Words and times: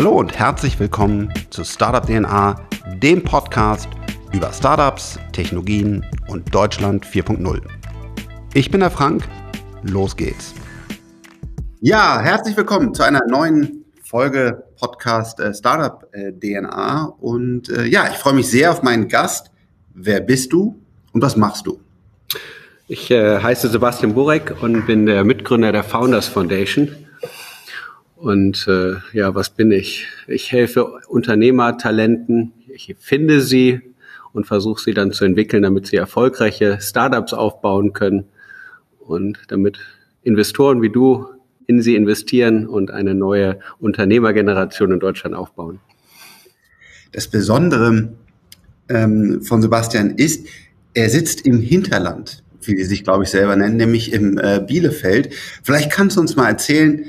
Hallo 0.00 0.12
und 0.12 0.38
herzlich 0.38 0.80
willkommen 0.80 1.30
zu 1.50 1.62
Startup 1.62 2.06
DNA, 2.06 2.56
dem 3.02 3.22
Podcast 3.22 3.86
über 4.32 4.50
Startups, 4.50 5.18
Technologien 5.32 6.06
und 6.26 6.54
Deutschland 6.54 7.04
4.0. 7.04 7.60
Ich 8.54 8.70
bin 8.70 8.80
der 8.80 8.90
Frank, 8.90 9.28
los 9.82 10.16
geht's. 10.16 10.54
Ja, 11.82 12.18
herzlich 12.18 12.56
willkommen 12.56 12.94
zu 12.94 13.02
einer 13.02 13.20
neuen 13.28 13.84
Folge 14.02 14.64
Podcast 14.78 15.38
äh, 15.38 15.52
Startup 15.52 16.08
äh, 16.12 16.32
DNA 16.32 17.04
und 17.20 17.68
äh, 17.68 17.84
ja, 17.84 18.08
ich 18.10 18.16
freue 18.16 18.32
mich 18.32 18.48
sehr 18.50 18.70
auf 18.70 18.82
meinen 18.82 19.06
Gast. 19.06 19.50
Wer 19.92 20.22
bist 20.22 20.50
du 20.54 20.80
und 21.12 21.20
was 21.20 21.36
machst 21.36 21.66
du? 21.66 21.78
Ich 22.88 23.10
äh, 23.10 23.38
heiße 23.42 23.68
Sebastian 23.68 24.14
Burek 24.14 24.62
und 24.62 24.86
bin 24.86 25.04
der 25.04 25.24
Mitgründer 25.24 25.72
der 25.72 25.84
Founders 25.84 26.26
Foundation. 26.26 26.88
Und 28.20 28.68
äh, 28.68 28.96
ja, 29.14 29.34
was 29.34 29.48
bin 29.48 29.72
ich? 29.72 30.06
Ich 30.28 30.52
helfe 30.52 31.00
Unternehmertalenten, 31.08 32.52
ich 32.68 32.94
finde 32.98 33.40
sie 33.40 33.80
und 34.34 34.46
versuche 34.46 34.82
sie 34.82 34.92
dann 34.92 35.12
zu 35.12 35.24
entwickeln, 35.24 35.62
damit 35.62 35.86
sie 35.86 35.96
erfolgreiche 35.96 36.78
Startups 36.82 37.32
aufbauen 37.32 37.94
können 37.94 38.26
und 38.98 39.38
damit 39.48 39.78
Investoren 40.22 40.82
wie 40.82 40.90
du 40.90 41.28
in 41.66 41.80
sie 41.80 41.96
investieren 41.96 42.66
und 42.66 42.90
eine 42.90 43.14
neue 43.14 43.58
Unternehmergeneration 43.78 44.92
in 44.92 45.00
Deutschland 45.00 45.34
aufbauen. 45.34 45.80
Das 47.12 47.26
Besondere 47.26 48.12
ähm, 48.90 49.40
von 49.40 49.62
Sebastian 49.62 50.10
ist, 50.10 50.46
er 50.92 51.08
sitzt 51.08 51.46
im 51.46 51.58
Hinterland, 51.58 52.42
wie 52.60 52.74
die 52.74 52.84
sich, 52.84 53.02
glaube 53.02 53.24
ich, 53.24 53.30
selber 53.30 53.56
nennen, 53.56 53.78
nämlich 53.78 54.12
im 54.12 54.36
äh, 54.36 54.60
Bielefeld. 54.60 55.32
Vielleicht 55.62 55.90
kannst 55.90 56.18
du 56.18 56.20
uns 56.20 56.36
mal 56.36 56.48
erzählen, 56.48 57.06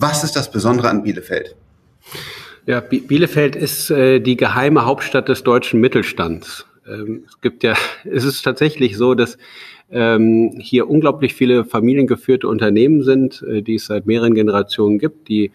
was 0.00 0.24
ist 0.24 0.36
das 0.36 0.50
Besondere 0.50 0.88
an 0.88 1.02
Bielefeld? 1.02 1.56
Ja, 2.66 2.80
Bielefeld 2.80 3.56
ist 3.56 3.90
äh, 3.90 4.20
die 4.20 4.36
geheime 4.36 4.84
Hauptstadt 4.84 5.28
des 5.28 5.42
deutschen 5.42 5.80
Mittelstands. 5.80 6.66
Ähm, 6.86 7.24
es 7.26 7.40
gibt 7.40 7.64
ja, 7.64 7.74
es 8.04 8.24
ist 8.24 8.42
tatsächlich 8.42 8.96
so, 8.96 9.14
dass 9.14 9.38
ähm, 9.90 10.54
hier 10.60 10.88
unglaublich 10.88 11.34
viele 11.34 11.64
familiengeführte 11.64 12.46
Unternehmen 12.46 13.02
sind, 13.02 13.42
äh, 13.42 13.62
die 13.62 13.76
es 13.76 13.86
seit 13.86 14.06
mehreren 14.06 14.34
Generationen 14.34 14.98
gibt, 14.98 15.28
die 15.28 15.50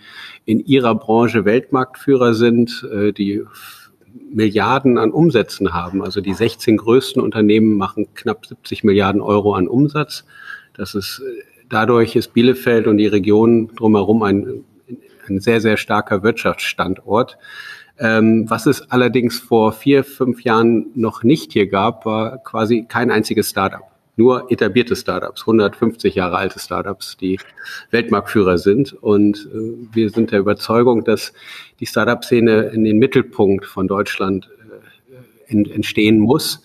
in 0.46 0.60
ihrer 0.60 0.96
Branche 0.96 1.46
Weltmarktführer 1.46 2.34
sind, 2.34 2.88
äh, 2.92 3.14
die 3.14 3.44
Milliarden 4.32 4.98
an 4.98 5.12
Umsätzen 5.12 5.74
haben. 5.74 6.02
Also 6.02 6.20
die 6.20 6.34
16 6.34 6.78
größten 6.78 7.22
Unternehmen 7.22 7.78
machen 7.78 8.08
knapp 8.16 8.46
70 8.46 8.84
Milliarden 8.84 9.22
Euro 9.22 9.54
an 9.54 9.68
Umsatz. 9.68 10.26
Das 10.74 10.96
ist 10.96 11.22
äh, 11.22 11.53
Dadurch 11.70 12.16
ist 12.16 12.34
Bielefeld 12.34 12.88
und 12.88 12.98
die 12.98 13.08
Region 13.08 13.70
drumherum 13.76 14.24
ein, 14.24 14.64
ein 15.28 15.40
sehr, 15.40 15.62
sehr 15.62 15.78
starker 15.78 16.24
Wirtschaftsstandort. 16.24 17.38
Ähm, 18.00 18.50
was 18.50 18.66
es 18.66 18.90
allerdings 18.90 19.40
vor 19.40 19.72
vier, 19.72 20.04
fünf 20.04 20.44
Jahren 20.44 20.88
noch 20.96 21.24
nicht 21.24 21.54
hier 21.54 21.68
gab, 21.68 22.06
war 22.06 22.40
quasi 22.40 22.86
kein 22.88 23.12
einziges 23.12 23.50
Startup. 23.50 23.84
Nur 24.16 24.52
etablierte 24.52 24.96
Startups, 24.96 25.42
150 25.42 26.14
Jahre 26.16 26.38
alte 26.38 26.60
Startups, 26.60 27.18
die 27.18 27.40
Weltmarktführer 27.92 28.58
sind. 28.58 28.94
Und 28.94 29.50
äh, 29.54 29.96
wir 29.96 30.10
sind 30.10 30.32
der 30.32 30.40
Überzeugung, 30.40 31.04
dass 31.04 31.34
die 31.80 31.86
Startup-Szene 31.86 32.72
in 32.74 32.84
den 32.84 32.98
Mittelpunkt 32.98 33.66
von 33.66 33.88
Deutschland 33.88 34.50
äh, 35.48 35.72
entstehen 35.72 36.20
muss 36.20 36.62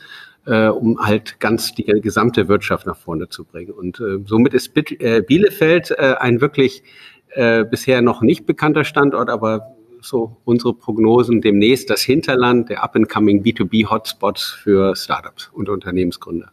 äh, 0.48 0.68
um 0.68 0.98
halt 0.98 1.40
ganz 1.40 1.74
die 1.74 1.84
gesamte 1.84 2.48
Wirtschaft 2.48 2.86
nach 2.86 2.96
vorne 2.96 3.28
zu 3.28 3.44
bringen. 3.44 3.72
Und 3.72 4.00
äh, 4.00 4.18
somit 4.24 4.54
ist 4.54 4.72
äh, 4.76 5.20
Bielefeld 5.20 5.90
äh, 5.90 6.14
ein 6.18 6.40
wirklich 6.40 6.82
äh, 7.30 7.64
bisher 7.64 8.00
noch 8.00 8.22
nicht 8.22 8.46
bekannter 8.46 8.84
Standort, 8.84 9.28
aber 9.28 9.74
so 10.00 10.36
unsere 10.44 10.74
Prognosen 10.74 11.40
demnächst 11.40 11.90
das 11.90 12.02
Hinterland 12.02 12.70
der 12.70 12.82
up-and-coming 12.82 13.42
B2B-Hotspots 13.42 14.44
für 14.62 14.96
Startups 14.96 15.50
und 15.52 15.68
Unternehmensgründer. 15.68 16.50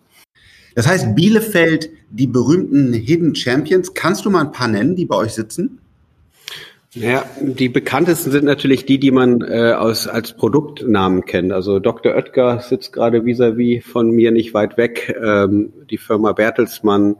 Das 0.74 0.88
heißt, 0.88 1.16
Bielefeld, 1.16 1.90
die 2.10 2.28
berühmten 2.28 2.92
Hidden 2.92 3.34
Champions, 3.36 3.94
kannst 3.94 4.26
du 4.26 4.30
mal 4.30 4.42
ein 4.42 4.52
paar 4.52 4.68
nennen, 4.68 4.96
die 4.96 5.06
bei 5.06 5.16
euch 5.16 5.34
sitzen? 5.34 5.80
Ja, 6.96 7.26
die 7.42 7.68
bekanntesten 7.68 8.32
sind 8.32 8.46
natürlich 8.46 8.86
die, 8.86 9.00
die 9.00 9.12
man 9.12 9.42
äh, 9.42 9.74
aus, 9.74 10.08
als 10.08 10.32
Produktnamen 10.32 11.26
kennt. 11.26 11.52
Also 11.52 11.80
Dr. 11.80 12.16
Oetker 12.16 12.62
sitzt 12.62 12.94
gerade 12.94 13.26
vis-à-vis 13.26 13.84
von 13.84 14.12
mir 14.12 14.32
nicht 14.32 14.54
weit 14.54 14.78
weg. 14.78 15.14
Ähm, 15.22 15.74
die 15.90 15.98
Firma 15.98 16.32
Bertelsmann, 16.32 17.18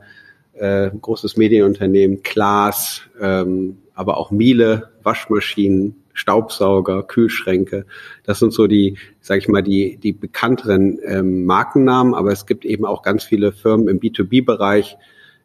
äh, 0.54 0.90
großes 0.98 1.36
Medienunternehmen, 1.36 2.22
Klaas, 2.22 3.02
ähm, 3.20 3.76
aber 3.92 4.16
auch 4.16 4.30
Miele, 4.30 4.92
Waschmaschinen, 5.02 6.02
Staubsauger, 6.14 7.02
Kühlschränke. 7.02 7.84
Das 8.24 8.38
sind 8.38 8.54
so 8.54 8.66
die, 8.66 8.96
sage 9.20 9.40
ich 9.40 9.48
mal, 9.48 9.62
die, 9.62 9.98
die 9.98 10.14
bekannteren 10.14 10.98
ähm, 11.04 11.44
Markennamen. 11.44 12.14
Aber 12.14 12.32
es 12.32 12.46
gibt 12.46 12.64
eben 12.64 12.86
auch 12.86 13.02
ganz 13.02 13.24
viele 13.24 13.52
Firmen 13.52 13.88
im 13.88 14.00
B2B-Bereich, 14.00 14.96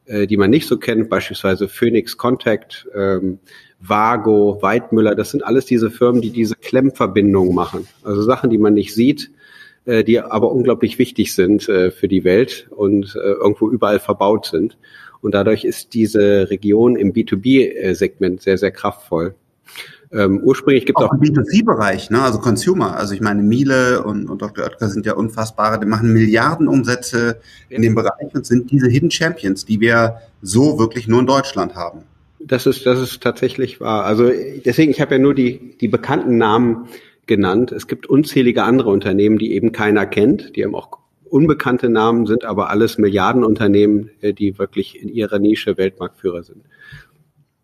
äh, 0.05 0.25
die 0.25 0.37
man 0.37 0.49
nicht 0.49 0.67
so 0.67 0.77
kennt, 0.77 1.09
beispielsweise 1.09 1.67
Phoenix 1.67 2.15
Contact, 2.15 2.87
ähm, 2.95 3.39
Vago, 3.81 4.59
Weidmüller, 4.61 5.15
das 5.15 5.31
sind 5.31 5.43
alles 5.43 5.65
diese 5.65 5.89
Firmen, 5.89 6.21
die 6.21 6.29
diese 6.29 6.55
Klemmverbindungen 6.55 7.53
machen. 7.53 7.87
Also 8.03 8.21
Sachen, 8.21 8.49
die 8.49 8.57
man 8.57 8.75
nicht 8.75 8.93
sieht, 8.93 9.31
äh, 9.85 10.03
die 10.03 10.19
aber 10.19 10.51
unglaublich 10.51 10.99
wichtig 10.99 11.33
sind 11.33 11.67
äh, 11.67 11.89
für 11.89 12.07
die 12.07 12.23
Welt 12.23 12.67
und 12.69 13.15
äh, 13.15 13.19
irgendwo 13.19 13.69
überall 13.69 13.99
verbaut 13.99 14.45
sind. 14.45 14.77
Und 15.21 15.33
dadurch 15.33 15.65
ist 15.65 15.93
diese 15.93 16.49
Region 16.49 16.95
im 16.95 17.13
B2B-Segment 17.13 18.41
sehr, 18.41 18.57
sehr 18.57 18.71
kraftvoll. 18.71 19.35
Ähm, 20.13 20.41
ursprünglich 20.43 20.85
gibt 20.85 20.99
es 20.99 21.05
auch, 21.05 21.09
auch 21.09 21.13
im 21.13 21.21
B2C-Bereich, 21.21 22.09
ne? 22.09 22.21
also 22.21 22.39
Consumer. 22.39 22.97
Also 22.97 23.13
ich 23.13 23.21
meine, 23.21 23.41
Miele 23.41 24.03
und, 24.03 24.29
und 24.29 24.41
Dr. 24.41 24.65
Oetker 24.65 24.89
sind 24.89 25.05
ja 25.05 25.13
unfassbare, 25.13 25.79
die 25.79 25.85
machen 25.85 26.11
Milliardenumsätze 26.11 27.39
in 27.69 27.81
dem 27.81 27.95
Bereich 27.95 28.33
und 28.33 28.45
sind 28.45 28.71
diese 28.71 28.89
Hidden 28.89 29.09
Champions, 29.09 29.65
die 29.65 29.79
wir 29.79 30.17
so 30.41 30.77
wirklich 30.77 31.07
nur 31.07 31.21
in 31.21 31.27
Deutschland 31.27 31.75
haben. 31.75 32.03
Das 32.45 32.65
ist, 32.65 32.85
das 32.85 32.99
ist 32.99 33.21
tatsächlich 33.21 33.79
wahr. 33.79 34.05
Also 34.05 34.31
deswegen, 34.65 34.91
ich 34.91 35.01
habe 35.01 35.15
ja 35.15 35.19
nur 35.19 35.33
die, 35.33 35.77
die 35.79 35.87
bekannten 35.87 36.37
Namen 36.37 36.87
genannt. 37.27 37.71
Es 37.71 37.87
gibt 37.87 38.07
unzählige 38.07 38.63
andere 38.63 38.89
Unternehmen, 38.89 39.37
die 39.37 39.53
eben 39.53 39.71
keiner 39.71 40.05
kennt. 40.05 40.55
Die 40.55 40.63
haben 40.63 40.75
auch 40.75 40.99
unbekannte 41.29 41.89
Namen, 41.89 42.25
sind 42.25 42.43
aber 42.43 42.69
alles 42.69 42.97
Milliardenunternehmen, 42.97 44.09
äh, 44.21 44.33
die 44.33 44.57
wirklich 44.59 45.01
in 45.01 45.09
ihrer 45.09 45.39
Nische 45.39 45.77
Weltmarktführer 45.77 46.43
sind. 46.43 46.63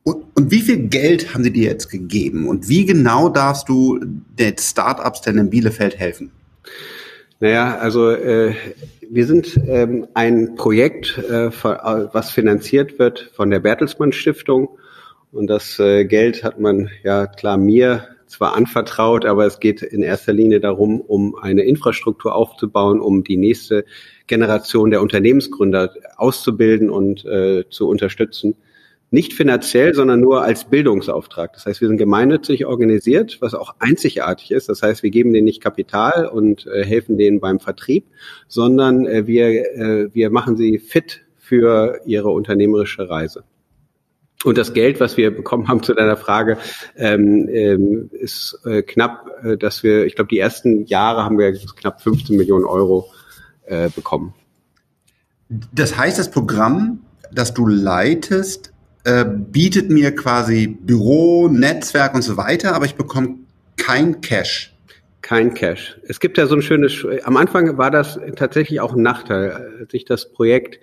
Und, 0.03 0.23
und 0.35 0.51
wie 0.51 0.61
viel 0.61 0.87
Geld 0.87 1.33
haben 1.33 1.43
sie 1.43 1.51
dir 1.51 1.69
jetzt 1.69 1.89
gegeben? 1.89 2.47
Und 2.47 2.69
wie 2.69 2.85
genau 2.85 3.27
darfst 3.27 3.67
du 3.67 3.99
den 4.39 4.57
Startups 4.57 5.21
denn 5.21 5.37
in 5.37 5.49
Bielefeld 5.49 5.99
helfen? 5.99 6.31
Naja, 7.39 7.77
also 7.77 8.09
äh, 8.11 8.53
wir 9.09 9.25
sind 9.25 9.59
ähm, 9.67 10.07
ein 10.13 10.55
Projekt, 10.55 11.17
äh, 11.17 11.51
was 11.63 12.31
finanziert 12.31 12.99
wird 12.99 13.31
von 13.33 13.49
der 13.49 13.59
Bertelsmann 13.59 14.11
Stiftung. 14.11 14.77
Und 15.31 15.47
das 15.47 15.79
äh, 15.79 16.05
Geld 16.05 16.43
hat 16.43 16.59
man 16.59 16.89
ja 17.03 17.27
klar 17.27 17.57
mir 17.57 18.07
zwar 18.27 18.55
anvertraut, 18.55 19.25
aber 19.25 19.45
es 19.45 19.59
geht 19.59 19.81
in 19.81 20.03
erster 20.03 20.33
Linie 20.33 20.59
darum, 20.59 20.99
um 21.01 21.35
eine 21.35 21.63
Infrastruktur 21.63 22.35
aufzubauen, 22.35 22.99
um 22.99 23.23
die 23.23 23.37
nächste 23.37 23.85
Generation 24.27 24.91
der 24.91 25.01
Unternehmensgründer 25.01 25.93
auszubilden 26.17 26.89
und 26.89 27.25
äh, 27.25 27.63
zu 27.69 27.87
unterstützen. 27.87 28.55
Nicht 29.09 29.33
finanziell, 29.33 29.93
sondern 29.93 30.19
nur 30.19 30.43
als 30.43 30.65
Bildungsauftrag. 30.65 31.53
Das 31.53 31.65
heißt, 31.65 31.79
wir 31.79 31.87
sind 31.87 31.97
gemeinnützig 31.97 32.65
organisiert, 32.65 33.37
was 33.39 33.53
auch 33.53 33.75
einzigartig 33.79 34.51
ist. 34.51 34.67
Das 34.67 34.83
heißt, 34.83 35.01
wir 35.01 35.11
geben 35.11 35.31
denen 35.31 35.45
nicht 35.45 35.61
Kapital 35.61 36.25
und 36.25 36.67
äh, 36.67 36.83
helfen 36.83 37.17
denen 37.17 37.39
beim 37.39 37.61
Vertrieb, 37.61 38.05
sondern 38.49 39.05
äh, 39.05 39.25
wir, 39.25 39.47
äh, 39.47 40.13
wir 40.13 40.29
machen 40.29 40.57
sie 40.57 40.77
fit 40.77 41.21
für 41.37 42.01
ihre 42.05 42.29
unternehmerische 42.29 43.09
Reise. 43.09 43.45
Und 44.43 44.57
das 44.57 44.73
Geld, 44.73 44.99
was 44.99 45.17
wir 45.17 45.31
bekommen 45.35 45.67
haben 45.67 45.81
zu 45.81 45.93
deiner 45.93 46.17
Frage, 46.17 46.57
ähm, 46.95 47.49
ähm, 47.49 48.09
ist 48.11 48.59
äh, 48.65 48.83
knapp, 48.83 49.31
äh, 49.43 49.57
dass 49.57 49.83
wir, 49.83 50.05
ich 50.05 50.15
glaube, 50.15 50.29
die 50.29 50.37
ersten 50.37 50.85
Jahre 50.85 51.23
haben 51.23 51.39
wir 51.39 51.53
knapp 51.53 52.01
15 52.01 52.37
Millionen 52.37 52.65
Euro 52.65 53.09
äh, 53.65 53.89
bekommen. 53.89 54.33
Das 55.71 55.97
heißt, 55.97 56.19
das 56.19 56.29
Programm, 56.29 56.99
das 57.31 57.53
du 57.53 57.67
leitest, 57.67 58.73
äh, 59.07 59.25
bietet 59.25 59.89
mir 59.89 60.13
quasi 60.13 60.67
Büro, 60.67 61.47
Netzwerk 61.47 62.13
und 62.13 62.23
so 62.23 62.35
weiter, 62.35 62.75
aber 62.75 62.83
ich 62.83 62.95
bekomme 62.95 63.37
kein 63.77 64.19
Cash. 64.19 64.75
Kein 65.21 65.53
Cash. 65.53 65.97
Es 66.09 66.19
gibt 66.19 66.37
ja 66.37 66.45
so 66.45 66.55
ein 66.55 66.61
schönes, 66.61 67.05
am 67.23 67.37
Anfang 67.37 67.77
war 67.77 67.89
das 67.89 68.19
tatsächlich 68.35 68.81
auch 68.81 68.93
ein 68.93 69.01
Nachteil. 69.01 69.77
Als 69.79 69.93
ich 69.93 70.03
das 70.03 70.33
Projekt, 70.33 70.79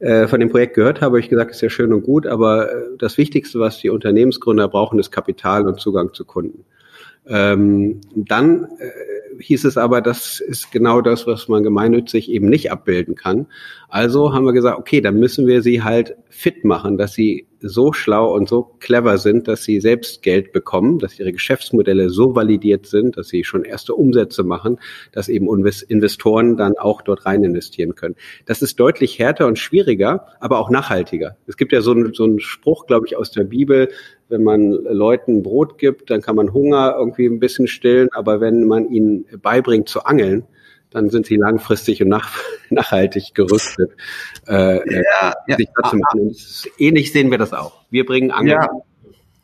äh, 0.00 0.28
von 0.28 0.40
dem 0.40 0.50
Projekt 0.50 0.74
gehört 0.74 0.96
habe, 0.96 1.12
habe 1.12 1.20
ich 1.20 1.30
gesagt, 1.30 1.52
ist 1.52 1.62
ja 1.62 1.70
schön 1.70 1.94
und 1.94 2.02
gut, 2.02 2.26
aber 2.26 2.70
äh, 2.70 2.76
das 2.98 3.16
Wichtigste, 3.16 3.58
was 3.58 3.78
die 3.78 3.88
Unternehmensgründer 3.88 4.68
brauchen, 4.68 4.98
ist 4.98 5.10
Kapital 5.10 5.66
und 5.66 5.80
Zugang 5.80 6.12
zu 6.12 6.26
Kunden. 6.26 6.66
Ähm, 7.26 8.02
dann 8.14 8.64
äh, 8.80 9.40
hieß 9.40 9.64
es 9.64 9.78
aber, 9.78 10.02
das 10.02 10.40
ist 10.40 10.72
genau 10.72 11.00
das, 11.00 11.26
was 11.26 11.48
man 11.48 11.62
gemeinnützig 11.62 12.30
eben 12.30 12.50
nicht 12.50 12.70
abbilden 12.70 13.14
kann. 13.14 13.46
Also 13.88 14.34
haben 14.34 14.44
wir 14.44 14.52
gesagt, 14.52 14.78
okay, 14.78 15.00
dann 15.00 15.18
müssen 15.18 15.46
wir 15.46 15.62
sie 15.62 15.82
halt 15.82 16.16
fit 16.28 16.64
machen, 16.64 16.98
dass 16.98 17.14
sie 17.14 17.46
so 17.62 17.92
schlau 17.92 18.34
und 18.34 18.48
so 18.48 18.74
clever 18.80 19.18
sind, 19.18 19.48
dass 19.48 19.64
sie 19.64 19.80
selbst 19.80 20.22
Geld 20.22 20.52
bekommen, 20.52 20.98
dass 20.98 21.18
ihre 21.18 21.32
Geschäftsmodelle 21.32 22.10
so 22.10 22.34
validiert 22.34 22.86
sind, 22.86 23.16
dass 23.16 23.28
sie 23.28 23.44
schon 23.44 23.64
erste 23.64 23.94
Umsätze 23.94 24.42
machen, 24.42 24.78
dass 25.12 25.28
eben 25.28 25.48
Investoren 25.88 26.56
dann 26.56 26.76
auch 26.76 27.02
dort 27.02 27.26
rein 27.26 27.44
investieren 27.44 27.94
können. 27.94 28.16
Das 28.46 28.62
ist 28.62 28.78
deutlich 28.78 29.18
härter 29.18 29.46
und 29.46 29.58
schwieriger, 29.58 30.26
aber 30.40 30.58
auch 30.58 30.70
nachhaltiger. 30.70 31.36
Es 31.46 31.56
gibt 31.56 31.72
ja 31.72 31.80
so 31.80 31.92
einen, 31.92 32.12
so 32.14 32.24
einen 32.24 32.40
Spruch, 32.40 32.86
glaube 32.86 33.06
ich, 33.06 33.16
aus 33.16 33.30
der 33.30 33.44
Bibel, 33.44 33.88
wenn 34.28 34.42
man 34.42 34.70
Leuten 34.70 35.42
Brot 35.42 35.78
gibt, 35.78 36.10
dann 36.10 36.22
kann 36.22 36.36
man 36.36 36.52
Hunger 36.52 36.96
irgendwie 36.98 37.26
ein 37.26 37.38
bisschen 37.38 37.68
stillen, 37.68 38.08
aber 38.12 38.40
wenn 38.40 38.66
man 38.66 38.90
ihnen 38.90 39.26
beibringt 39.42 39.88
zu 39.88 40.04
angeln, 40.04 40.44
dann 40.94 41.10
sind 41.10 41.26
sie 41.26 41.36
langfristig 41.36 42.02
und 42.02 42.08
nach, 42.08 42.30
nachhaltig 42.70 43.34
gerüstet. 43.34 43.90
Äh, 44.46 44.76
äh 44.78 45.02
ja, 45.20 45.34
ja. 45.46 45.56
Sich 45.56 45.68
dazu 45.82 45.96
machen. 45.96 46.34
ähnlich 46.78 47.12
sehen 47.12 47.30
wir 47.30 47.38
das 47.38 47.52
auch. 47.52 47.84
Wir 47.90 48.06
bringen 48.06 48.30
Angeln. 48.30 48.60
Ja. 48.60 48.68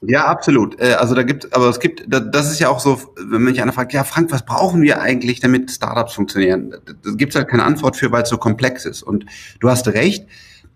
Ja, 0.00 0.26
absolut. 0.26 0.80
Äh, 0.80 0.92
also 0.92 1.14
da 1.14 1.22
gibt, 1.24 1.52
aber 1.54 1.68
es 1.68 1.80
gibt, 1.80 2.04
das 2.06 2.50
ist 2.50 2.60
ja 2.60 2.68
auch 2.68 2.78
so, 2.78 3.00
wenn 3.16 3.42
mich 3.42 3.60
einer 3.60 3.72
fragt, 3.72 3.92
ja 3.92 4.04
Frank, 4.04 4.30
was 4.30 4.44
brauchen 4.44 4.80
wir 4.82 5.00
eigentlich, 5.00 5.40
damit 5.40 5.70
Startups 5.70 6.14
funktionieren? 6.14 6.76
Da 6.84 7.10
gibt 7.16 7.32
es 7.32 7.36
halt 7.36 7.48
keine 7.48 7.64
Antwort 7.64 7.96
für, 7.96 8.12
weil 8.12 8.22
es 8.22 8.28
so 8.28 8.38
komplex 8.38 8.84
ist. 8.84 9.02
Und 9.02 9.26
du 9.60 9.68
hast 9.68 9.88
recht. 9.88 10.26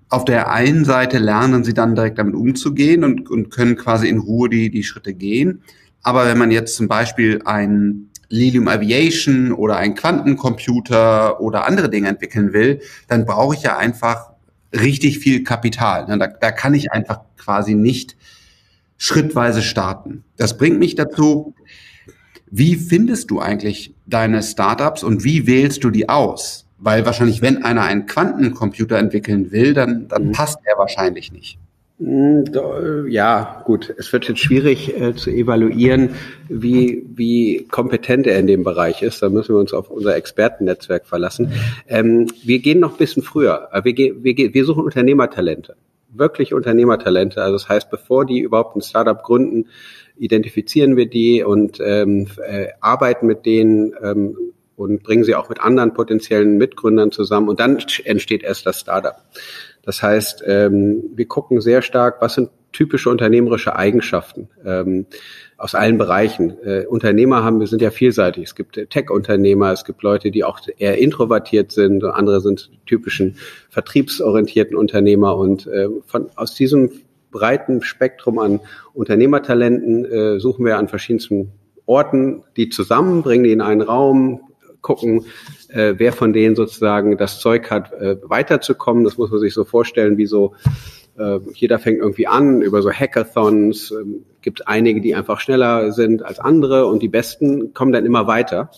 Auf 0.08 0.24
der 0.24 0.50
einen 0.50 0.84
Seite 0.84 1.18
lernen 1.18 1.64
sie 1.64 1.72
dann 1.72 1.94
direkt 1.94 2.18
damit 2.18 2.34
umzugehen 2.34 3.04
und, 3.04 3.30
und 3.30 3.50
können 3.50 3.76
quasi 3.76 4.08
in 4.08 4.18
Ruhe 4.18 4.48
die, 4.48 4.70
die 4.70 4.82
Schritte 4.82 5.14
gehen. 5.14 5.62
Aber 6.02 6.26
wenn 6.26 6.36
man 6.36 6.50
jetzt 6.50 6.74
zum 6.74 6.88
Beispiel 6.88 7.42
ein 7.44 8.10
Lilium 8.32 8.66
Aviation 8.66 9.52
oder 9.52 9.76
ein 9.76 9.94
Quantencomputer 9.94 11.40
oder 11.40 11.66
andere 11.66 11.90
Dinge 11.90 12.08
entwickeln 12.08 12.54
will, 12.54 12.80
dann 13.06 13.26
brauche 13.26 13.54
ich 13.54 13.62
ja 13.62 13.76
einfach 13.76 14.30
richtig 14.72 15.18
viel 15.18 15.44
Kapital. 15.44 16.06
Da, 16.06 16.26
da 16.26 16.50
kann 16.50 16.72
ich 16.72 16.92
einfach 16.92 17.20
quasi 17.36 17.74
nicht 17.74 18.16
schrittweise 18.96 19.60
starten. 19.60 20.24
Das 20.38 20.56
bringt 20.56 20.78
mich 20.78 20.94
dazu, 20.94 21.54
wie 22.50 22.76
findest 22.76 23.30
du 23.30 23.40
eigentlich 23.40 23.94
deine 24.06 24.42
Startups 24.42 25.02
und 25.02 25.24
wie 25.24 25.46
wählst 25.46 25.84
du 25.84 25.90
die 25.90 26.08
aus? 26.08 26.66
Weil 26.78 27.04
wahrscheinlich, 27.04 27.42
wenn 27.42 27.62
einer 27.64 27.82
einen 27.82 28.06
Quantencomputer 28.06 28.96
entwickeln 28.98 29.52
will, 29.52 29.74
dann, 29.74 30.08
dann 30.08 30.28
mhm. 30.28 30.32
passt 30.32 30.58
er 30.64 30.78
wahrscheinlich 30.78 31.32
nicht. 31.32 31.58
Hm, 32.02 32.44
ja, 33.08 33.62
gut. 33.64 33.94
Es 33.96 34.12
wird 34.12 34.26
jetzt 34.26 34.40
schwierig 34.40 34.98
äh, 35.00 35.14
zu 35.14 35.30
evaluieren, 35.30 36.10
wie, 36.48 37.06
wie 37.14 37.68
kompetent 37.70 38.26
er 38.26 38.40
in 38.40 38.48
dem 38.48 38.64
Bereich 38.64 39.02
ist. 39.02 39.22
Da 39.22 39.28
müssen 39.28 39.54
wir 39.54 39.60
uns 39.60 39.72
auf 39.72 39.88
unser 39.88 40.16
Expertennetzwerk 40.16 41.06
verlassen. 41.06 41.52
Ähm, 41.86 42.26
wir 42.42 42.58
gehen 42.58 42.80
noch 42.80 42.92
ein 42.92 42.98
bisschen 42.98 43.22
früher. 43.22 43.68
Äh, 43.72 43.84
wir, 43.84 44.24
wir, 44.24 44.54
wir 44.54 44.64
suchen 44.64 44.82
Unternehmertalente. 44.82 45.76
Wirklich 46.12 46.52
Unternehmertalente. 46.52 47.40
Also 47.40 47.52
das 47.52 47.68
heißt, 47.68 47.90
bevor 47.90 48.26
die 48.26 48.40
überhaupt 48.40 48.76
ein 48.76 48.82
Startup 48.82 49.22
gründen, 49.22 49.68
identifizieren 50.18 50.96
wir 50.96 51.06
die 51.06 51.44
und 51.44 51.78
ähm, 51.80 52.26
äh, 52.44 52.68
arbeiten 52.80 53.26
mit 53.26 53.46
denen 53.46 53.94
ähm, 54.02 54.36
und 54.74 55.04
bringen 55.04 55.22
sie 55.22 55.36
auch 55.36 55.48
mit 55.48 55.60
anderen 55.60 55.94
potenziellen 55.94 56.58
Mitgründern 56.58 57.12
zusammen. 57.12 57.48
Und 57.48 57.60
dann 57.60 57.78
entsteht 58.04 58.42
erst 58.42 58.66
das 58.66 58.80
Startup. 58.80 59.16
Das 59.82 60.02
heißt, 60.02 60.44
ähm, 60.46 61.04
wir 61.14 61.26
gucken 61.26 61.60
sehr 61.60 61.82
stark, 61.82 62.20
was 62.20 62.34
sind 62.34 62.50
typische 62.72 63.10
unternehmerische 63.10 63.76
Eigenschaften 63.76 64.48
ähm, 64.64 65.06
aus 65.58 65.74
allen 65.74 65.98
Bereichen. 65.98 66.56
Äh, 66.64 66.86
Unternehmer 66.86 67.44
haben, 67.44 67.60
wir 67.60 67.66
sind 67.66 67.82
ja 67.82 67.90
vielseitig. 67.90 68.44
Es 68.44 68.54
gibt 68.54 68.80
Tech-Unternehmer, 68.90 69.72
es 69.72 69.84
gibt 69.84 70.02
Leute, 70.02 70.30
die 70.30 70.42
auch 70.44 70.58
eher 70.78 70.98
introvertiert 70.98 71.70
sind, 71.70 72.02
andere 72.04 72.40
sind 72.40 72.70
typischen 72.86 73.36
vertriebsorientierten 73.68 74.76
Unternehmer. 74.76 75.36
Und 75.36 75.66
äh, 75.66 75.88
von 76.06 76.30
aus 76.36 76.54
diesem 76.54 76.90
breiten 77.30 77.82
Spektrum 77.82 78.38
an 78.38 78.60
Unternehmertalenten 78.94 80.04
äh, 80.04 80.40
suchen 80.40 80.64
wir 80.64 80.78
an 80.78 80.88
verschiedensten 80.88 81.52
Orten 81.86 82.44
die 82.56 82.68
zusammen, 82.68 83.22
bringen 83.22 83.44
die 83.44 83.52
in 83.52 83.60
einen 83.60 83.82
Raum, 83.82 84.51
gucken, 84.82 85.24
äh, 85.68 85.94
wer 85.96 86.12
von 86.12 86.32
denen 86.32 86.54
sozusagen 86.54 87.16
das 87.16 87.40
Zeug 87.40 87.70
hat, 87.70 87.92
äh, 87.92 88.16
weiterzukommen. 88.22 89.04
Das 89.04 89.16
muss 89.16 89.30
man 89.30 89.40
sich 89.40 89.54
so 89.54 89.64
vorstellen, 89.64 90.18
wie 90.18 90.26
so 90.26 90.54
äh, 91.18 91.38
jeder 91.54 91.78
fängt 91.78 92.00
irgendwie 92.00 92.26
an 92.26 92.60
über 92.60 92.82
so 92.82 92.90
Hackathons. 92.90 93.92
Ähm, 93.92 94.24
gibt 94.42 94.66
einige, 94.66 95.00
die 95.00 95.14
einfach 95.14 95.40
schneller 95.40 95.92
sind 95.92 96.24
als 96.24 96.40
andere 96.40 96.86
und 96.86 97.02
die 97.02 97.08
Besten 97.08 97.72
kommen 97.74 97.92
dann 97.92 98.04
immer 98.04 98.26
weiter. 98.26 98.70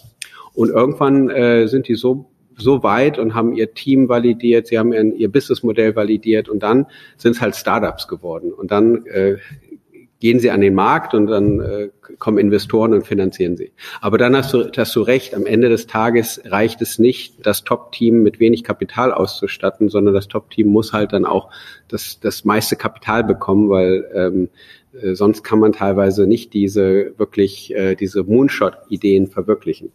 Und 0.52 0.70
irgendwann 0.70 1.30
äh, 1.30 1.66
sind 1.66 1.88
die 1.88 1.94
so 1.94 2.30
so 2.56 2.82
weit 2.82 3.18
und 3.18 3.34
haben 3.34 3.52
ihr 3.54 3.74
Team 3.74 4.08
validiert, 4.08 4.68
sie 4.68 4.78
haben 4.78 4.92
ihr, 4.92 5.04
ihr 5.14 5.28
Businessmodell 5.28 5.96
validiert 5.96 6.48
und 6.48 6.62
dann 6.62 6.86
sind 7.16 7.32
es 7.32 7.40
halt 7.40 7.56
Startups 7.56 8.08
geworden. 8.08 8.52
Und 8.52 8.70
dann 8.70 9.06
äh, 9.06 9.36
gehen 10.24 10.40
sie 10.40 10.50
an 10.50 10.62
den 10.62 10.72
Markt 10.72 11.12
und 11.12 11.26
dann 11.26 11.60
äh, 11.60 11.90
kommen 12.18 12.38
Investoren 12.38 12.94
und 12.94 13.06
finanzieren 13.06 13.58
sie. 13.58 13.72
Aber 14.00 14.16
dann 14.16 14.34
hast 14.34 14.54
du, 14.54 14.70
hast 14.74 14.96
du 14.96 15.02
recht, 15.02 15.34
am 15.34 15.44
Ende 15.44 15.68
des 15.68 15.86
Tages 15.86 16.40
reicht 16.46 16.80
es 16.80 16.98
nicht, 16.98 17.46
das 17.46 17.62
Top-Team 17.62 18.22
mit 18.22 18.40
wenig 18.40 18.64
Kapital 18.64 19.12
auszustatten, 19.12 19.90
sondern 19.90 20.14
das 20.14 20.26
Top-Team 20.26 20.68
muss 20.68 20.94
halt 20.94 21.12
dann 21.12 21.26
auch 21.26 21.50
das, 21.88 22.20
das 22.20 22.46
meiste 22.46 22.74
Kapital 22.74 23.22
bekommen, 23.22 23.68
weil 23.68 24.10
ähm, 24.14 24.48
äh, 24.98 25.14
sonst 25.14 25.44
kann 25.44 25.58
man 25.58 25.74
teilweise 25.74 26.26
nicht 26.26 26.54
diese 26.54 27.12
wirklich 27.18 27.74
äh, 27.74 27.94
diese 27.94 28.22
Moonshot-Ideen 28.22 29.26
verwirklichen. 29.26 29.92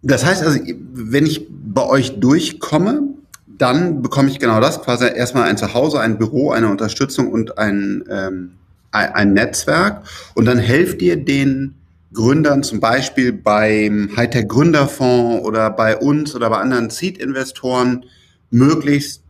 Das 0.00 0.24
heißt 0.24 0.44
also, 0.44 0.60
wenn 0.92 1.26
ich 1.26 1.48
bei 1.50 1.84
euch 1.84 2.20
durchkomme, 2.20 3.14
dann 3.58 4.02
bekomme 4.02 4.28
ich 4.28 4.38
genau 4.38 4.60
das, 4.60 4.82
quasi 4.82 5.06
erstmal 5.06 5.48
ein 5.48 5.56
Zuhause, 5.56 6.00
ein 6.00 6.18
Büro, 6.18 6.50
eine 6.50 6.68
Unterstützung 6.68 7.30
und 7.30 7.58
ein, 7.58 8.04
ähm, 8.10 8.52
ein 8.90 9.32
Netzwerk. 9.32 10.04
Und 10.34 10.46
dann 10.46 10.58
helft 10.58 11.02
ihr 11.02 11.16
den 11.16 11.74
Gründern 12.12 12.62
zum 12.62 12.80
Beispiel 12.80 13.32
beim 13.32 14.10
Hightech 14.16 14.48
Gründerfonds 14.48 15.44
oder 15.44 15.70
bei 15.70 15.96
uns 15.96 16.34
oder 16.34 16.48
bei 16.50 16.58
anderen 16.58 16.90
Seed-Investoren 16.90 18.04
möglichst 18.50 19.22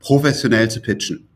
professionell 0.00 0.70
zu 0.70 0.80
pitchen. 0.80 1.26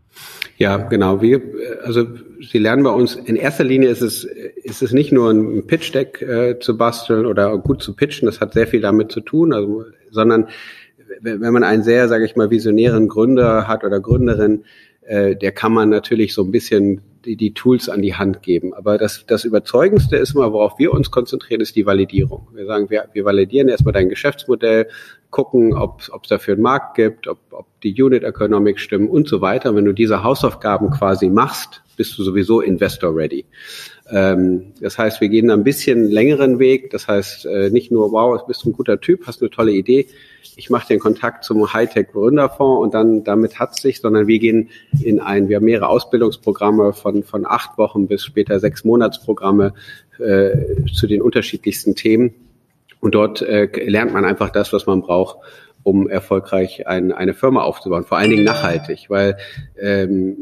Ja, 0.59 0.77
genau. 0.77 1.23
Wir, 1.23 1.41
also 1.85 2.07
Sie 2.41 2.59
lernen 2.59 2.83
bei 2.83 2.91
uns, 2.91 3.15
in 3.17 3.37
erster 3.37 3.65
Linie 3.65 3.89
ist 3.89 4.03
es, 4.03 4.25
ist 4.25 4.83
es 4.83 4.93
nicht 4.93 5.11
nur 5.11 5.31
ein 5.31 5.67
Pitch-Deck 5.67 6.23
äh, 6.23 6.59
zu 6.59 6.77
basteln 6.77 7.25
oder 7.25 7.57
gut 7.59 7.83
zu 7.83 7.95
pitchen, 7.95 8.27
das 8.27 8.41
hat 8.41 8.53
sehr 8.53 8.67
viel 8.67 8.81
damit 8.81 9.11
zu 9.11 9.21
tun, 9.21 9.53
also, 9.53 9.85
sondern 10.11 10.49
wenn 11.21 11.53
man 11.53 11.65
einen 11.65 11.83
sehr, 11.83 12.09
sage 12.09 12.25
ich 12.25 12.37
mal, 12.37 12.51
visionären 12.51 13.09
Gründer 13.09 13.67
hat 13.69 13.85
oder 13.85 14.01
Gründerin, 14.01 14.65
äh, 15.03 15.37
der 15.37 15.53
kann 15.53 15.73
man 15.73 15.89
natürlich 15.89 16.35
so 16.35 16.45
ein 16.45 16.51
bisschen 16.51 17.03
die, 17.25 17.37
die 17.37 17.53
Tools 17.53 17.89
an 17.89 18.03
die 18.03 18.15
Hand 18.15 18.43
geben. 18.43 18.75
Aber 18.75 18.99
das, 18.99 19.25
das 19.27 19.45
Überzeugendste 19.45 20.17
ist 20.17 20.35
mal, 20.35 20.53
worauf 20.53 20.79
wir 20.79 20.93
uns 20.93 21.11
konzentrieren, 21.11 21.61
ist 21.61 21.77
die 21.77 21.87
Validierung. 21.87 22.49
Wir 22.55 22.67
sagen, 22.67 22.91
wir, 22.91 23.09
wir 23.13 23.25
validieren 23.25 23.69
erstmal 23.69 23.93
dein 23.93 24.09
Geschäftsmodell, 24.09 24.89
gucken, 25.31 25.75
ob 25.75 26.01
es 26.01 26.29
dafür 26.29 26.55
einen 26.55 26.63
Markt 26.63 26.97
gibt, 26.97 27.29
ob, 27.29 27.39
ob 27.51 27.67
die 27.83 28.01
Unit 28.01 28.25
Economics 28.25 28.83
stimmen 28.83 29.09
und 29.09 29.29
so 29.29 29.41
weiter. 29.41 29.75
Wenn 29.75 29.85
du 29.85 29.93
diese 29.93 30.23
Hausaufgaben 30.23 30.91
quasi 30.91 31.29
machst, 31.29 31.83
bist 31.97 32.19
du 32.19 32.23
sowieso 32.23 32.61
Investor 32.61 33.15
ready. 33.15 33.45
Ähm, 34.11 34.73
das 34.81 34.99
heißt, 34.99 35.21
wir 35.21 35.29
gehen 35.29 35.51
ein 35.51 35.65
bisschen 35.65 36.11
längeren 36.11 36.59
Weg. 36.59 36.91
Das 36.91 37.09
heißt, 37.09 37.47
äh, 37.47 37.71
nicht 37.71 37.91
nur, 37.91 38.13
wow, 38.13 38.45
bist 38.47 38.65
du 38.65 38.71
ein 38.71 38.73
guter 38.73 39.01
Typ, 39.01 39.27
hast 39.27 39.41
eine 39.41 39.51
tolle 39.51 39.73
Idee, 39.73 40.07
ich 40.57 40.69
mache 40.69 40.89
den 40.89 40.99
Kontakt 40.99 41.45
zum 41.45 41.73
Hightech 41.73 42.09
Gründerfonds 42.09 42.83
und 42.83 42.95
dann 42.95 43.25
damit 43.25 43.59
hat 43.59 43.77
sich, 43.77 44.01
sondern 44.01 44.27
wir 44.27 44.39
gehen 44.39 44.69
in 45.03 45.21
ein, 45.21 45.49
wir 45.49 45.57
haben 45.57 45.65
mehrere 45.65 45.89
Ausbildungsprogramme 45.89 46.93
von, 46.93 47.23
von 47.23 47.47
acht 47.47 47.79
Wochen 47.79 48.09
bis 48.09 48.25
später 48.25 48.61
sechs 48.61 48.85
Monatsprogramme 48.85 49.73
äh, 50.19 50.85
zu 50.93 51.07
den 51.07 51.23
unterschiedlichsten 51.23 51.95
Themen. 51.95 52.35
Und 53.01 53.15
dort 53.15 53.41
äh, 53.41 53.69
lernt 53.89 54.13
man 54.13 54.27
einfach 54.27 54.51
das, 54.51 54.73
was 54.73 54.87
man 54.87 55.01
braucht, 55.01 55.39
um 55.83 56.09
erfolgreich 56.09 56.87
ein, 56.87 57.13
eine 57.13 57.33
Firma 57.33 57.63
aufzubauen, 57.63 58.05
vor 58.05 58.19
allen 58.19 58.31
Dingen 58.31 58.45
nachhaltig, 58.45 59.07
weil 59.09 59.39
ähm, 59.81 60.37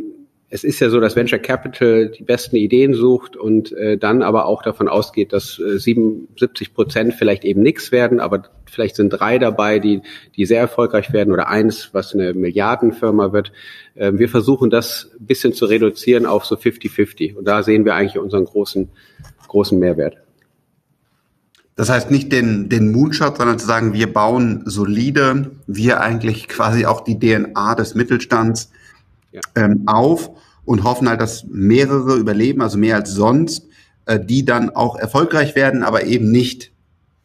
es 0.50 0.64
ist 0.64 0.81
ja 0.81 0.88
so, 0.88 0.99
dass 0.99 1.14
Venture 1.14 1.38
Capital 1.38 2.09
die 2.09 2.23
besten 2.23 2.57
Ideen 2.57 2.95
sucht 2.95 3.37
und 3.37 3.73
äh, 3.73 3.99
dann 3.99 4.23
aber 4.23 4.47
auch 4.47 4.62
davon 4.62 4.88
ausgeht, 4.88 5.35
dass 5.35 5.59
äh, 5.59 5.78
77 5.78 6.73
Prozent 6.73 7.14
vielleicht 7.14 7.45
eben 7.45 7.61
nichts 7.61 7.93
werden, 7.93 8.19
aber 8.19 8.45
vielleicht 8.64 8.97
sind 8.97 9.11
drei 9.11 9.38
dabei, 9.38 9.78
die, 9.78 10.00
die 10.37 10.47
sehr 10.47 10.61
erfolgreich 10.61 11.12
werden 11.12 11.33
oder 11.33 11.49
eins, 11.49 11.90
was 11.93 12.14
eine 12.14 12.33
Milliardenfirma 12.33 13.33
wird. 13.33 13.52
Äh, 13.95 14.12
wir 14.14 14.31
versuchen 14.31 14.71
das 14.71 15.11
ein 15.21 15.26
bisschen 15.26 15.52
zu 15.52 15.67
reduzieren 15.67 16.25
auf 16.25 16.47
so 16.47 16.57
50-50 16.57 17.35
und 17.35 17.45
da 17.45 17.62
sehen 17.62 17.85
wir 17.85 17.95
eigentlich 17.95 18.19
unseren 18.19 18.47
großen, 18.47 18.88
großen 19.49 19.78
Mehrwert. 19.78 20.17
Das 21.76 21.90
heißt 21.90 22.11
nicht 22.11 22.33
den, 22.33 22.71
den 22.71 22.90
Moonshot, 22.90 23.37
sondern 23.37 23.59
zu 23.59 23.67
sagen, 23.67 23.93
wir 23.93 24.12
bauen 24.12 24.62
solide, 24.64 25.50
wir 25.67 26.00
eigentlich 26.00 26.49
quasi 26.49 26.87
auch 26.87 27.02
die 27.02 27.19
DNA 27.19 27.75
des 27.75 27.95
Mittelstands 27.95 28.73
ja. 29.33 29.41
ähm, 29.55 29.83
auf 29.87 30.31
und 30.65 30.85
hoffen 30.85 31.09
halt, 31.09 31.21
dass 31.21 31.45
mehrere 31.49 32.17
überleben, 32.17 32.63
also 32.63 32.79
mehr 32.79 32.97
als 32.97 33.11
sonst, 33.13 33.69
äh, 34.07 34.21
die 34.21 34.45
dann 34.45 34.71
auch 34.71 34.97
erfolgreich 34.99 35.55
werden, 35.55 35.83
aber 35.83 36.05
eben 36.05 36.31
nicht 36.31 36.73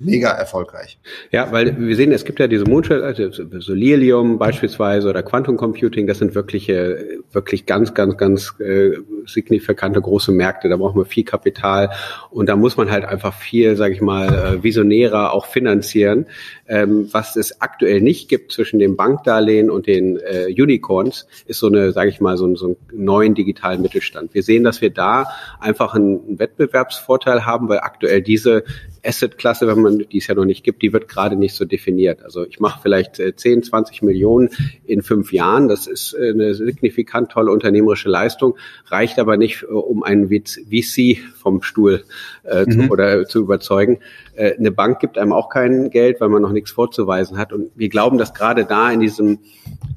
mega 0.03 0.29
erfolgreich. 0.29 0.99
Ja, 1.31 1.51
weil 1.51 1.77
wir 1.79 1.95
sehen, 1.95 2.11
es 2.11 2.25
gibt 2.25 2.39
ja 2.39 2.47
diese 2.47 2.65
Moonshot, 2.65 3.01
also 3.01 3.29
so 3.31 3.73
Lilium 3.73 4.37
beispielsweise 4.37 5.09
oder 5.09 5.23
Quantum 5.23 5.57
Computing, 5.57 6.07
das 6.07 6.19
sind 6.19 6.35
wirklich, 6.35 6.67
wirklich 6.67 7.65
ganz, 7.65 7.93
ganz, 7.93 8.17
ganz 8.17 8.55
äh, 8.59 8.91
signifikante 9.25 10.01
große 10.01 10.31
Märkte. 10.31 10.69
Da 10.69 10.77
braucht 10.77 10.95
man 10.95 11.05
viel 11.05 11.23
Kapital 11.23 11.91
und 12.31 12.49
da 12.49 12.55
muss 12.55 12.77
man 12.77 12.91
halt 12.91 13.05
einfach 13.05 13.33
viel, 13.33 13.75
sage 13.75 13.93
ich 13.93 14.01
mal, 14.01 14.27
äh, 14.27 14.63
visionärer 14.63 15.33
auch 15.33 15.45
finanzieren, 15.45 16.25
ähm, 16.67 17.09
was 17.11 17.35
es 17.35 17.61
aktuell 17.61 18.01
nicht 18.01 18.29
gibt 18.29 18.51
zwischen 18.51 18.79
dem 18.79 18.95
Bankdarlehen 18.95 19.69
und 19.69 19.87
den 19.87 20.17
äh, 20.17 20.47
Unicorns, 20.47 21.27
ist 21.45 21.59
so 21.59 21.67
eine, 21.67 21.91
sage 21.91 22.09
ich 22.09 22.21
mal, 22.21 22.37
so, 22.37 22.55
so 22.55 22.67
einen 22.67 22.77
neuen 22.93 23.35
digitalen 23.35 23.81
Mittelstand. 23.81 24.33
Wir 24.33 24.43
sehen, 24.43 24.63
dass 24.63 24.81
wir 24.81 24.89
da 24.89 25.27
einfach 25.59 25.93
einen 25.93 26.39
Wettbewerbsvorteil 26.39 27.45
haben, 27.45 27.69
weil 27.69 27.79
aktuell 27.79 28.21
diese 28.21 28.63
Asset-Klasse, 29.05 29.67
wenn 29.67 29.81
man 29.81 29.99
die 29.99 30.17
es 30.17 30.27
ja 30.27 30.35
noch 30.35 30.45
nicht 30.45 30.63
gibt, 30.63 30.81
die 30.81 30.93
wird 30.93 31.07
gerade 31.07 31.35
nicht 31.35 31.55
so 31.55 31.65
definiert. 31.65 32.23
Also 32.23 32.45
ich 32.45 32.59
mache 32.59 32.79
vielleicht 32.81 33.15
10, 33.15 33.59
äh, 33.59 33.61
20 33.61 34.01
Millionen 34.01 34.49
in 34.85 35.01
fünf 35.01 35.33
Jahren. 35.33 35.67
Das 35.67 35.87
ist 35.87 36.13
äh, 36.13 36.29
eine 36.29 36.53
signifikant 36.53 37.31
tolle 37.31 37.51
unternehmerische 37.51 38.09
Leistung, 38.09 38.55
reicht 38.85 39.19
aber 39.19 39.35
nicht, 39.37 39.63
äh, 39.63 39.65
um 39.65 40.03
einen 40.03 40.29
VC 40.29 41.17
vom 41.35 41.61
Stuhl 41.61 42.03
äh, 42.43 42.63
mhm. 42.65 42.71
zu, 42.71 42.91
oder 42.91 43.25
zu 43.25 43.39
überzeugen. 43.41 43.99
Äh, 44.35 44.55
eine 44.55 44.71
Bank 44.71 44.99
gibt 44.99 45.17
einem 45.17 45.33
auch 45.33 45.49
kein 45.49 45.89
Geld, 45.89 46.21
weil 46.21 46.29
man 46.29 46.41
noch 46.41 46.52
nichts 46.53 46.71
vorzuweisen 46.71 47.37
hat. 47.37 47.53
Und 47.53 47.71
wir 47.75 47.89
glauben, 47.89 48.17
dass 48.17 48.33
gerade 48.33 48.65
da 48.65 48.91
in 48.91 48.99
diesem 48.99 49.39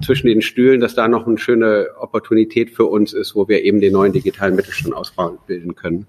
zwischen 0.05 0.27
den 0.27 0.43
Stühlen, 0.43 0.81
dass 0.81 0.95
da 0.95 1.09
noch 1.09 1.27
eine 1.27 1.39
schöne 1.39 1.89
Opportunität 1.99 2.71
für 2.71 2.87
uns 2.87 3.13
ist, 3.13 3.35
wo 3.35 3.49
wir 3.49 3.63
eben 3.63 3.81
den 3.81 3.93
neuen 3.93 4.13
digitalen 4.13 4.57
Mittelstand 4.57 4.95
ausbilden 4.95 5.75
können. 5.75 6.07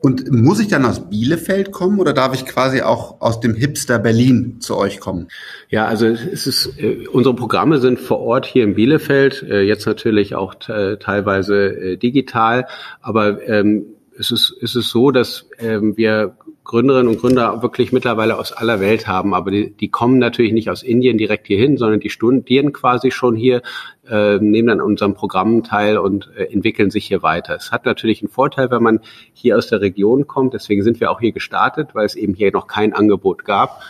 Und 0.00 0.30
muss 0.30 0.60
ich 0.60 0.68
dann 0.68 0.84
aus 0.84 1.10
Bielefeld 1.10 1.72
kommen 1.72 1.98
oder 1.98 2.12
darf 2.12 2.32
ich 2.32 2.46
quasi 2.46 2.82
auch 2.82 3.20
aus 3.20 3.40
dem 3.40 3.54
Hipster 3.54 3.98
Berlin 3.98 4.60
zu 4.60 4.76
euch 4.76 5.00
kommen? 5.00 5.26
Ja, 5.70 5.86
also 5.86 6.06
es 6.06 6.46
ist, 6.46 6.78
äh, 6.78 7.08
unsere 7.08 7.34
Programme 7.34 7.78
sind 7.78 7.98
vor 7.98 8.20
Ort 8.20 8.46
hier 8.46 8.62
in 8.62 8.74
Bielefeld, 8.74 9.42
äh, 9.42 9.62
jetzt 9.62 9.86
natürlich 9.86 10.36
auch 10.36 10.54
teilweise 10.54 11.66
äh, 11.66 11.96
digital, 11.96 12.66
aber 13.00 13.42
ähm, 13.48 13.86
es 14.16 14.30
ist, 14.30 14.54
es 14.60 14.76
ist 14.76 14.90
so, 14.90 15.10
dass 15.10 15.46
ähm, 15.58 15.96
wir 15.96 16.36
Gründerinnen 16.68 17.08
und 17.08 17.18
Gründer 17.18 17.62
wirklich 17.62 17.92
mittlerweile 17.92 18.38
aus 18.38 18.52
aller 18.52 18.78
Welt 18.78 19.08
haben, 19.08 19.32
aber 19.32 19.50
die, 19.50 19.70
die 19.70 19.88
kommen 19.88 20.18
natürlich 20.18 20.52
nicht 20.52 20.68
aus 20.68 20.82
Indien 20.82 21.16
direkt 21.16 21.46
hierhin, 21.46 21.78
sondern 21.78 21.98
die 21.98 22.10
studieren 22.10 22.74
quasi 22.74 23.10
schon 23.10 23.36
hier, 23.36 23.62
äh, 24.06 24.36
nehmen 24.36 24.68
an 24.68 24.82
unserem 24.82 25.14
Programm 25.14 25.64
teil 25.64 25.96
und 25.96 26.30
äh, 26.36 26.44
entwickeln 26.52 26.90
sich 26.90 27.06
hier 27.06 27.22
weiter. 27.22 27.56
Es 27.56 27.72
hat 27.72 27.86
natürlich 27.86 28.20
einen 28.20 28.28
Vorteil, 28.28 28.70
wenn 28.70 28.82
man 28.82 29.00
hier 29.32 29.56
aus 29.56 29.68
der 29.68 29.80
Region 29.80 30.26
kommt. 30.26 30.52
Deswegen 30.52 30.82
sind 30.82 31.00
wir 31.00 31.10
auch 31.10 31.20
hier 31.20 31.32
gestartet, 31.32 31.94
weil 31.94 32.04
es 32.04 32.16
eben 32.16 32.34
hier 32.34 32.52
noch 32.52 32.66
kein 32.66 32.92
Angebot 32.92 33.46
gab. 33.46 33.80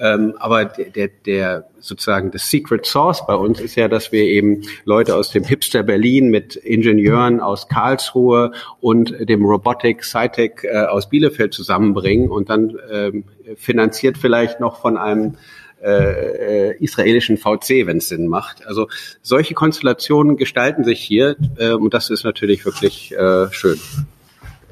Ähm, 0.00 0.34
aber 0.38 0.64
der, 0.64 0.90
der, 0.90 1.08
der 1.26 1.64
sozusagen 1.80 2.30
das 2.30 2.50
Secret 2.50 2.86
Source 2.86 3.26
bei 3.26 3.34
uns 3.34 3.60
ist 3.60 3.74
ja, 3.74 3.88
dass 3.88 4.12
wir 4.12 4.22
eben 4.22 4.62
Leute 4.84 5.16
aus 5.16 5.30
dem 5.30 5.44
Hipster 5.44 5.82
Berlin 5.82 6.28
mit 6.28 6.56
Ingenieuren 6.56 7.40
aus 7.40 7.68
Karlsruhe 7.68 8.52
und 8.80 9.14
dem 9.28 9.44
Robotic 9.44 10.04
SciTech 10.04 10.62
äh, 10.62 10.84
aus 10.84 11.08
Bielefeld 11.08 11.52
zusammenbringen 11.52 12.30
und 12.30 12.48
dann 12.48 12.76
ähm, 12.90 13.24
finanziert 13.56 14.18
vielleicht 14.18 14.60
noch 14.60 14.80
von 14.80 14.96
einem 14.96 15.34
äh, 15.82 16.70
äh 16.70 16.76
israelischen 16.78 17.36
VC, 17.36 17.86
wenn 17.86 17.98
es 17.98 18.08
Sinn 18.08 18.26
macht. 18.26 18.66
Also 18.66 18.88
solche 19.22 19.54
Konstellationen 19.54 20.36
gestalten 20.36 20.84
sich 20.84 21.00
hier 21.00 21.36
äh, 21.56 21.72
und 21.72 21.94
das 21.94 22.10
ist 22.10 22.24
natürlich 22.24 22.64
wirklich 22.64 23.12
äh, 23.12 23.50
schön. 23.52 23.78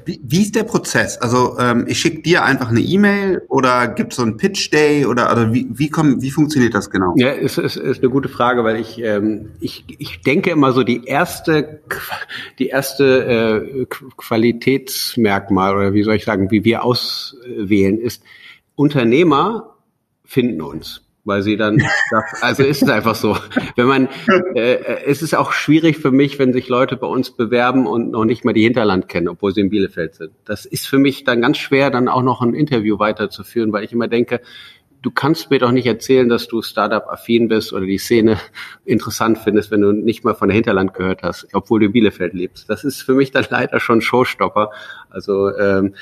Wie, 0.07 0.21
wie 0.23 0.41
ist 0.41 0.55
der 0.55 0.63
Prozess? 0.63 1.17
Also 1.17 1.59
ähm, 1.59 1.83
ich 1.85 1.99
schicke 1.99 2.21
dir 2.21 2.45
einfach 2.45 2.69
eine 2.69 2.79
E-Mail 2.79 3.41
oder 3.49 3.89
gibt 3.89 4.13
es 4.13 4.17
so 4.17 4.23
einen 4.23 4.37
Pitch 4.37 4.71
Day 4.71 5.05
oder 5.05 5.29
also 5.29 5.53
wie, 5.53 5.67
wie, 5.69 5.89
komm, 5.89 6.21
wie 6.21 6.31
funktioniert 6.31 6.73
das 6.73 6.89
genau? 6.89 7.13
Ja, 7.17 7.31
es 7.31 7.57
ist, 7.57 7.75
ist 7.75 8.01
eine 8.01 8.09
gute 8.09 8.29
Frage, 8.29 8.63
weil 8.63 8.77
ich, 8.77 8.99
ähm, 8.99 9.49
ich, 9.59 9.83
ich 9.87 10.21
denke 10.21 10.49
immer 10.51 10.71
so 10.71 10.83
die 10.83 11.03
erste, 11.03 11.81
die 12.57 12.67
erste 12.67 13.65
äh, 13.75 13.85
Qualitätsmerkmal 14.15 15.75
oder 15.75 15.93
wie 15.93 16.03
soll 16.03 16.15
ich 16.15 16.23
sagen, 16.23 16.51
wie 16.51 16.63
wir 16.63 16.85
auswählen, 16.85 17.99
ist 17.99 18.23
Unternehmer 18.75 19.75
finden 20.23 20.61
uns 20.61 21.01
weil 21.27 21.41
sie 21.41 21.57
dann, 21.57 21.81
also 22.41 22.63
ist 22.63 22.81
es 22.81 22.89
einfach 22.89 23.15
so. 23.15 23.37
Wenn 23.75 23.85
man, 23.85 24.09
äh, 24.55 24.75
äh, 24.75 25.03
es 25.05 25.21
ist 25.21 25.35
auch 25.35 25.51
schwierig 25.51 25.97
für 25.97 26.09
mich, 26.09 26.39
wenn 26.39 26.53
sich 26.53 26.69
Leute 26.69 26.95
bei 26.95 27.07
uns 27.07 27.31
bewerben 27.31 27.85
und 27.85 28.11
noch 28.11 28.23
nicht 28.23 28.45
mal 28.45 28.53
die 28.53 28.63
Hinterland 28.63 29.09
kennen, 29.09 29.27
obwohl 29.27 29.53
sie 29.53 29.61
in 29.61 29.69
Bielefeld 29.69 30.15
sind. 30.15 30.31
Das 30.45 30.65
ist 30.65 30.87
für 30.87 30.97
mich 30.97 31.25
dann 31.25 31.41
ganz 31.41 31.57
schwer, 31.57 31.91
dann 31.91 32.07
auch 32.07 32.23
noch 32.23 32.41
ein 32.41 32.53
Interview 32.53 32.97
weiterzuführen, 32.97 33.73
weil 33.73 33.83
ich 33.83 33.91
immer 33.91 34.07
denke, 34.07 34.41
du 35.01 35.11
kannst 35.11 35.51
mir 35.51 35.59
doch 35.59 35.71
nicht 35.71 35.85
erzählen, 35.85 36.29
dass 36.29 36.47
du 36.47 36.61
Startup-affin 36.61 37.49
bist 37.49 37.73
oder 37.73 37.85
die 37.85 37.97
Szene 37.97 38.39
interessant 38.85 39.37
findest, 39.37 39.69
wenn 39.69 39.81
du 39.81 39.91
nicht 39.91 40.23
mal 40.23 40.33
von 40.33 40.47
der 40.47 40.55
Hinterland 40.55 40.93
gehört 40.93 41.23
hast, 41.23 41.47
obwohl 41.53 41.81
du 41.81 41.87
in 41.87 41.91
Bielefeld 41.91 42.33
lebst. 42.33 42.69
Das 42.69 42.85
ist 42.85 43.01
für 43.01 43.13
mich 43.13 43.31
dann 43.31 43.45
leider 43.49 43.81
schon 43.81 43.99
Showstopper. 43.99 44.71
Also 45.09 45.55
ähm, 45.55 45.93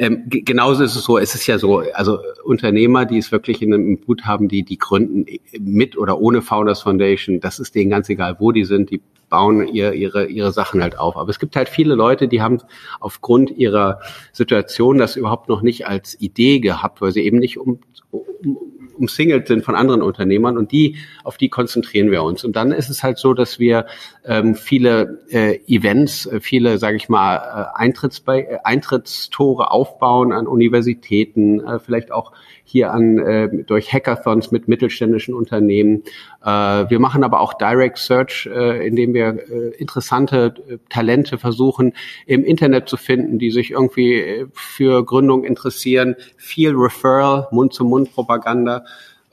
ähm, 0.00 0.22
genauso 0.28 0.82
ist 0.82 0.96
es 0.96 1.04
so, 1.04 1.18
es 1.18 1.34
ist 1.34 1.46
ja 1.46 1.58
so, 1.58 1.82
also 1.92 2.20
Unternehmer, 2.42 3.04
die 3.04 3.18
es 3.18 3.30
wirklich 3.32 3.60
in 3.60 3.74
einem 3.74 3.98
Boot 3.98 4.24
haben, 4.24 4.48
die, 4.48 4.62
die 4.62 4.78
gründen 4.78 5.26
mit 5.58 5.98
oder 5.98 6.18
ohne 6.18 6.40
Founders 6.40 6.80
Foundation, 6.80 7.38
das 7.38 7.58
ist 7.58 7.74
denen 7.74 7.90
ganz 7.90 8.08
egal, 8.08 8.36
wo 8.38 8.50
die 8.50 8.64
sind, 8.64 8.88
die 8.88 9.02
bauen 9.28 9.68
ihr, 9.68 9.92
ihre, 9.92 10.24
ihre 10.24 10.52
Sachen 10.52 10.82
halt 10.82 10.98
auf. 10.98 11.18
Aber 11.18 11.28
es 11.28 11.38
gibt 11.38 11.54
halt 11.54 11.68
viele 11.68 11.94
Leute, 11.94 12.28
die 12.28 12.40
haben 12.40 12.62
aufgrund 12.98 13.50
ihrer 13.50 14.00
Situation 14.32 14.96
das 14.96 15.16
überhaupt 15.16 15.50
noch 15.50 15.60
nicht 15.60 15.86
als 15.86 16.18
Idee 16.18 16.60
gehabt, 16.60 17.02
weil 17.02 17.12
sie 17.12 17.20
eben 17.20 17.38
nicht 17.38 17.58
um, 17.58 17.80
um 18.10 18.56
umsingelt 19.00 19.48
sind 19.48 19.64
von 19.64 19.74
anderen 19.74 20.02
Unternehmern 20.02 20.56
und 20.56 20.70
die, 20.70 20.96
auf 21.24 21.36
die 21.36 21.48
konzentrieren 21.48 22.10
wir 22.10 22.22
uns. 22.22 22.44
Und 22.44 22.54
dann 22.54 22.70
ist 22.70 22.90
es 22.90 23.02
halt 23.02 23.18
so, 23.18 23.34
dass 23.34 23.58
wir 23.58 23.86
ähm, 24.24 24.54
viele 24.54 25.20
äh, 25.30 25.58
Events, 25.66 26.26
äh, 26.26 26.40
viele, 26.40 26.78
sage 26.78 26.96
ich 26.96 27.08
mal, 27.08 27.36
äh, 27.36 27.80
Eintritts 27.80 28.22
äh, 28.28 28.58
Eintrittstore 28.62 29.70
aufbauen 29.70 30.32
an 30.32 30.46
Universitäten, 30.46 31.60
äh, 31.60 31.78
vielleicht 31.78 32.12
auch 32.12 32.32
hier 32.70 32.92
an 32.92 33.18
äh, 33.18 33.64
durch 33.64 33.92
Hackathons 33.92 34.52
mit 34.52 34.68
mittelständischen 34.68 35.34
Unternehmen. 35.34 36.04
Äh, 36.44 36.46
wir 36.46 37.00
machen 37.00 37.24
aber 37.24 37.40
auch 37.40 37.54
Direct 37.54 37.98
Search, 37.98 38.48
äh, 38.52 38.86
indem 38.86 39.12
wir 39.12 39.26
äh, 39.50 39.74
interessante 39.76 40.54
äh, 40.68 40.78
Talente 40.88 41.36
versuchen 41.36 41.94
im 42.26 42.44
Internet 42.44 42.88
zu 42.88 42.96
finden, 42.96 43.38
die 43.38 43.50
sich 43.50 43.72
irgendwie 43.72 44.14
äh, 44.14 44.46
für 44.52 45.04
Gründung 45.04 45.44
interessieren. 45.44 46.14
Viel 46.36 46.74
Referral, 46.76 47.48
Mund-zu-Mund-Propaganda. 47.50 48.84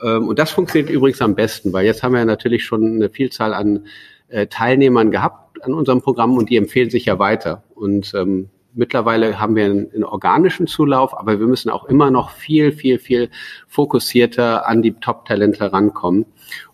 Ähm, 0.02 0.28
und 0.28 0.40
das 0.40 0.50
funktioniert 0.50 0.90
übrigens 0.90 1.22
am 1.22 1.36
besten, 1.36 1.72
weil 1.74 1.86
jetzt 1.86 2.02
haben 2.02 2.16
wir 2.16 2.26
natürlich 2.26 2.66
schon 2.66 2.96
eine 2.96 3.10
Vielzahl 3.10 3.54
an 3.54 3.86
äh, 4.30 4.48
Teilnehmern 4.48 5.12
gehabt 5.12 5.64
an 5.64 5.74
unserem 5.74 6.02
Programm 6.02 6.38
und 6.38 6.50
die 6.50 6.58
empfehlen 6.58 6.90
sich 6.90 7.06
ja 7.06 7.20
weiter. 7.20 7.64
Und 7.76 8.14
ähm, 8.16 8.50
Mittlerweile 8.78 9.40
haben 9.40 9.56
wir 9.56 9.66
einen, 9.66 9.92
einen, 9.92 10.04
organischen 10.04 10.68
Zulauf, 10.68 11.18
aber 11.18 11.40
wir 11.40 11.48
müssen 11.48 11.70
auch 11.70 11.86
immer 11.86 12.12
noch 12.12 12.30
viel, 12.30 12.72
viel, 12.72 13.00
viel 13.00 13.30
fokussierter 13.68 14.68
an 14.68 14.82
die 14.82 14.94
Top-Talente 14.94 15.74
rankommen. 15.74 16.26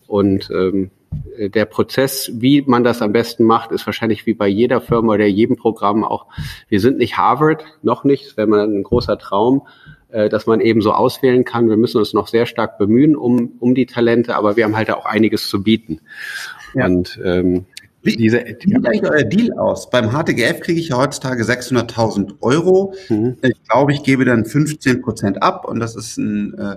Und 0.07 0.49
ähm, 0.51 0.91
der 1.37 1.65
Prozess, 1.65 2.31
wie 2.33 2.61
man 2.61 2.83
das 2.83 3.01
am 3.01 3.11
besten 3.11 3.43
macht, 3.43 3.71
ist 3.71 3.85
wahrscheinlich 3.85 4.25
wie 4.25 4.33
bei 4.33 4.47
jeder 4.47 4.81
Firma 4.81 5.13
oder 5.13 5.25
jedem 5.25 5.55
Programm 5.55 6.03
auch. 6.03 6.27
Wir 6.69 6.79
sind 6.79 6.97
nicht 6.97 7.17
Harvard, 7.17 7.63
noch 7.81 8.03
nicht, 8.03 8.27
das 8.27 8.37
wäre 8.37 8.47
mal 8.47 8.67
ein 8.67 8.83
großer 8.83 9.17
Traum, 9.17 9.67
äh, 10.09 10.29
dass 10.29 10.45
man 10.45 10.61
eben 10.61 10.81
so 10.81 10.91
auswählen 10.91 11.45
kann. 11.45 11.69
Wir 11.69 11.77
müssen 11.77 11.97
uns 11.97 12.13
noch 12.13 12.27
sehr 12.27 12.45
stark 12.45 12.77
bemühen 12.77 13.15
um, 13.15 13.53
um 13.59 13.75
die 13.75 13.85
Talente, 13.85 14.35
aber 14.35 14.55
wir 14.55 14.65
haben 14.65 14.75
halt 14.75 14.91
auch 14.91 15.05
einiges 15.05 15.49
zu 15.49 15.63
bieten. 15.63 16.01
Ja. 16.73 16.85
Und 16.85 17.19
ähm, 17.23 17.65
wie, 18.03 18.17
Diese, 18.17 18.39
wie 18.39 18.73
sieht 18.73 18.85
eigentlich 18.85 19.09
euer 19.09 19.23
Deal 19.23 19.53
aus? 19.53 19.89
Beim 19.89 20.11
HTGF 20.11 20.59
kriege 20.59 20.79
ich 20.79 20.89
ja 20.89 20.97
heutzutage 20.97 21.43
600.000 21.43 22.33
Euro. 22.41 22.93
Mhm. 23.07 23.37
Ich 23.41 23.63
glaube, 23.63 23.93
ich 23.93 24.03
gebe 24.03 24.25
dann 24.25 24.45
15 24.45 25.01
Prozent 25.01 25.41
ab 25.41 25.65
und 25.65 25.79
das 25.79 25.95
ist 25.95 26.17
ein, 26.17 26.53
äh, 26.57 26.75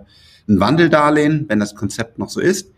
ein 0.49 0.61
Wandeldarlehen, 0.61 1.47
wenn 1.49 1.59
das 1.59 1.75
Konzept 1.75 2.18
noch 2.18 2.28
so 2.28 2.40
ist. 2.40 2.71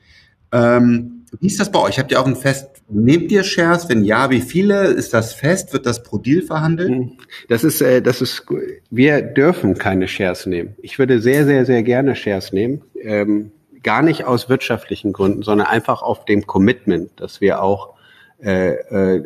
Ähm, 0.51 1.27
wie 1.41 1.49
ist 1.49 1.61
das 1.61 1.71
bei 1.71 1.79
euch? 1.79 1.99
Habt 1.99 2.11
ihr 2.11 2.19
auch 2.19 2.27
ein 2.27 2.37
Fest? 2.37 2.69
Nehmt 2.89 3.31
ihr 3.31 3.45
Shares? 3.45 3.91
Wenn 3.91 4.03
ja, 4.03 4.31
wie 4.31 4.41
viele? 4.41 4.87
Ist 4.87 5.13
das 5.13 5.35
fest? 5.35 5.75
Wird 5.75 5.85
das 5.85 6.03
pro 6.03 6.17
Deal 6.17 6.41
verhandelt? 6.41 6.91
Mhm. 6.91 7.13
Das 7.51 7.65
ist, 7.65 7.83
äh, 7.83 8.01
das 8.01 8.23
ist, 8.23 8.47
wir 8.91 9.21
dürfen 9.21 9.77
keine 9.77 10.09
Shares 10.09 10.47
nehmen. 10.47 10.75
Ich 10.81 10.99
würde 10.99 11.21
sehr, 11.21 11.45
sehr, 11.45 11.67
sehr 11.67 11.83
gerne 11.83 12.17
Shares 12.17 12.55
nehmen. 12.55 12.81
Ähm, 12.99 13.51
gar 13.83 14.03
nicht 14.03 14.25
aus 14.25 14.49
wirtschaftlichen 14.49 15.13
Gründen, 15.13 15.43
sondern 15.43 15.67
einfach 15.67 16.01
auf 16.01 16.25
dem 16.25 16.47
Commitment, 16.47 17.11
dass 17.17 17.43
wir 17.43 17.63
auch 17.63 17.98
äh, 18.43 18.75
äh, 18.75 19.25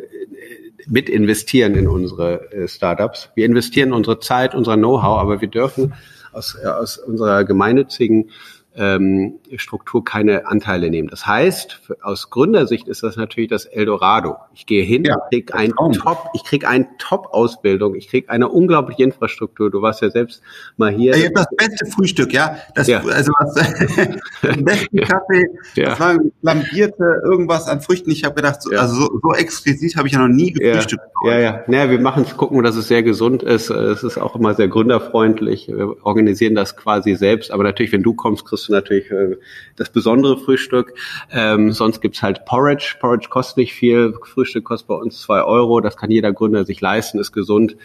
mit 0.87 1.09
investieren 1.09 1.75
in 1.75 1.87
unsere 1.87 2.51
äh, 2.51 2.67
Startups. 2.67 3.29
Wir 3.35 3.45
investieren 3.45 3.93
unsere 3.93 4.19
Zeit, 4.19 4.55
unser 4.55 4.75
Know-how, 4.75 5.19
aber 5.19 5.41
wir 5.41 5.47
dürfen 5.47 5.93
aus, 6.31 6.57
äh, 6.61 6.67
aus 6.67 6.97
unserer 6.97 7.43
gemeinnützigen 7.43 8.31
ähm, 8.75 9.39
Struktur 9.57 10.03
keine 10.03 10.47
Anteile 10.47 10.89
nehmen. 10.89 11.07
Das 11.07 11.27
heißt, 11.27 11.81
aus 12.01 12.29
Gründersicht 12.29 12.87
ist 12.87 13.03
das 13.03 13.17
natürlich 13.17 13.49
das 13.49 13.65
Eldorado. 13.65 14.37
Ich 14.53 14.65
gehe 14.65 14.83
hin, 14.83 15.03
ja, 15.05 15.17
krieg 15.29 15.53
ein 15.53 15.73
Top, 15.73 16.29
ich 16.33 16.43
krieg 16.43 16.67
eine 16.67 16.87
Top-Ausbildung, 16.97 17.95
ich 17.95 18.07
krieg 18.07 18.29
eine 18.29 18.49
unglaubliche 18.49 19.03
Infrastruktur. 19.03 19.69
Du 19.69 19.81
warst 19.81 20.01
ja 20.01 20.09
selbst 20.09 20.41
mal 20.77 20.91
hier. 20.91 21.15
Ich 21.15 21.31
das 21.33 21.45
beste 21.55 21.85
Frühstück, 21.85 22.33
ja. 22.33 22.57
Das, 22.73 22.87
ja. 22.87 23.01
Also 23.01 23.31
was, 23.39 23.53
den 24.41 24.65
besten 24.65 24.97
Kaffee, 25.01 25.45
ja. 25.75 25.89
das 25.89 25.99
war 25.99 26.17
flambierte 26.41 27.21
irgendwas 27.23 27.67
an 27.67 27.81
Früchten. 27.81 28.09
Ich 28.09 28.23
habe 28.23 28.35
gedacht, 28.35 28.61
so, 28.61 28.71
ja. 28.71 28.79
also 28.79 28.95
so, 28.95 29.19
so 29.21 29.33
exquisit 29.33 29.95
habe 29.97 30.07
ich 30.07 30.13
ja 30.13 30.19
noch 30.19 30.33
nie 30.33 30.51
gefrühstückt. 30.51 31.03
Ja, 31.25 31.33
ja. 31.33 31.39
ja. 31.39 31.63
Naja, 31.67 31.91
wir 31.91 31.99
machen 31.99 32.23
es, 32.23 32.35
gucken, 32.37 32.63
dass 32.63 32.75
es 32.75 32.87
sehr 32.87 33.03
gesund 33.03 33.43
ist. 33.43 33.69
Es 33.69 34.03
ist 34.03 34.17
auch 34.17 34.35
immer 34.35 34.55
sehr 34.55 34.67
gründerfreundlich. 34.67 35.67
Wir 35.67 36.03
organisieren 36.03 36.55
das 36.55 36.75
quasi 36.75 37.15
selbst. 37.15 37.51
Aber 37.51 37.63
natürlich, 37.63 37.91
wenn 37.91 38.03
du 38.03 38.13
kommst, 38.13 38.45
kriegst 38.45 38.62
du 38.67 38.73
natürlich 38.73 39.11
äh, 39.11 39.37
das 39.75 39.89
besondere 39.89 40.37
Frühstück. 40.37 40.93
Ähm, 41.31 41.71
sonst 41.71 42.01
gibt's 42.01 42.21
halt 42.21 42.45
Porridge. 42.45 42.95
Porridge 42.99 43.29
kostet 43.29 43.57
nicht 43.57 43.73
viel. 43.73 44.13
Frühstück 44.23 44.65
kostet 44.65 44.87
bei 44.87 44.95
uns 44.95 45.21
zwei 45.21 45.43
Euro. 45.43 45.81
Das 45.81 45.97
kann 45.97 46.11
jeder 46.11 46.33
Gründer 46.33 46.65
sich 46.65 46.81
leisten, 46.81 47.19
ist 47.19 47.31
gesund. 47.31 47.75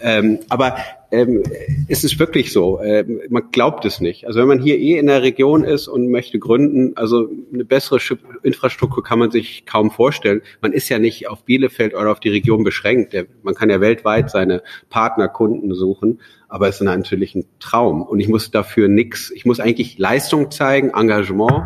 Ähm, 0.00 0.40
aber 0.48 0.76
ähm, 1.16 1.42
es 1.88 2.04
ist 2.04 2.18
wirklich 2.18 2.52
so. 2.52 2.78
Äh, 2.80 3.04
man 3.30 3.50
glaubt 3.50 3.84
es 3.84 4.00
nicht. 4.00 4.26
Also 4.26 4.40
wenn 4.40 4.48
man 4.48 4.60
hier 4.60 4.78
eh 4.78 4.98
in 4.98 5.06
der 5.06 5.22
Region 5.22 5.64
ist 5.64 5.88
und 5.88 6.10
möchte 6.10 6.38
gründen, 6.38 6.96
also 6.96 7.28
eine 7.52 7.64
bessere 7.64 7.98
Infrastruktur 8.42 9.02
kann 9.02 9.18
man 9.18 9.30
sich 9.30 9.64
kaum 9.64 9.90
vorstellen. 9.90 10.42
Man 10.60 10.72
ist 10.72 10.88
ja 10.88 10.98
nicht 10.98 11.28
auf 11.28 11.44
Bielefeld 11.44 11.94
oder 11.94 12.10
auf 12.10 12.20
die 12.20 12.28
Region 12.28 12.64
beschränkt. 12.64 13.14
Man 13.42 13.54
kann 13.54 13.70
ja 13.70 13.80
weltweit 13.80 14.30
seine 14.30 14.62
Partner, 14.90 15.28
Kunden 15.28 15.74
suchen. 15.74 16.20
Aber 16.48 16.68
es 16.68 16.76
ist 16.76 16.82
natürlich 16.82 17.34
ein 17.34 17.46
Traum. 17.58 18.02
Und 18.02 18.20
ich 18.20 18.28
muss 18.28 18.50
dafür 18.50 18.88
nichts. 18.88 19.30
Ich 19.30 19.46
muss 19.46 19.58
eigentlich 19.58 19.98
Leistung 19.98 20.50
zeigen, 20.50 20.90
Engagement 20.90 21.64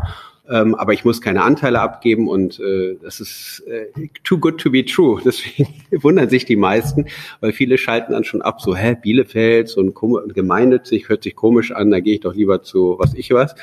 ähm, 0.50 0.74
aber 0.74 0.92
ich 0.92 1.04
muss 1.04 1.20
keine 1.20 1.42
Anteile 1.42 1.80
abgeben 1.80 2.28
und 2.28 2.58
äh, 2.58 2.96
das 3.00 3.20
ist 3.20 3.62
äh, 3.68 4.08
too 4.24 4.38
good 4.38 4.58
to 4.58 4.70
be 4.70 4.84
true. 4.84 5.20
Deswegen 5.24 5.68
wundern 5.92 6.28
sich 6.28 6.44
die 6.44 6.56
meisten, 6.56 7.06
weil 7.40 7.52
viele 7.52 7.78
schalten 7.78 8.12
dann 8.12 8.24
schon 8.24 8.42
ab, 8.42 8.60
so, 8.60 8.74
hä, 8.74 8.96
Bielefeld, 9.00 9.68
so 9.68 9.80
ein 9.80 9.94
gemeinnützig, 10.34 11.08
hört 11.08 11.22
sich 11.22 11.36
komisch 11.36 11.70
an, 11.70 11.90
da 11.90 12.00
gehe 12.00 12.14
ich 12.14 12.20
doch 12.20 12.34
lieber 12.34 12.62
zu 12.62 12.96
was 12.98 13.14
ich 13.14 13.30
was. 13.30 13.54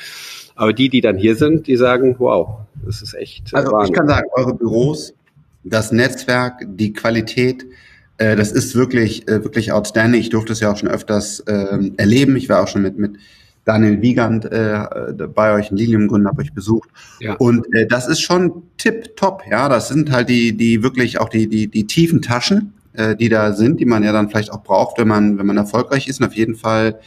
Aber 0.56 0.74
die, 0.74 0.89
die 0.89 1.01
dann 1.01 1.17
hier 1.17 1.36
sind, 1.36 1.67
die 1.67 1.75
sagen, 1.75 2.15
wow, 2.20 2.62
das 2.86 3.01
ist 3.01 3.13
echt. 3.13 3.53
Äh, 3.53 3.58
also 3.58 3.72
Wahnsinn. 3.74 3.94
ich 3.94 4.00
kann 4.00 4.08
sagen, 4.08 4.27
eure 4.36 4.56
Büros, 4.56 5.13
das 5.63 5.91
Netzwerk, 5.91 6.65
die 6.65 6.94
Qualität, 6.94 7.65
äh, 8.17 8.36
das 8.36 8.51
ist 8.51 8.75
wirklich, 8.75 9.27
äh, 9.27 9.44
wirklich 9.44 9.72
outstanding. 9.72 10.22
Ich 10.22 10.29
durfte 10.29 10.53
es 10.53 10.62
ja 10.62 10.72
auch 10.72 10.77
schon 10.77 10.89
öfters 10.89 11.41
äh, 11.41 11.91
erleben. 11.98 12.36
Ich 12.38 12.50
war 12.50 12.63
auch 12.63 12.67
schon 12.67 12.82
mit, 12.82 12.98
mit 12.98 13.17
Daniel 13.68 14.02
Wiegand 14.02 14.46
äh, 14.46 14.80
bei 15.36 15.54
euch 15.54 15.72
in 15.72 15.78
Lilium-Gründen, 15.78 16.28
habe 16.28 16.42
euch 16.42 16.54
besucht. 16.54 16.90
Ja. 17.20 17.34
Und 17.36 17.68
äh, 17.74 17.86
das 17.86 18.08
ist 18.08 18.22
schon 18.22 18.64
tip-top, 18.78 19.44
ja. 19.52 19.68
Das 19.68 19.90
sind 19.90 20.10
halt 20.10 20.30
die, 20.30 20.56
die 20.56 20.84
wirklich 20.84 21.20
auch 21.20 21.28
die, 21.28 21.48
die, 21.48 21.68
die 21.68 21.86
tiefen 21.86 22.22
Taschen, 22.22 22.74
äh, 22.94 23.16
die 23.18 23.28
da 23.28 23.52
sind, 23.52 23.82
die 23.82 23.86
man 23.86 24.04
ja 24.04 24.14
dann 24.14 24.30
vielleicht 24.30 24.54
auch 24.54 24.64
braucht, 24.64 24.98
wenn 24.98 25.10
man, 25.10 25.38
wenn 25.38 25.46
man 25.46 25.58
erfolgreich 25.58 26.08
ist. 26.08 26.22
Und 26.22 26.28
auf 26.28 26.36
jeden 26.36 26.56
Fall 26.56 26.98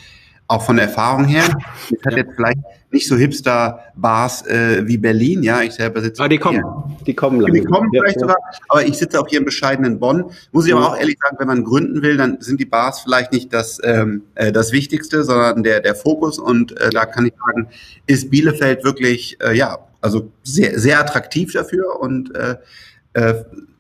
auch 0.49 0.63
von 0.63 0.77
der 0.77 0.87
Erfahrung 0.87 1.25
her. 1.25 1.45
Es 1.91 2.05
hat 2.05 2.13
ja. 2.13 2.19
jetzt 2.19 2.33
vielleicht 2.37 2.59
nicht 2.93 3.07
so 3.07 3.17
Hipster-Bars 3.17 4.47
äh, 4.47 4.87
wie 4.87 4.99
Berlin, 4.99 5.43
ja. 5.43 5.63
Ich 5.63 5.73
selber 5.73 6.01
sitze. 6.01 6.23
Ah, 6.23 6.29
die 6.29 6.39
kommen, 6.39 6.63
die 7.07 7.15
kommen 7.15 7.41
langsam. 7.41 7.61
Die 7.61 7.67
kommen 7.67 7.91
vielleicht 7.93 8.17
ja. 8.17 8.21
sogar, 8.21 8.37
aber 8.69 8.85
ich 8.85 8.99
sitze 8.99 9.21
auch 9.21 9.29
hier 9.29 9.39
im 9.39 9.45
bescheidenen 9.45 9.99
Bonn. 9.99 10.25
Muss 10.53 10.67
ich 10.67 10.75
aber 10.75 10.89
auch 10.89 10.97
ehrlich 10.97 11.17
sagen, 11.21 11.37
wenn 11.39 11.47
man 11.47 11.65
gründen 11.65 12.03
will, 12.03 12.17
dann 12.17 12.41
sind 12.41 12.61
die 12.61 12.65
Bars 12.65 13.01
vielleicht 13.01 13.33
nicht 13.33 13.53
das, 13.53 13.79
ähm, 13.85 14.23
äh, 14.35 14.51
das 14.51 14.73
Wichtigste, 14.73 15.23
sondern 15.23 15.63
der, 15.63 15.81
der 15.81 15.95
Fokus. 15.95 16.39
Und 16.39 16.77
äh, 16.81 16.91
da 16.91 17.07
kann 17.07 17.27
ich 17.27 17.35
sagen, 17.47 17.69
ist 18.07 18.31
Bielefeld 18.31 18.85
wirklich, 18.85 19.39
äh, 19.41 19.57
ja, 19.57 19.79
also 20.01 20.31
sehr, 20.43 20.79
sehr 20.79 20.99
attraktiv 20.99 21.53
dafür 21.53 22.01
und 22.01 22.35
äh, 22.35 22.57
äh, 23.13 23.35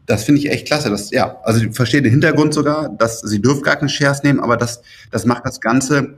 das 0.07 0.25
finde 0.25 0.41
ich 0.41 0.51
echt 0.51 0.67
klasse. 0.67 0.91
Das, 0.91 1.11
ja, 1.13 1.39
also 1.45 1.65
ich 1.65 1.75
verstehe 1.75 2.03
den 2.03 2.11
Hintergrund 2.11 2.53
sogar, 2.53 2.89
dass 2.89 3.21
sie 3.21 3.41
dürfen 3.41 3.63
gar 3.63 3.77
keine 3.77 3.89
Shares 3.89 4.23
nehmen, 4.23 4.41
aber 4.41 4.57
das, 4.57 4.83
das 5.11 5.25
macht 5.25 5.47
das 5.47 5.61
Ganze 5.61 6.15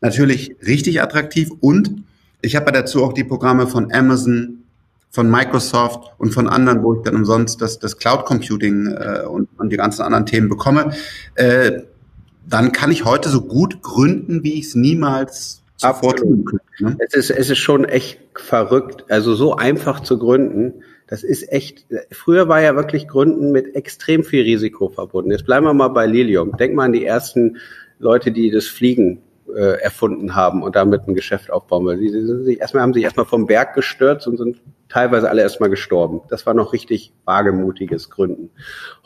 natürlich 0.00 0.56
richtig 0.66 1.02
attraktiv 1.02 1.50
und 1.60 2.02
ich 2.46 2.56
habe 2.56 2.72
dazu 2.72 3.04
auch 3.04 3.12
die 3.12 3.24
Programme 3.24 3.66
von 3.66 3.92
Amazon, 3.92 4.62
von 5.10 5.30
Microsoft 5.30 6.12
und 6.18 6.32
von 6.32 6.48
anderen, 6.48 6.82
wo 6.82 6.94
ich 6.94 7.02
dann 7.02 7.16
umsonst 7.16 7.60
das, 7.60 7.78
das 7.78 7.98
Cloud 7.98 8.24
Computing 8.24 8.86
äh, 8.86 9.26
und, 9.26 9.48
und 9.58 9.70
die 9.70 9.76
ganzen 9.76 10.02
anderen 10.02 10.26
Themen 10.26 10.48
bekomme. 10.48 10.92
Äh, 11.34 11.82
dann 12.48 12.72
kann 12.72 12.92
ich 12.92 13.04
heute 13.04 13.28
so 13.28 13.42
gut 13.42 13.82
gründen, 13.82 14.44
wie 14.44 14.54
ich 14.54 14.66
es 14.66 14.74
niemals 14.74 15.62
zuvor 15.76 16.14
tun 16.16 16.44
könnte. 16.44 16.64
Ne? 16.78 16.96
Es, 17.00 17.14
ist, 17.14 17.30
es 17.30 17.50
ist 17.50 17.58
schon 17.58 17.84
echt 17.84 18.20
verrückt. 18.34 19.04
Also 19.08 19.34
so 19.34 19.56
einfach 19.56 20.00
zu 20.00 20.18
gründen, 20.18 20.74
das 21.08 21.22
ist 21.22 21.50
echt, 21.52 21.86
früher 22.10 22.48
war 22.48 22.60
ja 22.60 22.74
wirklich 22.74 23.08
Gründen 23.08 23.52
mit 23.52 23.74
extrem 23.74 24.24
viel 24.24 24.42
Risiko 24.42 24.88
verbunden. 24.88 25.30
Jetzt 25.30 25.46
bleiben 25.46 25.66
wir 25.66 25.74
mal 25.74 25.88
bei 25.88 26.06
Lilium. 26.06 26.56
Denk 26.56 26.74
mal 26.74 26.84
an 26.84 26.92
die 26.92 27.04
ersten 27.04 27.58
Leute, 27.98 28.32
die 28.32 28.50
das 28.50 28.66
Fliegen 28.66 29.22
äh, 29.54 29.80
erfunden 29.80 30.34
haben 30.34 30.62
und 30.62 30.76
damit 30.76 31.06
ein 31.06 31.14
Geschäft 31.14 31.50
aufbauen. 31.50 31.86
Weil 31.86 31.98
sie, 31.98 32.08
sie 32.08 32.44
sich 32.44 32.60
erstmal 32.60 32.82
haben 32.82 32.94
sich 32.94 33.04
erstmal 33.04 33.26
vom 33.26 33.46
Berg 33.46 33.74
gestürzt 33.74 34.26
und 34.26 34.36
sind 34.36 34.60
teilweise 34.88 35.28
alle 35.28 35.42
erstmal 35.42 35.70
gestorben. 35.70 36.20
Das 36.28 36.46
war 36.46 36.54
noch 36.54 36.72
richtig 36.72 37.12
wagemutiges 37.24 38.10
Gründen. 38.10 38.50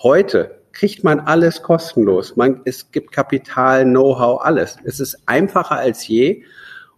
Heute 0.03 0.61
kriegt 0.72 1.05
man 1.05 1.20
alles 1.20 1.62
kostenlos. 1.62 2.37
Man, 2.37 2.61
es 2.64 2.92
gibt 2.92 3.12
Kapital, 3.12 3.85
Know-how, 3.85 4.40
alles. 4.42 4.76
Es 4.85 5.00
ist 5.00 5.18
einfacher 5.26 5.76
als 5.76 6.07
je. 6.07 6.42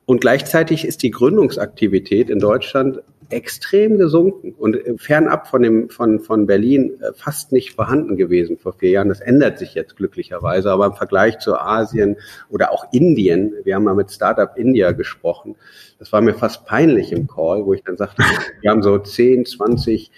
Und 0.04 0.20
gleichzeitig 0.20 0.84
ist 0.84 1.02
die 1.02 1.10
Gründungsaktivität 1.10 2.28
in 2.28 2.38
Deutschland 2.38 3.02
extrem 3.32 3.98
gesunken 3.98 4.54
und 4.56 4.78
fernab 4.96 5.48
von 5.48 5.62
dem 5.62 5.88
von 5.90 6.20
von 6.20 6.46
Berlin 6.46 7.00
äh, 7.00 7.12
fast 7.14 7.52
nicht 7.52 7.74
vorhanden 7.74 8.16
gewesen 8.16 8.58
vor 8.58 8.74
vier 8.74 8.90
Jahren. 8.90 9.08
Das 9.08 9.20
ändert 9.20 9.58
sich 9.58 9.74
jetzt 9.74 9.96
glücklicherweise, 9.96 10.70
aber 10.70 10.86
im 10.86 10.94
Vergleich 10.94 11.38
zu 11.38 11.56
Asien 11.56 12.16
oder 12.50 12.72
auch 12.72 12.86
Indien, 12.92 13.52
wir 13.64 13.74
haben 13.74 13.84
mal 13.84 13.94
mit 13.94 14.10
Startup 14.10 14.56
India 14.56 14.92
gesprochen, 14.92 15.56
das 15.98 16.12
war 16.12 16.20
mir 16.20 16.34
fast 16.34 16.66
peinlich 16.66 17.12
im 17.12 17.26
Call, 17.26 17.64
wo 17.64 17.74
ich 17.74 17.82
dann 17.84 17.96
sagte, 17.96 18.22
wir 18.60 18.70
haben 18.70 18.82
so 18.82 18.98
10, 18.98 19.46
20 19.46 20.10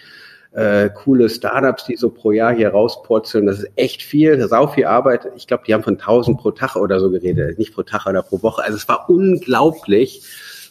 äh, 0.55 0.89
coole 0.91 1.29
Startups, 1.29 1.85
die 1.85 1.97
so 1.97 2.11
pro 2.11 2.31
Jahr 2.31 2.55
hier 2.55 2.71
rauspurzeln. 2.71 3.47
Das 3.47 3.59
ist 3.59 3.71
echt 3.77 4.03
viel, 4.03 4.41
sau 4.49 4.69
viel 4.69 4.87
Arbeit. 4.87 5.29
Ich 5.37 5.47
glaube, 5.47 5.65
die 5.67 5.75
haben 5.75 5.83
von 5.83 5.95
1000 5.95 6.39
pro 6.39 6.53
Tag 6.53 6.77
oder 6.77 7.01
so 7.01 7.11
geredet, 7.11 7.59
nicht 7.59 7.75
pro 7.75 7.83
Tag 7.83 8.07
oder 8.07 8.23
pro 8.23 8.43
Woche. 8.43 8.63
Also 8.63 8.77
es 8.77 8.89
war 8.89 9.11
unglaublich 9.11 10.23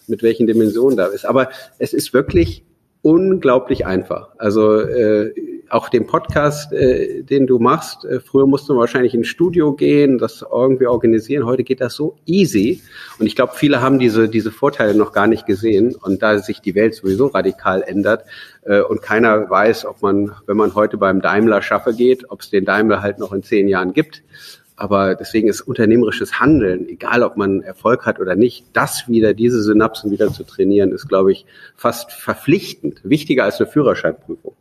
mit 0.08 0.24
welchen 0.24 0.48
Dimensionen 0.48 0.98
da 0.98 1.06
ist. 1.08 1.26
Aber 1.26 1.50
es 1.80 1.94
ist 1.94 2.14
wirklich 2.14 2.64
unglaublich 3.04 3.86
einfach. 3.86 4.30
Also 4.38 4.80
äh, 4.80 5.34
auch 5.70 5.90
den 5.90 6.08
Podcast, 6.08 6.72
äh, 6.72 7.22
den 7.22 7.48
du 7.48 7.60
machst, 7.60 8.06
äh, 8.06 8.22
früher 8.22 8.48
musste 8.48 8.72
man 8.72 8.80
wahrscheinlich 8.80 9.14
ins 9.14 9.28
Studio 9.28 9.74
gehen, 9.74 10.18
das 10.18 10.46
irgendwie 10.50 10.88
organisieren. 10.88 11.46
Heute 11.46 11.64
geht 11.64 11.82
das 11.82 11.96
so 11.96 12.16
easy. 12.26 12.82
Und 13.20 13.26
ich 13.26 13.36
glaube, 13.36 13.54
viele 13.56 13.82
haben 13.82 14.00
diese, 14.00 14.30
diese 14.30 14.52
Vorteile 14.52 14.96
noch 14.96 15.12
gar 15.12 15.28
nicht 15.28 15.46
gesehen. 15.46 15.96
Und 15.96 16.22
da 16.22 16.40
sich 16.40 16.62
die 16.62 16.76
Welt 16.76 16.96
sowieso 16.96 17.28
radikal 17.28 17.82
ändert 17.82 18.24
äh, 18.64 18.82
und 18.82 19.02
keiner 19.02 19.50
weiß, 19.50 19.86
ob 19.86 20.02
man, 20.02 20.32
wenn 20.46 20.58
man 20.58 20.74
heute 20.74 20.98
beim 20.98 21.22
Daimler 21.22 21.62
schaffe 21.62 21.94
geht, 21.94 22.30
ob 22.32 22.42
es 22.42 22.52
den 22.52 22.64
Daimler 22.64 23.02
halt 23.02 23.20
noch 23.20 23.34
in 23.34 23.44
zehn 23.44 23.68
Jahren 23.68 23.92
gibt 23.94 24.24
aber 24.84 25.16
deswegen 25.16 25.48
ist 25.48 25.62
unternehmerisches 25.62 26.42
Handeln, 26.42 26.90
egal 26.90 27.24
ob 27.24 27.38
man 27.38 27.62
Erfolg 27.62 28.06
hat 28.06 28.20
oder 28.20 28.36
nicht, 28.36 28.66
das 28.74 29.08
wieder, 29.08 29.34
diese 29.34 29.64
Synapsen 29.64 30.12
wieder 30.12 30.34
zu 30.34 30.44
trainieren, 30.44 30.92
ist, 30.92 31.08
glaube 31.08 31.32
ich, 31.32 31.46
fast 31.78 32.12
verpflichtend, 32.12 33.00
wichtiger 33.06 33.46
als 33.46 33.62
eine 33.62 33.70
Führerscheinprüfung. 33.70 34.52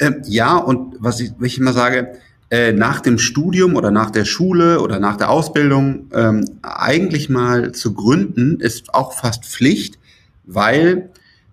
Ähm, 0.00 0.22
ja, 0.26 0.56
und 0.56 0.96
was 0.98 1.20
ich, 1.20 1.30
was 1.38 1.46
ich 1.46 1.58
immer 1.58 1.72
sage, 1.72 2.14
äh, 2.50 2.72
nach 2.72 2.98
dem 2.98 3.18
Studium 3.18 3.76
oder 3.76 3.92
nach 3.92 4.10
der 4.10 4.24
Schule 4.24 4.80
oder 4.80 4.98
nach 4.98 5.16
der 5.16 5.30
Ausbildung 5.30 6.08
ähm, 6.12 6.44
eigentlich 6.62 7.28
mal 7.28 7.70
zu 7.70 7.94
gründen, 7.94 8.58
ist 8.58 8.92
auch 8.92 9.12
fast 9.12 9.44
Pflicht, 9.44 10.00
weil 10.44 11.08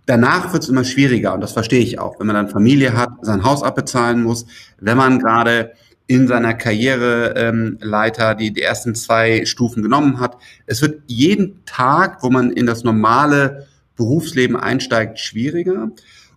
danach 0.08 0.52
wird 0.52 0.64
es 0.64 0.70
immer 0.70 0.84
schwieriger 0.84 1.36
und 1.36 1.42
das 1.42 1.52
verstehe 1.54 1.82
ich 1.82 2.00
auch, 2.00 2.20
wenn 2.20 2.26
man 2.26 2.38
dann 2.38 2.50
Familie 2.50 2.98
hat, 2.98 3.12
sein 3.22 3.44
Haus 3.44 3.62
abbezahlen 3.62 4.24
muss, 4.24 4.48
wenn 4.80 4.98
man 4.98 5.20
gerade 5.20 5.74
in 6.08 6.28
seiner 6.28 6.54
Karriereleiter 6.54 8.32
ähm, 8.32 8.38
die, 8.38 8.54
die 8.54 8.62
ersten 8.62 8.96
zwei 8.96 9.46
Stufen 9.46 9.84
genommen 9.84 10.20
hat. 10.20 10.38
Es 10.66 10.82
wird 10.82 11.04
jeden 11.08 11.66
Tag, 11.66 12.24
wo 12.24 12.30
man 12.30 12.52
in 12.52 12.66
das 12.66 12.84
normale 12.84 13.68
Berufsleben 13.98 14.56
einsteigt, 14.56 15.20
schwieriger. 15.20 15.90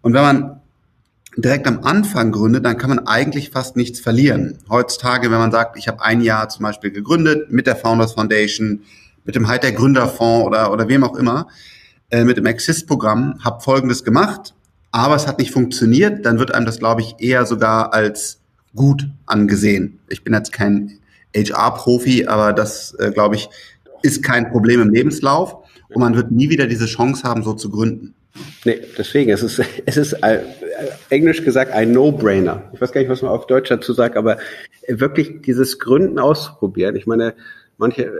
Und 0.02 0.12
wenn 0.12 0.22
man 0.22 0.61
direkt 1.37 1.68
am 1.68 1.85
Anfang 1.85 2.33
gründet, 2.33 2.64
dann 2.64 2.78
kann 2.78 2.90
man 2.90 3.06
eigentlich 3.06 3.50
fast 3.50 3.76
nichts 3.76 4.00
verlieren. 4.00 4.59
Heutzutage, 4.68 5.30
wenn 5.30 5.38
man 5.38 5.52
sagt, 5.52 5.78
ich 5.78 5.87
habe 5.87 6.02
ein 6.02 6.20
Jahr 6.20 6.48
zum 6.48 6.64
Beispiel 6.64 6.90
gegründet 6.90 7.52
mit 7.52 7.68
der 7.68 7.76
Founders 7.76 8.14
Foundation, 8.14 8.83
mit 9.24 9.37
dem 9.37 9.46
Halt 9.46 9.62
der 9.62 9.72
Gründerfonds 9.72 10.46
oder, 10.46 10.72
oder 10.72 10.88
wem 10.88 11.04
auch 11.04 11.14
immer, 11.14 11.46
äh, 12.11 12.24
mit 12.24 12.37
dem 12.37 12.46
Exist-Programm, 12.46 13.38
habe 13.44 13.62
Folgendes 13.62 14.02
gemacht, 14.02 14.54
aber 14.90 15.14
es 15.14 15.28
hat 15.28 15.38
nicht 15.38 15.52
funktioniert, 15.52 16.26
dann 16.26 16.40
wird 16.40 16.52
einem 16.52 16.66
das, 16.66 16.80
glaube 16.80 17.02
ich, 17.02 17.14
eher 17.18 17.46
sogar 17.46 17.92
als 17.92 18.39
gut 18.74 19.09
angesehen. 19.26 19.98
Ich 20.09 20.24
bin 20.24 20.35
jetzt 20.35 20.52
kein 20.52 20.98
HR-Profi, 21.35 22.26
aber 22.26 22.52
das, 22.52 22.94
äh, 22.94 23.11
glaube 23.12 23.37
ich, 23.37 23.48
ist 24.02 24.22
kein 24.22 24.50
Problem 24.50 24.80
im 24.80 24.90
Lebenslauf. 24.90 25.56
Und 25.88 26.00
man 26.00 26.14
wird 26.14 26.30
nie 26.30 26.50
wieder 26.50 26.66
diese 26.66 26.87
Chance 26.87 27.24
haben, 27.24 27.42
so 27.42 27.54
zu 27.54 27.70
gründen. 27.70 28.14
Nee, 28.64 28.80
deswegen, 28.96 29.30
es 29.30 29.42
ist, 29.42 29.61
es 29.87 29.96
ist 29.96 30.12
äh, 30.14 30.40
englisch 31.09 31.44
gesagt 31.44 31.72
ein 31.72 31.92
No-Brainer. 31.92 32.70
Ich 32.72 32.80
weiß 32.80 32.92
gar 32.92 33.00
nicht, 33.00 33.11
was 33.11 33.22
man 33.22 33.33
auf 33.33 33.46
Deutsch 33.46 33.68
dazu 33.68 33.92
sagt, 33.92 34.16
aber 34.16 34.38
wirklich 34.88 35.42
dieses 35.42 35.78
Gründen 35.78 36.18
auszuprobieren. 36.18 36.96
Ich 36.96 37.06
meine, 37.06 37.35
manche, 37.78 38.04
äh, 38.04 38.11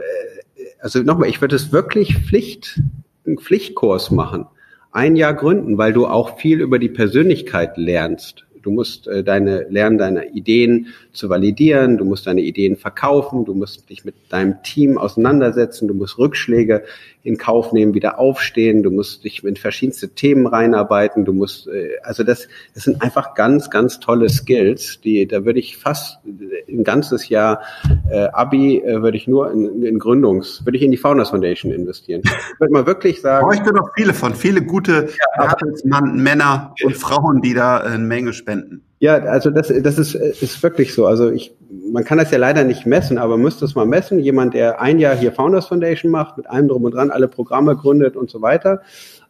also 0.79 0.99
nochmal, 0.99 1.29
ich 1.29 1.41
würde 1.41 1.55
es 1.55 1.71
wirklich 1.71 2.17
Pflicht, 2.17 2.81
einen 3.25 3.37
Pflichtkurs 3.37 4.11
machen. 4.11 4.47
Ein 4.91 5.15
Jahr 5.15 5.33
gründen, 5.33 5.77
weil 5.77 5.93
du 5.93 6.05
auch 6.07 6.37
viel 6.37 6.59
über 6.59 6.77
die 6.77 6.89
Persönlichkeit 6.89 7.77
lernst. 7.77 8.45
Du 8.61 8.71
musst 8.71 9.07
äh, 9.07 9.23
deine, 9.23 9.65
lernen, 9.69 9.97
deine 9.97 10.29
Ideen 10.29 10.87
zu 11.13 11.29
validieren, 11.29 11.97
du 11.97 12.05
musst 12.05 12.27
deine 12.27 12.41
Ideen 12.41 12.77
verkaufen, 12.77 13.45
du 13.45 13.53
musst 13.53 13.89
dich 13.89 14.05
mit 14.05 14.15
deinem 14.29 14.61
Team 14.63 14.97
auseinandersetzen, 14.97 15.87
du 15.87 15.93
musst 15.93 16.17
Rückschläge 16.17 16.83
in 17.23 17.37
Kauf 17.37 17.71
nehmen, 17.71 17.93
wieder 17.93 18.17
aufstehen, 18.17 18.81
du 18.81 18.89
musst 18.89 19.23
dich 19.23 19.43
in 19.43 19.55
verschiedenste 19.55 20.09
Themen 20.09 20.47
reinarbeiten, 20.47 21.25
du 21.25 21.33
musst, 21.33 21.67
äh, 21.67 21.91
also 22.03 22.23
das, 22.23 22.47
das 22.73 22.83
sind 22.83 23.01
einfach 23.01 23.35
ganz, 23.35 23.69
ganz 23.69 23.99
tolle 23.99 24.29
Skills, 24.29 24.99
die, 25.01 25.27
da 25.27 25.45
würde 25.45 25.59
ich 25.59 25.77
fast 25.77 26.19
ein 26.25 26.83
ganzes 26.83 27.29
Jahr 27.29 27.61
äh, 28.09 28.27
Abi 28.33 28.79
äh, 28.79 29.01
würde 29.01 29.17
ich 29.17 29.27
nur 29.27 29.51
in, 29.51 29.83
in 29.83 29.99
Gründungs, 29.99 30.65
würde 30.65 30.77
ich 30.77 30.83
in 30.83 30.91
die 30.91 30.97
Founders 30.97 31.29
Foundation 31.29 31.71
investieren. 31.71 32.21
Ich 32.25 32.59
würde 32.59 32.73
mal 32.73 32.85
wirklich 32.85 33.21
sagen. 33.21 33.51
Ich 33.53 33.59
da 33.59 33.71
noch 33.71 33.89
viele 33.95 34.13
von, 34.13 34.33
viele 34.35 34.61
gute 34.61 35.09
ja, 35.37 36.01
Männer 36.01 36.73
und 36.83 36.95
Frauen, 36.95 37.41
die 37.41 37.53
da 37.53 37.77
eine 37.77 37.99
Menge 37.99 38.33
spenden. 38.33 38.50
Ja, 38.99 39.15
also 39.15 39.49
das, 39.49 39.73
das 39.81 39.97
ist, 39.97 40.13
ist 40.15 40.61
wirklich 40.61 40.93
so. 40.93 41.07
Also 41.07 41.31
ich, 41.31 41.55
man 41.91 42.03
kann 42.03 42.17
das 42.19 42.29
ja 42.31 42.37
leider 42.37 42.63
nicht 42.63 42.85
messen, 42.85 43.17
aber 43.17 43.37
müsste 43.37 43.65
es 43.65 43.73
mal 43.73 43.85
messen. 43.85 44.19
Jemand, 44.19 44.53
der 44.53 44.79
ein 44.79 44.99
Jahr 44.99 45.15
hier 45.15 45.31
Founders 45.31 45.67
Foundation 45.67 46.11
macht, 46.11 46.37
mit 46.37 46.47
allem 46.47 46.67
drum 46.67 46.83
und 46.83 46.93
dran, 46.93 47.09
alle 47.09 47.27
Programme 47.27 47.75
gründet 47.75 48.15
und 48.15 48.29
so 48.29 48.41
weiter. 48.41 48.81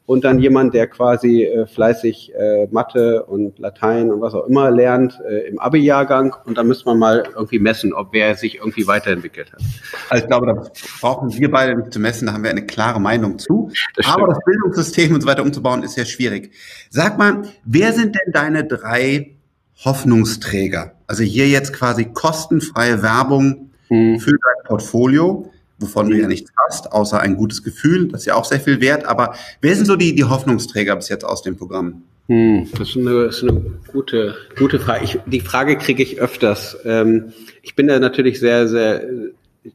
Und 0.06 0.24
dann 0.26 0.40
jemand, 0.40 0.74
der 0.74 0.88
quasi 0.88 1.44
äh, 1.44 1.68
fleißig 1.68 2.34
äh, 2.36 2.68
Mathe 2.72 3.24
und 3.24 3.60
Latein 3.60 4.12
und 4.12 4.20
was 4.20 4.34
auch 4.34 4.46
immer 4.48 4.70
lernt 4.72 5.20
äh, 5.26 5.48
im 5.48 5.60
Abi-Jahrgang. 5.60 6.36
Und 6.46 6.58
dann 6.58 6.68
müsste 6.68 6.86
man 6.86 7.00
mal 7.00 7.24
irgendwie 7.34 7.60
messen, 7.60 7.94
ob 7.94 8.12
wer 8.12 8.36
sich 8.36 8.58
irgendwie 8.58 8.88
weiterentwickelt 8.88 9.54
hat. 9.54 9.62
Also 10.10 10.24
ich 10.24 10.28
glaube, 10.28 10.48
da 10.48 10.70
brauchen 11.00 11.32
wir 11.32 11.50
beide 11.52 11.78
nicht 11.78 11.94
zu 11.94 12.00
messen, 12.00 12.26
da 12.26 12.34
haben 12.34 12.44
wir 12.44 12.50
eine 12.50 12.66
klare 12.66 13.00
Meinung 13.00 13.40
zu. 13.40 13.72
Das 13.96 14.08
Aber 14.08 14.28
das 14.28 14.40
Bildungssystem 14.44 15.14
und 15.14 15.22
so 15.22 15.28
weiter 15.28 15.44
umzubauen, 15.44 15.84
ist 15.84 15.96
ja 15.96 16.04
schwierig. 16.04 16.52
Sag 16.90 17.18
mal, 17.18 17.44
wer 17.64 17.94
sind 17.94 18.16
denn 18.16 18.34
deine 18.34 18.66
drei 18.66 19.38
Hoffnungsträger. 19.84 20.94
Also 21.08 21.24
hier 21.24 21.48
jetzt 21.48 21.74
quasi 21.74 22.06
kostenfreie 22.06 23.02
Werbung 23.02 23.72
mhm. 23.90 24.20
für 24.20 24.32
dein 24.32 24.68
Portfolio, 24.68 25.52
wovon 25.82 26.10
du 26.10 26.17
ja 26.17 26.28
nichts 26.28 26.52
hast, 26.67 26.91
außer 26.91 27.20
ein 27.20 27.36
gutes 27.36 27.63
Gefühl. 27.63 28.08
Das 28.08 28.22
ist 28.22 28.28
ja 28.28 28.36
auch 28.36 28.46
sehr 28.46 28.60
viel 28.60 28.80
wert. 28.80 29.06
Aber 29.06 29.36
wer 29.60 29.76
sind 29.76 29.86
so 29.86 29.96
die, 29.96 30.15
die 30.15 30.24
Hoffnungsträger 30.24 30.96
bis 30.96 31.10
jetzt 31.10 31.26
aus 31.26 31.41
dem 31.41 31.58
Programm? 31.58 32.04
Hm, 32.28 32.70
das 32.78 32.89
ist 32.89 32.98
eine, 32.98 33.26
das 33.26 33.38
ist 33.38 33.50
eine 33.50 33.62
gute, 33.91 34.36
gute 34.58 34.80
Frage. 34.80 35.04
Ich, 35.04 35.20
die 35.26 35.41
Frage 35.41 35.78
kriege 35.78 36.04
ich 36.04 36.20
öfters. 36.20 36.78
Ähm, 36.86 37.34
ich 37.62 37.76
bin 37.76 37.88
da 37.88 38.00
natürlich 38.00 38.39
sehr, 38.39 38.67
sehr 38.67 39.04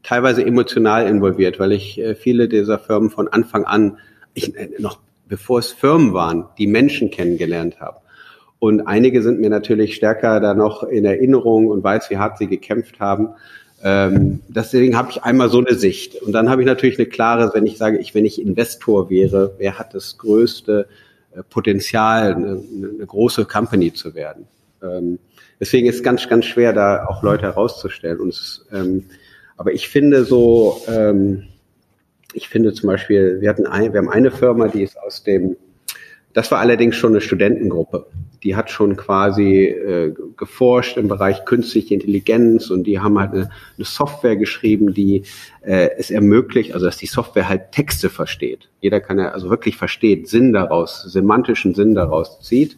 teilweise 0.03 0.45
emotional 0.45 1.07
involviert, 1.07 1.59
weil 1.59 1.73
ich 1.73 2.01
äh, 2.01 2.15
viele 2.15 2.49
dieser 2.49 2.79
Firmen 2.79 3.11
von 3.11 3.29
Anfang 3.29 3.65
an, 3.65 3.99
ich, 4.35 4.57
äh, 4.57 4.71
noch 4.79 5.01
bevor 5.29 5.59
es 5.59 5.73
Firmen 5.73 6.13
waren, 6.13 6.47
die 6.59 6.67
Menschen 6.67 7.11
kennengelernt 7.11 7.81
habe. 7.81 7.99
Und 8.59 8.87
einige 8.87 9.23
sind 9.23 9.39
mir 9.39 9.51
natürlich 9.51 9.95
stärker 9.95 10.41
da 10.41 10.55
noch 10.55 10.83
in 10.83 11.05
Erinnerung 11.05 11.67
und 11.67 11.85
weiß, 11.85 12.11
wie 12.11 12.17
hart 12.17 12.39
sie 12.39 12.47
gekämpft 12.47 13.01
haben. 13.01 13.29
Ähm, 13.83 14.41
deswegen 14.49 14.97
habe 14.97 15.11
ich 15.11 15.23
einmal 15.23 15.49
so 15.49 15.59
eine 15.59 15.75
Sicht. 15.75 16.21
Und 16.23 16.33
dann 16.33 16.49
habe 16.49 16.63
ich 16.63 16.67
natürlich 16.67 16.99
eine 16.99 17.07
klare, 17.07 17.53
wenn 17.55 17.67
ich 17.67 17.79
sage, 17.79 17.99
ich, 17.99 18.15
wenn 18.15 18.25
ich 18.25 18.41
Investor 18.41 19.11
wäre, 19.11 19.55
wer 19.59 19.79
hat 19.79 19.95
das 19.95 20.19
größte 20.19 20.89
äh, 21.35 21.43
Potenzial, 21.49 22.35
eine, 22.35 22.63
eine, 22.75 23.07
große 23.07 23.45
Company 23.45 23.93
zu 23.93 24.15
werden. 24.15 24.47
Ähm, 24.83 25.19
deswegen 25.61 25.87
ist 25.87 25.97
es 25.97 26.03
ganz, 26.03 26.29
ganz 26.29 26.47
schwer, 26.47 26.73
da 26.73 27.07
auch 27.07 27.23
Leute 27.23 27.43
herauszustellen. 27.43 28.21
Und 28.21 28.31
es, 28.31 28.65
ähm, 28.73 29.05
aber 29.57 29.73
ich 29.73 29.89
finde 29.89 30.25
so, 30.25 30.83
ähm, 30.89 31.45
ich 32.33 32.49
finde 32.49 32.73
zum 32.73 32.89
Beispiel, 32.89 33.41
wir 33.41 33.49
hatten 33.49 33.67
ein, 33.67 33.93
wir 33.93 33.99
haben 34.01 34.11
eine 34.11 34.31
Firma, 34.31 34.69
die 34.69 34.83
ist 34.83 34.99
aus 34.99 35.23
dem 35.23 35.57
das 36.37 36.51
war 36.51 36.59
allerdings 36.59 36.97
schon 36.97 37.13
eine 37.13 37.23
Studentengruppe. 37.23 38.09
Die 38.43 38.57
hat 38.57 38.71
schon 38.71 38.95
quasi 38.97 39.65
äh, 39.65 40.13
geforscht 40.37 40.99
im 40.99 41.09
Bereich 41.09 41.47
künstliche 41.47 41.95
Intelligenz 41.95 42.69
und 42.69 42.85
die 42.85 43.01
haben 43.01 43.19
halt 43.19 43.33
eine, 43.33 43.49
eine 43.79 43.85
Software 43.87 44.37
geschrieben, 44.37 44.93
die 44.93 45.23
äh, 45.63 45.89
es 45.97 46.11
ermöglicht, 46.11 46.75
also 46.75 46.85
dass 46.85 46.99
die 46.99 47.07
Software 47.07 47.49
halt 47.49 47.73
Texte 47.73 48.11
versteht. 48.11 48.69
Jeder 48.83 49.01
kann 49.01 49.19
ja 49.19 49.31
also 49.31 49.49
wirklich 49.49 49.79
versteht, 49.79 50.29
Sinn 50.29 50.53
daraus, 50.53 51.05
semantischen 51.05 51.75
Sinn 51.75 51.95
daraus 51.95 52.39
zieht. 52.43 52.77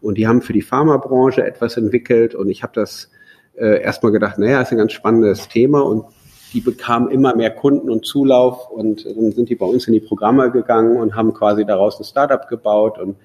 Und 0.00 0.16
die 0.16 0.26
haben 0.26 0.40
für 0.40 0.54
die 0.54 0.62
Pharmabranche 0.62 1.44
etwas 1.44 1.76
entwickelt 1.76 2.34
und 2.34 2.48
ich 2.48 2.62
habe 2.62 2.72
das 2.74 3.10
äh, 3.54 3.82
erstmal 3.82 4.12
gedacht, 4.12 4.38
naja, 4.38 4.62
ist 4.62 4.72
ein 4.72 4.78
ganz 4.78 4.92
spannendes 4.92 5.48
Thema 5.48 5.84
und 5.84 6.06
die 6.54 6.60
bekamen 6.60 7.10
immer 7.10 7.34
mehr 7.34 7.50
Kunden 7.50 7.90
und 7.90 8.06
Zulauf 8.06 8.70
und 8.70 9.04
dann 9.04 9.32
sind 9.32 9.48
die 9.48 9.56
bei 9.56 9.66
uns 9.66 9.86
in 9.86 9.92
die 9.92 10.00
Programme 10.00 10.50
gegangen 10.50 10.96
und 10.96 11.16
haben 11.16 11.34
quasi 11.34 11.66
daraus 11.66 11.98
ein 12.00 12.04
Startup 12.04 12.48
gebaut 12.48 12.98
und 12.98 13.16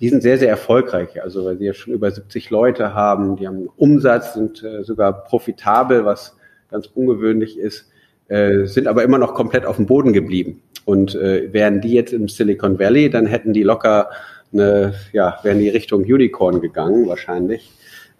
die 0.00 0.08
sind 0.08 0.22
sehr, 0.22 0.38
sehr 0.38 0.48
erfolgreich, 0.48 1.22
also 1.22 1.44
weil 1.44 1.58
sie 1.58 1.66
ja 1.66 1.74
schon 1.74 1.92
über 1.92 2.10
70 2.10 2.50
Leute 2.50 2.94
haben, 2.94 3.36
die 3.36 3.46
haben 3.46 3.68
Umsatz, 3.76 4.34
sind 4.34 4.64
äh, 4.64 4.82
sogar 4.82 5.24
profitabel, 5.24 6.04
was 6.04 6.34
ganz 6.70 6.86
ungewöhnlich 6.86 7.58
ist, 7.58 7.88
äh, 8.28 8.64
sind 8.64 8.88
aber 8.88 9.04
immer 9.04 9.18
noch 9.18 9.34
komplett 9.34 9.64
auf 9.64 9.76
dem 9.76 9.86
Boden 9.86 10.12
geblieben. 10.12 10.62
Und 10.86 11.14
äh, 11.14 11.52
wären 11.52 11.80
die 11.80 11.92
jetzt 11.92 12.12
im 12.12 12.28
Silicon 12.28 12.78
Valley, 12.78 13.10
dann 13.10 13.26
hätten 13.26 13.52
die 13.52 13.62
locker 13.62 14.08
eine, 14.52 14.94
ja, 15.12 15.38
wären 15.42 15.58
die 15.58 15.68
Richtung 15.68 16.02
Unicorn 16.02 16.60
gegangen 16.60 17.06
wahrscheinlich 17.06 17.70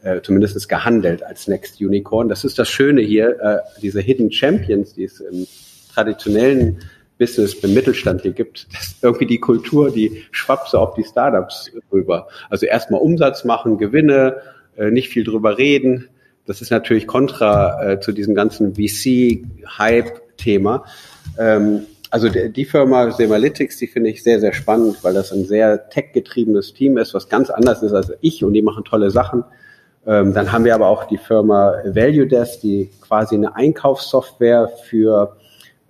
äh, 0.06 0.22
zumindest 0.22 0.68
gehandelt 0.68 1.24
als 1.24 1.48
Next 1.48 1.80
Unicorn. 1.80 2.28
Das 2.28 2.44
ist 2.44 2.58
das 2.58 2.68
Schöne 2.68 3.00
hier, 3.02 3.40
äh, 3.40 3.58
diese 3.82 4.00
Hidden 4.00 4.30
Champions, 4.30 4.94
die 4.94 5.04
es 5.04 5.20
im 5.20 5.46
traditionellen 5.92 6.78
Business 7.18 7.60
beim 7.60 7.74
Mittelstand 7.74 8.22
hier 8.22 8.32
gibt, 8.32 8.68
das 8.72 8.86
ist 8.88 9.02
irgendwie 9.02 9.26
die 9.26 9.40
Kultur, 9.40 9.90
die 9.90 10.22
schwappt 10.30 10.68
so 10.68 10.78
auf 10.78 10.94
die 10.94 11.02
Startups 11.02 11.72
rüber. 11.92 12.28
Also 12.50 12.66
erstmal 12.66 13.00
Umsatz 13.00 13.44
machen, 13.44 13.78
Gewinne, 13.78 14.36
äh, 14.76 14.92
nicht 14.92 15.08
viel 15.08 15.24
drüber 15.24 15.58
reden. 15.58 16.08
Das 16.46 16.60
ist 16.60 16.70
natürlich 16.70 17.08
kontra 17.08 17.92
äh, 17.92 18.00
zu 18.00 18.12
diesem 18.12 18.36
ganzen 18.36 18.76
VC-Hype-Thema. 18.76 20.84
Ähm, 21.36 21.80
also 22.10 22.28
die, 22.28 22.52
die 22.52 22.64
Firma 22.64 23.10
Semalytics, 23.10 23.78
die 23.78 23.88
finde 23.88 24.10
ich 24.10 24.22
sehr, 24.22 24.38
sehr 24.38 24.52
spannend, 24.52 25.02
weil 25.02 25.14
das 25.14 25.32
ein 25.32 25.46
sehr 25.46 25.88
tech-getriebenes 25.88 26.74
Team 26.74 26.96
ist, 26.96 27.12
was 27.14 27.28
ganz 27.28 27.50
anders 27.50 27.82
ist 27.82 27.92
als 27.92 28.12
ich 28.20 28.44
und 28.44 28.52
die 28.52 28.62
machen 28.62 28.84
tolle 28.84 29.10
Sachen. 29.10 29.42
Ähm, 30.06 30.32
dann 30.32 30.52
haben 30.52 30.64
wir 30.64 30.74
aber 30.74 30.86
auch 30.86 31.04
die 31.04 31.18
Firma 31.18 31.74
ValueDesk, 31.84 32.60
die 32.60 32.90
quasi 33.00 33.34
eine 33.34 33.56
Einkaufssoftware 33.56 34.68
für 34.68 35.36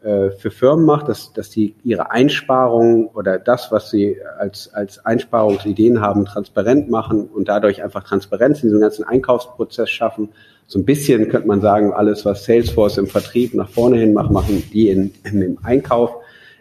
äh, 0.06 0.30
für 0.30 0.52
Firmen 0.52 0.84
macht, 0.84 1.08
dass, 1.08 1.32
dass 1.32 1.50
die 1.50 1.74
ihre 1.82 2.12
Einsparungen 2.12 3.06
oder 3.06 3.40
das, 3.40 3.72
was 3.72 3.90
sie 3.90 4.18
als, 4.38 4.72
als 4.72 5.04
Einsparungsideen 5.04 6.00
haben, 6.00 6.26
transparent 6.26 6.88
machen 6.88 7.26
und 7.26 7.48
dadurch 7.48 7.82
einfach 7.82 8.04
Transparenz 8.04 8.62
in 8.62 8.68
diesem 8.68 8.80
ganzen 8.80 9.04
Einkaufsprozess 9.04 9.90
schaffen. 9.90 10.28
So 10.68 10.78
ein 10.78 10.84
bisschen 10.84 11.28
könnte 11.28 11.48
man 11.48 11.60
sagen, 11.60 11.92
alles, 11.92 12.24
was 12.24 12.44
Salesforce 12.44 12.98
im 12.98 13.08
Vertrieb 13.08 13.52
nach 13.54 13.68
vorne 13.68 13.96
hin 13.96 14.12
macht, 14.12 14.30
machen 14.30 14.62
die 14.72 14.90
in, 14.90 15.12
in, 15.24 15.42
im 15.42 15.58
Einkauf 15.64 16.12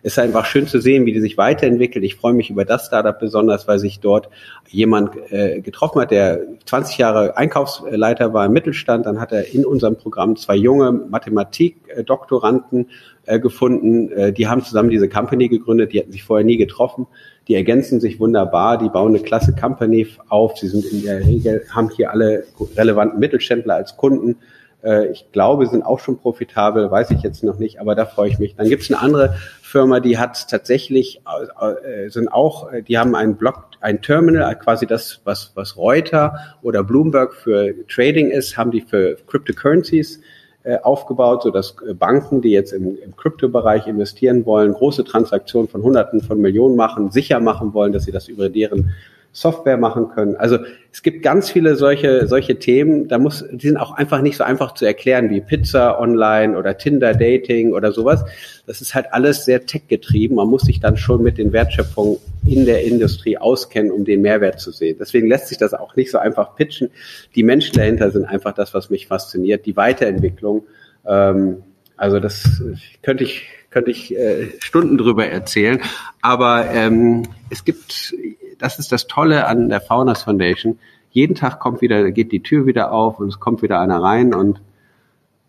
ist 0.06 0.20
einfach 0.20 0.46
schön 0.46 0.68
zu 0.68 0.80
sehen, 0.80 1.08
wie 1.08 1.13
die 1.13 1.20
sich 1.20 1.36
weiterentwickelt. 1.36 2.06
Ich 2.06 2.13
freue 2.13 2.34
mich 2.34 2.52
über 2.52 2.63
das 2.63 2.86
Startup 2.86 3.20
besonders, 3.20 3.68
weil 3.68 3.80
sich 3.80 4.02
dort 4.02 4.30
jemand 4.70 5.10
äh, 5.32 5.62
getroffen 5.62 6.00
hat, 6.00 6.12
der 6.12 6.41
20 6.65 7.00
Jahre 7.00 7.38
Einkaufsleiter 7.38 8.32
war 8.32 8.46
im 8.46 8.54
Mittelstand. 8.54 9.08
Dann 9.08 9.20
hat 9.20 9.32
er 9.32 9.52
in 9.52 9.65
unserem 9.65 9.96
Programm 9.96 10.36
zwei 10.36 10.58
junge 10.58 10.91
Mathematik-Doktoranden 10.91 12.91
äh, 13.26 13.39
gefunden. 13.39 14.12
Äh, 14.12 14.32
die 14.32 14.48
haben 14.48 14.63
zusammen 14.63 14.91
diese 14.91 15.10
Company 15.10 15.48
gegründet. 15.48 15.91
Die 15.91 16.02
hatten 16.02 16.12
sich 16.12 16.24
vorher 16.24 16.46
nie 16.46 16.58
getroffen. 16.58 17.08
Die 17.48 17.56
ergänzen 17.56 18.00
sich 18.00 18.20
wunderbar. 18.20 18.78
Die 18.78 18.89
bauen 18.89 19.15
eine 19.15 19.24
klasse 19.24 19.56
Company 19.56 20.06
auf. 20.30 20.60
Sie 20.60 20.68
sind 20.68 20.86
in 20.86 21.02
der 21.02 21.26
Regel, 21.26 21.63
haben 21.72 21.89
hier 21.89 22.12
alle 22.12 22.44
relevanten 22.78 23.20
Mittelständler 23.20 23.74
als 23.74 23.98
Kunden 23.98 24.36
äh, 24.84 25.08
ich 25.08 25.32
glaube, 25.32 25.65
sind 25.65 25.84
auch 25.84 26.00
schon 26.00 26.20
profitabel, 26.20 26.91
weiß 26.91 27.10
ich 27.12 27.24
jetzt 27.24 27.44
noch 27.44 27.58
nicht, 27.58 27.82
aber 27.82 27.96
da 27.96 28.06
freue 28.06 28.30
ich 28.30 28.39
mich. 28.39 28.56
Dann 28.56 28.70
gibt 28.70 28.84
es 28.84 28.91
eine 28.91 29.02
andere 29.02 29.36
Firma, 29.76 30.00
die 30.00 30.18
hat 30.18 30.48
tatsächlich, 30.50 31.22
äh, 31.60 32.08
sind 32.08 32.30
auch, 32.30 32.72
die 32.88 32.98
haben 32.98 33.14
einen 33.14 33.36
Block, 33.36 33.72
ein 33.82 34.02
Terminal, 34.02 34.58
quasi 34.58 34.88
das, 34.88 35.20
was, 35.26 35.52
was 35.56 35.76
Reuter 35.76 36.40
oder 36.62 36.82
Bloomberg 36.82 37.34
für 37.34 37.74
Trading 37.90 38.32
ist, 38.32 38.56
haben 38.56 38.72
die 38.72 38.80
für 38.80 39.18
Cryptocurrencies 39.28 40.22
äh, 40.64 40.78
aufgebaut, 40.78 41.44
so 41.44 41.52
dass 41.52 41.76
Banken, 42.00 42.42
die 42.42 42.52
jetzt 42.52 42.72
im, 42.72 42.98
im 43.04 43.18
Kryptobereich 43.18 43.86
investieren 43.86 44.46
wollen, 44.46 44.72
große 44.72 45.04
Transaktionen 45.04 45.68
von 45.68 45.84
Hunderten 45.84 46.22
von 46.22 46.40
Millionen 46.40 46.78
machen, 46.78 47.12
sicher 47.12 47.42
machen 47.42 47.74
wollen, 47.74 47.92
dass 47.92 48.06
sie 48.06 48.14
das 48.14 48.30
über 48.30 48.48
deren 48.48 48.94
Software 49.36 49.76
machen 49.76 50.08
können. 50.08 50.38
Also 50.38 50.60
es 50.93 51.04
gibt 51.04 51.21
ganz 51.21 51.50
viele 51.50 51.76
solche, 51.76 52.26
solche 52.26 52.58
Themen, 52.58 53.10
da 53.10 53.17
muss, 53.17 53.43
die 53.52 53.67
sind 53.67 53.76
auch 53.76 53.91
einfach 53.91 54.21
nicht 54.21 54.38
so 54.38 54.45
einfach 54.45 54.74
zu 54.76 54.86
erklären 54.86 55.30
wie 55.30 55.41
Pizza 55.41 56.00
online 56.00 56.58
oder 56.58 56.78
Tinder 56.78 57.13
Dating 57.13 57.74
oder 57.74 57.91
sowas. 57.91 58.24
Das 58.65 58.80
ist 58.80 58.95
halt 58.95 59.08
alles 59.12 59.43
sehr 59.43 59.65
tech-getrieben. 59.65 60.38
Man 60.38 60.48
muss 60.48 60.62
sich 60.62 60.80
dann 60.80 60.95
schon 60.95 61.21
mit 61.21 61.38
den 61.38 61.52
Wertschöpfungen 61.52 62.15
in 62.48 62.65
der 62.65 62.86
Industrie 62.86 63.38
auskennen, 63.38 63.91
um 63.91 64.06
den 64.06 64.21
Mehrwert 64.21 64.62
zu 64.62 64.71
sehen. 64.71 64.95
Deswegen 64.98 65.28
lässt 65.28 65.50
sich 65.50 65.58
das 65.58 65.74
auch 65.74 65.98
nicht 65.98 66.12
so 66.12 66.17
einfach 66.17 66.56
pitchen. 66.56 66.89
Die 67.36 67.43
Menschen 67.43 67.76
dahinter 67.76 68.12
sind 68.12 68.24
einfach 68.24 68.54
das, 68.54 68.74
was 68.74 68.89
mich 68.89 69.08
fasziniert. 69.08 69.65
Die 69.65 69.76
Weiterentwicklung. 69.76 70.63
Ähm, 71.06 71.58
also 71.98 72.21
das 72.21 72.63
könnte 73.02 73.26
ich 73.26 73.43
könnte 73.69 73.91
ich 73.91 74.15
äh, 74.15 74.54
Stunden 74.60 74.98
drüber 74.98 75.28
erzählen. 75.28 75.82
Aber 76.21 76.69
ähm, 76.71 77.24
es 77.50 77.65
gibt 77.65 78.15
das 78.58 78.80
ist 78.80 78.91
das 78.91 79.08
Tolle 79.08 79.48
an 79.48 79.70
der 79.70 79.82
Faunas 79.82 80.24
Foundation. 80.24 80.80
Jeden 81.10 81.36
Tag 81.36 81.60
kommt 81.60 81.82
wieder, 81.82 82.12
geht 82.12 82.32
die 82.32 82.44
Tür 82.44 82.65
wieder 82.65 82.91
auf 82.91 83.20
und 83.20 83.30
es 83.30 83.39
kommt 83.39 83.62
wieder 83.62 83.80
einer 83.80 84.02
rein 84.02 84.34
und 84.34 84.62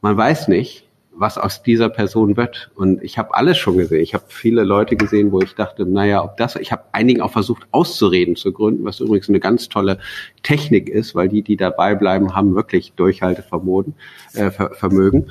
man 0.01 0.16
weiß 0.16 0.49
nicht, 0.49 0.87
was 1.19 1.38
aus 1.38 1.62
dieser 1.62 1.88
Person 1.88 2.37
wird. 2.37 2.71
Und 2.75 3.03
ich 3.03 3.19
habe 3.19 3.35
alles 3.35 3.57
schon 3.57 3.79
gesehen. 3.79 4.03
Ich 4.03 4.14
habe 4.14 4.25
viele 4.29 4.64
Leute 4.64 4.97
gesehen, 4.97 5.33
wo 5.33 5.40
ich 5.40 5.55
dachte, 5.55 5.87
naja, 5.87 6.23
ob 6.23 6.37
das, 6.37 6.57
ich 6.57 6.73
habe 6.73 6.85
einigen 6.92 7.23
auch 7.23 7.33
versucht 7.33 7.66
auszureden 7.71 8.37
zu 8.37 8.53
gründen, 8.53 8.85
was 8.85 9.01
übrigens 9.01 9.29
eine 9.29 9.40
ganz 9.40 9.69
tolle 9.69 9.99
Technik 10.42 10.88
ist, 10.88 11.14
weil 11.14 11.29
die, 11.29 11.42
die 11.42 11.57
dabei 11.57 11.95
bleiben, 11.95 12.35
haben 12.35 12.55
wirklich 12.55 12.92
Durchhaltevermögen. 12.92 13.95
Äh, 14.35 14.51
Vermögen. 14.51 15.27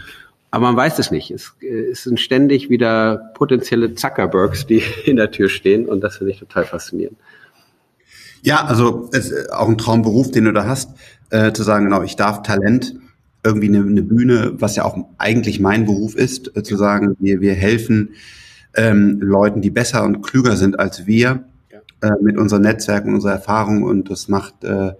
Aber 0.51 0.67
man 0.67 0.75
weiß 0.77 0.99
es 0.99 1.11
nicht. 1.11 1.31
Es, 1.31 1.55
äh, 1.61 1.91
es 1.91 2.03
sind 2.03 2.19
ständig 2.19 2.69
wieder 2.69 3.31
potenzielle 3.35 3.93
Zuckerbergs, 3.93 4.65
die 4.65 4.81
in 5.05 5.17
der 5.17 5.31
Tür 5.31 5.49
stehen 5.49 5.87
und 5.87 6.01
das 6.01 6.17
finde 6.17 6.31
ich 6.31 6.39
total 6.39 6.65
faszinierend. 6.65 7.17
Ja, 8.41 8.65
also 8.65 9.09
es 9.11 9.31
ist 9.31 9.51
auch 9.51 9.67
ein 9.67 9.77
Traumberuf, 9.77 10.31
den 10.31 10.45
du 10.45 10.53
da 10.53 10.65
hast, 10.65 10.91
äh, 11.29 11.51
zu 11.51 11.63
sagen, 11.63 11.85
genau, 11.85 12.03
ich 12.03 12.15
darf 12.15 12.43
Talent 12.43 12.95
irgendwie 13.43 13.67
eine, 13.67 13.79
eine 13.79 14.01
Bühne, 14.01 14.53
was 14.55 14.75
ja 14.75 14.85
auch 14.85 14.97
eigentlich 15.17 15.59
mein 15.59 15.85
Beruf 15.85 16.15
ist, 16.15 16.55
äh, 16.57 16.63
zu 16.63 16.75
sagen, 16.75 17.15
wir, 17.19 17.41
wir 17.41 17.53
helfen 17.53 18.09
ähm, 18.75 19.19
Leuten, 19.21 19.61
die 19.61 19.69
besser 19.69 20.03
und 20.03 20.21
klüger 20.21 20.57
sind 20.57 20.79
als 20.79 21.05
wir, 21.05 21.43
ja. 21.71 21.79
äh, 22.01 22.21
mit 22.21 22.37
unseren 22.37 22.63
Netzwerken, 22.63 23.13
unserer 23.13 23.33
Erfahrung 23.33 23.83
und 23.83 24.09
das 24.09 24.27
macht, 24.27 24.63
äh, 24.63 24.93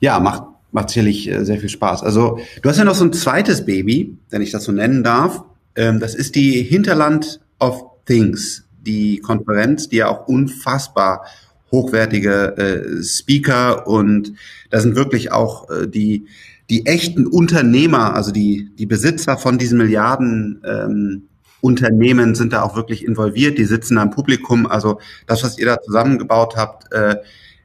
ja, 0.00 0.20
macht, 0.20 0.44
macht 0.70 0.90
sicherlich 0.90 1.28
äh, 1.28 1.44
sehr 1.44 1.58
viel 1.58 1.68
Spaß. 1.68 2.02
Also 2.02 2.38
du 2.60 2.68
hast 2.68 2.78
ja 2.78 2.84
noch 2.84 2.94
so 2.94 3.04
ein 3.04 3.12
zweites 3.12 3.64
Baby, 3.64 4.16
wenn 4.30 4.42
ich 4.42 4.50
das 4.50 4.64
so 4.64 4.72
nennen 4.72 5.02
darf. 5.02 5.42
Ähm, 5.74 5.98
das 5.98 6.14
ist 6.14 6.34
die 6.34 6.62
Hinterland 6.62 7.40
of 7.58 7.82
Things, 8.06 8.64
die 8.84 9.18
Konferenz, 9.18 9.88
die 9.88 9.96
ja 9.96 10.08
auch 10.08 10.28
unfassbar 10.28 11.24
hochwertige 11.72 12.56
äh, 12.56 13.02
Speaker 13.02 13.86
und 13.88 14.34
da 14.70 14.80
sind 14.80 14.94
wirklich 14.94 15.32
auch 15.32 15.68
äh, 15.70 15.88
die 15.88 16.26
die 16.70 16.86
echten 16.86 17.26
Unternehmer, 17.26 18.14
also 18.14 18.30
die 18.30 18.70
die 18.78 18.86
Besitzer 18.86 19.36
von 19.36 19.58
diesen 19.58 19.78
Milliarden 19.78 20.62
ähm, 20.64 21.28
Unternehmen 21.60 22.34
sind 22.34 22.52
da 22.52 22.62
auch 22.62 22.76
wirklich 22.76 23.04
involviert. 23.04 23.56
Die 23.56 23.64
sitzen 23.64 23.96
da 23.96 24.02
im 24.02 24.10
Publikum. 24.10 24.66
Also 24.66 25.00
das, 25.26 25.44
was 25.44 25.58
ihr 25.58 25.66
da 25.66 25.80
zusammengebaut 25.80 26.56
habt, 26.56 26.92
äh, 26.92 27.16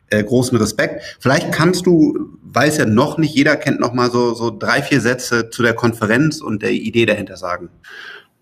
äh, 0.09 0.23
großen 0.23 0.57
Respekt. 0.57 1.17
Vielleicht 1.19 1.51
kannst 1.51 1.85
du, 1.85 2.29
weiß 2.43 2.77
ja 2.77 2.85
noch 2.85 3.17
nicht 3.17 3.35
jeder 3.35 3.57
kennt 3.57 3.79
noch 3.79 3.93
mal 3.93 4.09
so 4.09 4.33
so 4.33 4.55
drei 4.57 4.81
vier 4.81 5.01
Sätze 5.01 5.49
zu 5.49 5.63
der 5.63 5.73
Konferenz 5.73 6.41
und 6.41 6.61
der 6.61 6.71
Idee 6.71 7.05
dahinter 7.05 7.35
sagen. 7.35 7.69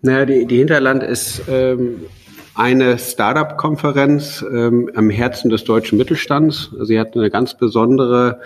Naja, 0.02 0.26
die, 0.26 0.46
die 0.46 0.58
Hinterland 0.58 1.02
ist 1.02 1.42
ähm, 1.48 2.02
eine 2.56 2.98
Startup-Konferenz 2.98 4.44
ähm, 4.50 4.90
am 4.94 5.10
Herzen 5.10 5.50
des 5.50 5.64
deutschen 5.64 5.98
Mittelstands. 5.98 6.70
Sie 6.82 6.98
hat 6.98 7.14
eine 7.14 7.30
ganz 7.30 7.54
besondere, 7.54 8.40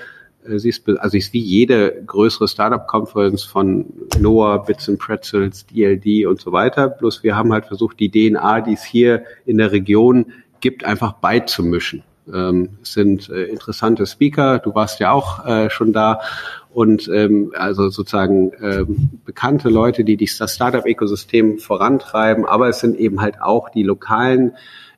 äh, 0.45 0.59
sie 0.59 0.69
ist, 0.69 0.87
also 0.89 1.11
sie 1.11 1.19
ist 1.19 1.33
wie 1.33 1.41
jede 1.41 2.03
größere 2.05 2.49
Startup-Konferenz 2.49 3.45
von 3.45 3.87
Noah, 4.19 4.65
Bits 4.65 4.89
and 4.89 4.99
Pretzels, 4.99 5.65
DLD 5.67 6.27
und 6.27 6.41
so 6.41 6.51
weiter. 6.51 6.89
Bloß 6.89 7.23
wir 7.23 7.37
haben 7.37 7.53
halt 7.53 7.67
versucht, 7.67 8.01
die 8.01 8.11
DNA, 8.11 8.63
die 8.63 8.73
es 8.73 8.83
hier 8.83 9.25
in 9.47 9.59
der 9.59 9.71
Region 9.71 10.33
gibt, 10.61 10.85
einfach 10.85 11.13
beizumischen. 11.13 12.03
Ähm, 12.35 12.71
sind 12.83 13.29
äh, 13.29 13.45
interessante 13.45 14.07
Speaker. 14.07 14.59
Du 14.59 14.75
warst 14.75 15.01
ja 15.01 15.13
auch 15.13 15.45
äh, 15.47 15.71
schon 15.71 15.93
da 15.93 16.21
und 16.73 17.09
ähm, 17.09 17.53
also 17.57 17.89
sozusagen 17.89 18.53
ähm, 18.61 19.11
bekannte 19.25 19.69
Leute, 19.69 20.05
die 20.05 20.17
das 20.17 20.55
Startup-Ökosystem 20.55 21.59
vorantreiben, 21.59 22.47
aber 22.47 22.69
es 22.69 22.81
sind 22.81 22.97
eben 22.97 23.21
halt 23.21 23.43
auch 23.43 23.71
die 23.71 23.83
lokalen 23.83 24.53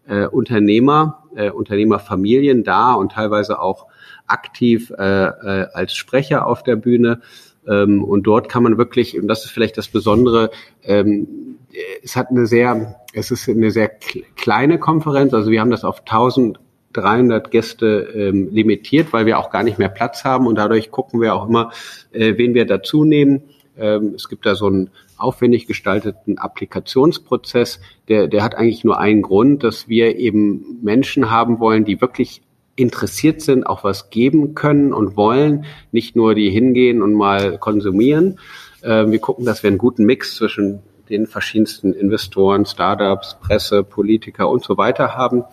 äh, 0.07 0.27
Unternehmer, 0.27 1.23
äh, 1.35 1.51
Unternehmerfamilien 1.51 2.65
da 2.65 2.93
und 2.93 3.13
teilweise 3.13 3.61
auch 3.61 3.87
aktiv 4.27 4.93
äh, 4.99 5.03
äh, 5.03 5.67
als 5.73 5.95
Sprecher 5.95 6.47
auf 6.47 6.63
der 6.63 6.77
Bühne. 6.77 7.21
Ähm, 7.67 8.03
und 8.05 8.25
dort 8.25 8.49
kann 8.49 8.65
man 8.65 8.77
wirklich, 8.77 9.19
und 9.19 9.29
das 9.29 9.45
ist 9.45 9.51
vielleicht 9.53 9.79
das 9.79 9.89
Besondere, 9.89 10.51
ähm, 10.83 11.59
es 12.03 12.17
hat 12.17 12.29
eine 12.29 12.47
sehr, 12.47 12.97
es 13.15 13.31
ist 13.31 13.49
eine 13.49 13.71
sehr 13.71 13.89
kleine 13.89 14.79
Konferenz, 14.79 15.33
also 15.33 15.51
wir 15.51 15.61
haben 15.61 15.71
das 15.71 15.85
auf 15.85 16.01
1000 16.01 16.59
300 16.93 17.51
Gäste 17.51 18.13
ähm, 18.15 18.49
limitiert, 18.51 19.13
weil 19.13 19.27
wir 19.27 19.39
auch 19.39 19.51
gar 19.51 19.63
nicht 19.63 19.79
mehr 19.79 19.89
Platz 19.89 20.25
haben 20.25 20.47
und 20.47 20.57
dadurch 20.57 20.91
gucken 20.91 21.21
wir 21.21 21.35
auch 21.35 21.49
immer, 21.49 21.73
äh, 22.13 22.35
wen 22.37 22.55
wir 22.55 22.67
dazu 22.67 23.05
nehmen. 23.05 23.43
Ähm, 23.79 24.13
es 24.15 24.29
gibt 24.29 24.47
da 24.47 24.55
so 24.55 24.67
einen 24.67 24.91
aufwendig 25.17 25.67
gestalteten 25.67 26.39
Applikationsprozess, 26.39 27.81
der, 28.09 28.27
der 28.27 28.43
hat 28.43 28.55
eigentlich 28.55 28.85
nur 28.85 28.99
einen 28.99 29.23
Grund, 29.23 29.63
dass 29.63 29.89
wir 29.89 30.17
eben 30.17 30.81
Menschen 30.83 31.31
haben 31.31 31.61
wollen, 31.61 31.85
die 31.85 32.01
wirklich 32.01 32.43
interessiert 32.75 33.41
sind, 33.41 33.65
auch 33.65 33.85
was 33.85 34.11
geben 34.11 34.55
können 34.55 34.93
und 34.93 35.17
wollen, 35.17 35.65
nicht 35.93 36.17
nur 36.17 36.35
die 36.35 36.51
hingehen 36.51 37.03
und 37.03 37.15
mal 37.15 37.59
konsumieren. 37.59 38.39
Äh, 38.83 39.07
wir 39.11 39.19
gucken, 39.19 39.45
dass 39.45 39.63
wir 39.63 39.69
einen 39.69 39.79
guten 39.79 40.05
Mix 40.05 40.37
zwischen 40.37 40.81
den 41.09 41.27
verschiedensten 41.27 41.93
Investoren, 41.93 42.67
Startups, 42.67 43.39
Presse, 43.41 43.83
Politiker 43.83 44.49
und 44.49 44.65
so 44.65 44.77
weiter 44.77 45.17
haben 45.17 45.45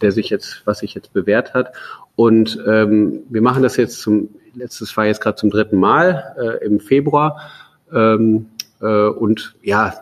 der 0.00 0.12
sich 0.12 0.30
jetzt, 0.30 0.62
was 0.64 0.80
sich 0.80 0.94
jetzt 0.94 1.12
bewährt 1.12 1.54
hat. 1.54 1.72
Und 2.16 2.58
ähm, 2.66 3.22
wir 3.28 3.42
machen 3.42 3.62
das 3.62 3.76
jetzt 3.76 4.00
zum, 4.00 4.28
letztes 4.54 4.96
war 4.96 5.06
jetzt 5.06 5.20
gerade 5.20 5.36
zum 5.36 5.50
dritten 5.50 5.78
Mal 5.78 6.34
äh, 6.38 6.64
im 6.64 6.80
Februar. 6.80 7.40
Ähm, 7.92 8.46
äh, 8.80 9.06
und 9.06 9.54
ja, 9.62 9.94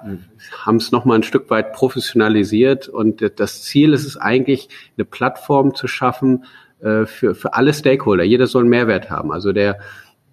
haben 0.64 0.76
es 0.76 0.92
nochmal 0.92 1.18
ein 1.18 1.22
Stück 1.22 1.50
weit 1.50 1.72
professionalisiert. 1.72 2.88
Und 2.88 3.22
das 3.36 3.62
Ziel 3.62 3.92
ist 3.92 4.06
es 4.06 4.16
eigentlich, 4.16 4.68
eine 4.96 5.04
Plattform 5.04 5.74
zu 5.74 5.86
schaffen 5.86 6.44
äh, 6.80 7.06
für, 7.06 7.34
für 7.34 7.54
alle 7.54 7.72
Stakeholder. 7.72 8.24
Jeder 8.24 8.46
soll 8.46 8.62
einen 8.62 8.70
Mehrwert 8.70 9.10
haben. 9.10 9.32
Also 9.32 9.52
der 9.52 9.78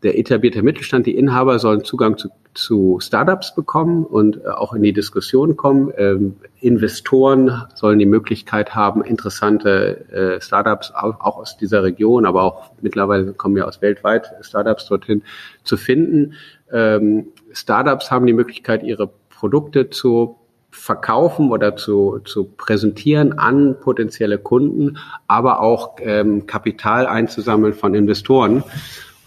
der 0.05 0.19
etablierte 0.19 0.61
Mittelstand, 0.61 1.07
die 1.07 1.17
Inhaber 1.17 1.57
sollen 1.57 1.83
Zugang 1.83 2.15
zu, 2.19 2.29
zu 2.53 2.99
Startups 3.01 3.55
bekommen 3.55 4.05
und 4.05 4.37
äh, 4.37 4.49
auch 4.49 4.73
in 4.73 4.83
die 4.83 4.93
Diskussion 4.93 5.57
kommen. 5.57 5.91
Ähm, 5.97 6.35
Investoren 6.61 7.63
sollen 7.73 7.97
die 7.97 8.05
Möglichkeit 8.05 8.75
haben, 8.75 9.03
interessante 9.03 10.05
äh, 10.11 10.41
Startups 10.41 10.91
auch, 10.91 11.19
auch, 11.21 11.37
aus 11.37 11.57
dieser 11.57 11.81
Region, 11.81 12.27
aber 12.27 12.43
auch 12.43 12.71
mittlerweile 12.81 13.33
kommen 13.33 13.57
ja 13.57 13.65
aus 13.65 13.81
weltweit 13.81 14.31
Startups 14.41 14.85
dorthin 14.85 15.23
zu 15.63 15.75
finden. 15.75 16.33
Ähm, 16.71 17.29
Startups 17.51 18.11
haben 18.11 18.27
die 18.27 18.33
Möglichkeit, 18.33 18.83
ihre 18.83 19.09
Produkte 19.31 19.89
zu 19.89 20.35
verkaufen 20.69 21.49
oder 21.49 21.75
zu, 21.77 22.19
zu 22.25 22.43
präsentieren 22.43 23.39
an 23.39 23.77
potenzielle 23.79 24.37
Kunden, 24.37 24.99
aber 25.27 25.61
auch 25.61 25.95
ähm, 25.99 26.45
Kapital 26.45 27.07
einzusammeln 27.07 27.73
von 27.73 27.95
Investoren. 27.95 28.63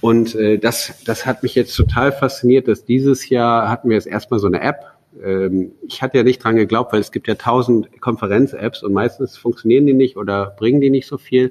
Und 0.01 0.35
äh, 0.35 0.59
das, 0.59 1.03
das 1.05 1.27
hat 1.27 1.43
mich 1.43 1.55
jetzt 1.55 1.75
total 1.75 2.13
fasziniert, 2.13 2.69
dass 2.69 2.85
dieses 2.85 3.29
Jahr 3.29 3.69
hatten 3.69 3.89
wir 3.89 3.97
jetzt 3.97 4.07
erstmal 4.07 4.39
so 4.39 4.47
eine 4.47 4.61
App. 4.61 4.85
Ähm, 5.23 5.73
ich 5.87 6.03
hatte 6.03 6.19
ja 6.19 6.25
nicht 6.25 6.43
dran 6.43 6.57
geglaubt, 6.57 6.93
weil 6.93 7.01
es 7.01 7.11
gibt 7.11 7.27
ja 7.27 7.35
tausend 7.35 8.01
Konferenz-Apps 8.01 8.83
und 8.83 8.93
meistens 8.93 9.37
funktionieren 9.37 9.87
die 9.87 9.95
nicht 9.95 10.17
oder 10.17 10.55
bringen 10.57 10.81
die 10.81 10.91
nicht 10.91 11.09
so 11.09 11.19
viel. 11.19 11.51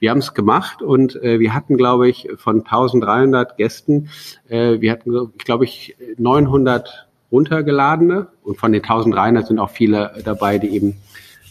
Wir 0.00 0.10
haben 0.10 0.18
es 0.18 0.34
gemacht 0.34 0.82
und 0.82 1.22
äh, 1.22 1.38
wir 1.38 1.54
hatten, 1.54 1.76
glaube 1.76 2.08
ich, 2.08 2.28
von 2.36 2.60
1300 2.60 3.56
Gästen, 3.56 4.08
äh, 4.48 4.80
wir 4.80 4.90
hatten, 4.90 5.32
glaube 5.38 5.64
ich, 5.64 5.96
900 6.16 7.06
runtergeladene 7.30 8.28
und 8.42 8.58
von 8.58 8.72
den 8.72 8.82
1300 8.82 9.46
sind 9.46 9.58
auch 9.58 9.70
viele 9.70 10.20
dabei, 10.24 10.58
die 10.58 10.68
eben 10.68 10.96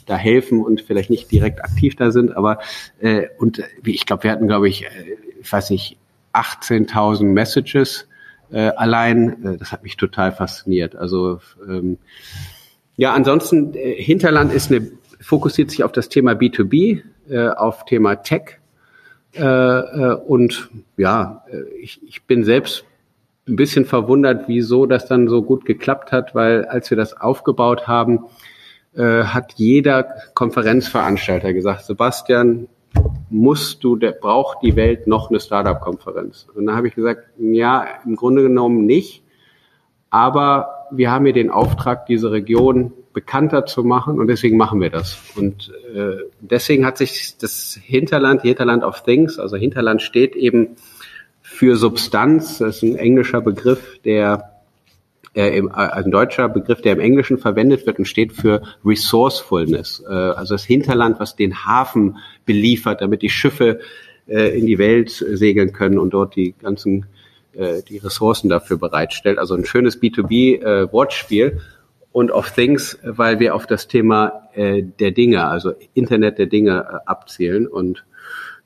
da 0.05 0.15
helfen 0.15 0.61
und 0.61 0.81
vielleicht 0.81 1.09
nicht 1.09 1.31
direkt 1.31 1.63
aktiv 1.63 1.95
da 1.95 2.11
sind, 2.11 2.35
aber 2.35 2.59
äh, 2.99 3.27
und 3.37 3.63
ich 3.85 4.05
glaube, 4.05 4.23
wir 4.23 4.31
hatten, 4.31 4.47
glaube 4.47 4.67
ich, 4.67 4.83
äh, 4.83 4.89
ich 5.41 5.51
weiß 5.51 5.69
nicht, 5.69 5.97
18.000 6.33 7.25
Messages 7.25 8.07
äh, 8.51 8.69
allein. 8.69 9.45
Äh, 9.45 9.57
das 9.57 9.71
hat 9.71 9.83
mich 9.83 9.97
total 9.97 10.31
fasziniert. 10.31 10.95
Also 10.95 11.39
ähm, 11.67 11.97
ja, 12.97 13.13
ansonsten 13.13 13.73
äh, 13.73 13.95
Hinterland 14.01 14.53
ist 14.53 14.71
eine 14.71 14.91
fokussiert 15.19 15.71
sich 15.71 15.83
auf 15.83 15.93
das 15.93 16.09
Thema 16.09 16.33
B2B, 16.33 17.01
äh, 17.29 17.47
auf 17.47 17.85
Thema 17.85 18.15
Tech 18.17 18.59
äh, 19.35 19.41
äh, 19.41 20.15
und 20.15 20.69
ja, 20.97 21.43
äh, 21.49 21.63
ich, 21.81 22.01
ich 22.03 22.23
bin 22.23 22.43
selbst 22.43 22.85
ein 23.47 23.55
bisschen 23.55 23.85
verwundert, 23.85 24.47
wieso 24.47 24.85
das 24.85 25.07
dann 25.07 25.27
so 25.27 25.41
gut 25.41 25.65
geklappt 25.65 26.11
hat, 26.11 26.35
weil 26.35 26.65
als 26.65 26.89
wir 26.89 26.97
das 26.97 27.19
aufgebaut 27.19 27.87
haben, 27.87 28.25
äh, 28.95 29.23
hat 29.23 29.53
jeder 29.55 30.07
Konferenzveranstalter 30.33 31.51
gesagt, 31.53 31.85
Sebastian, 31.85 32.67
musst 33.29 33.83
du, 33.83 33.95
der, 33.95 34.11
braucht 34.11 34.59
die 34.61 34.75
Welt 34.75 35.07
noch 35.07 35.29
eine 35.29 35.39
Startup-Konferenz? 35.39 36.47
Und 36.53 36.65
dann 36.67 36.75
habe 36.75 36.87
ich 36.87 36.95
gesagt, 36.95 37.21
ja, 37.37 37.85
im 38.05 38.15
Grunde 38.15 38.43
genommen 38.43 38.85
nicht. 38.85 39.23
Aber 40.09 40.87
wir 40.91 41.11
haben 41.11 41.25
hier 41.25 41.33
den 41.33 41.49
Auftrag, 41.49 42.05
diese 42.05 42.31
Region 42.31 42.93
bekannter 43.13 43.65
zu 43.65 43.83
machen 43.83 44.19
und 44.19 44.27
deswegen 44.27 44.57
machen 44.57 44.81
wir 44.81 44.89
das. 44.89 45.17
Und 45.35 45.71
äh, 45.93 46.17
deswegen 46.39 46.85
hat 46.85 46.97
sich 46.97 47.37
das 47.37 47.79
Hinterland, 47.81 48.41
Hinterland 48.41 48.83
of 48.83 49.01
Things, 49.03 49.39
also 49.39 49.55
Hinterland 49.55 50.01
steht 50.01 50.35
eben 50.35 50.75
für 51.41 51.75
Substanz, 51.75 52.57
das 52.57 52.77
ist 52.77 52.83
ein 52.83 52.95
englischer 52.95 53.41
Begriff, 53.41 53.99
der 54.03 54.52
äh, 55.35 55.57
im, 55.57 55.67
äh, 55.67 55.71
ein 55.71 56.11
deutscher 56.11 56.49
Begriff, 56.49 56.81
der 56.81 56.93
im 56.93 56.99
Englischen 56.99 57.37
verwendet 57.37 57.85
wird 57.85 57.99
und 57.99 58.05
steht 58.05 58.33
für 58.33 58.61
Resourcefulness, 58.85 60.03
äh, 60.07 60.13
also 60.13 60.55
das 60.55 60.63
Hinterland, 60.63 61.19
was 61.19 61.35
den 61.35 61.65
Hafen 61.65 62.17
beliefert, 62.45 63.01
damit 63.01 63.21
die 63.21 63.29
Schiffe 63.29 63.79
äh, 64.27 64.57
in 64.57 64.65
die 64.65 64.77
Welt 64.77 65.09
segeln 65.11 65.73
können 65.73 65.97
und 65.97 66.13
dort 66.13 66.35
die 66.35 66.53
ganzen 66.61 67.05
äh, 67.53 67.81
die 67.83 67.97
Ressourcen 67.97 68.49
dafür 68.49 68.77
bereitstellt. 68.77 69.37
Also 69.37 69.55
ein 69.55 69.65
schönes 69.65 70.01
B2B-Wortspiel. 70.01 71.45
Äh, 71.45 71.59
und 72.13 72.31
of 72.31 72.51
Things, 72.51 72.97
weil 73.03 73.39
wir 73.39 73.55
auf 73.55 73.65
das 73.65 73.87
Thema 73.87 74.47
äh, 74.53 74.83
der 74.83 75.11
Dinge, 75.11 75.47
also 75.47 75.73
Internet 75.95 76.37
der 76.37 76.45
Dinge 76.45 76.85
äh, 76.87 77.09
abzielen. 77.09 77.67
Und 77.67 78.05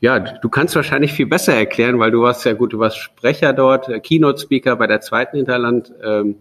ja, 0.02 0.20
du 0.20 0.50
kannst 0.50 0.76
wahrscheinlich 0.76 1.14
viel 1.14 1.28
besser 1.28 1.54
erklären, 1.54 1.98
weil 1.98 2.12
du 2.12 2.22
warst 2.22 2.46
ja 2.46 2.54
gut, 2.54 2.74
du 2.74 2.80
warst 2.80 2.98
Sprecher 2.98 3.54
dort, 3.54 3.88
äh, 3.88 4.02
Keynote-Speaker 4.02 4.76
bei 4.76 4.86
der 4.86 5.00
zweiten 5.00 5.38
Hinterland. 5.38 5.94
Ähm, 6.04 6.36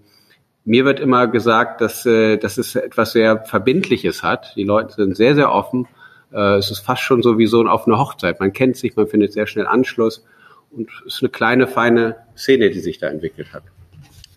mir 0.66 0.84
wird 0.84 1.00
immer 1.00 1.28
gesagt, 1.28 1.80
dass, 1.80 2.04
äh, 2.04 2.36
dass 2.36 2.58
es 2.58 2.74
etwas 2.74 3.12
sehr 3.12 3.44
Verbindliches 3.44 4.22
hat. 4.22 4.52
Die 4.56 4.64
Leute 4.64 4.94
sind 4.94 5.16
sehr, 5.16 5.36
sehr 5.36 5.52
offen. 5.52 5.86
Äh, 6.32 6.56
es 6.56 6.70
ist 6.72 6.80
fast 6.80 7.02
schon 7.02 7.22
so 7.22 7.38
wie 7.38 7.46
so 7.46 7.64
auf 7.66 7.86
einer 7.86 7.98
Hochzeit. 7.98 8.40
Man 8.40 8.52
kennt 8.52 8.76
sich, 8.76 8.96
man 8.96 9.06
findet 9.06 9.32
sehr 9.32 9.46
schnell 9.46 9.66
Anschluss. 9.66 10.24
Und 10.72 10.90
es 11.06 11.14
ist 11.14 11.22
eine 11.22 11.30
kleine, 11.30 11.68
feine 11.68 12.16
Szene, 12.36 12.70
die 12.70 12.80
sich 12.80 12.98
da 12.98 13.06
entwickelt 13.06 13.52
hat. 13.54 13.62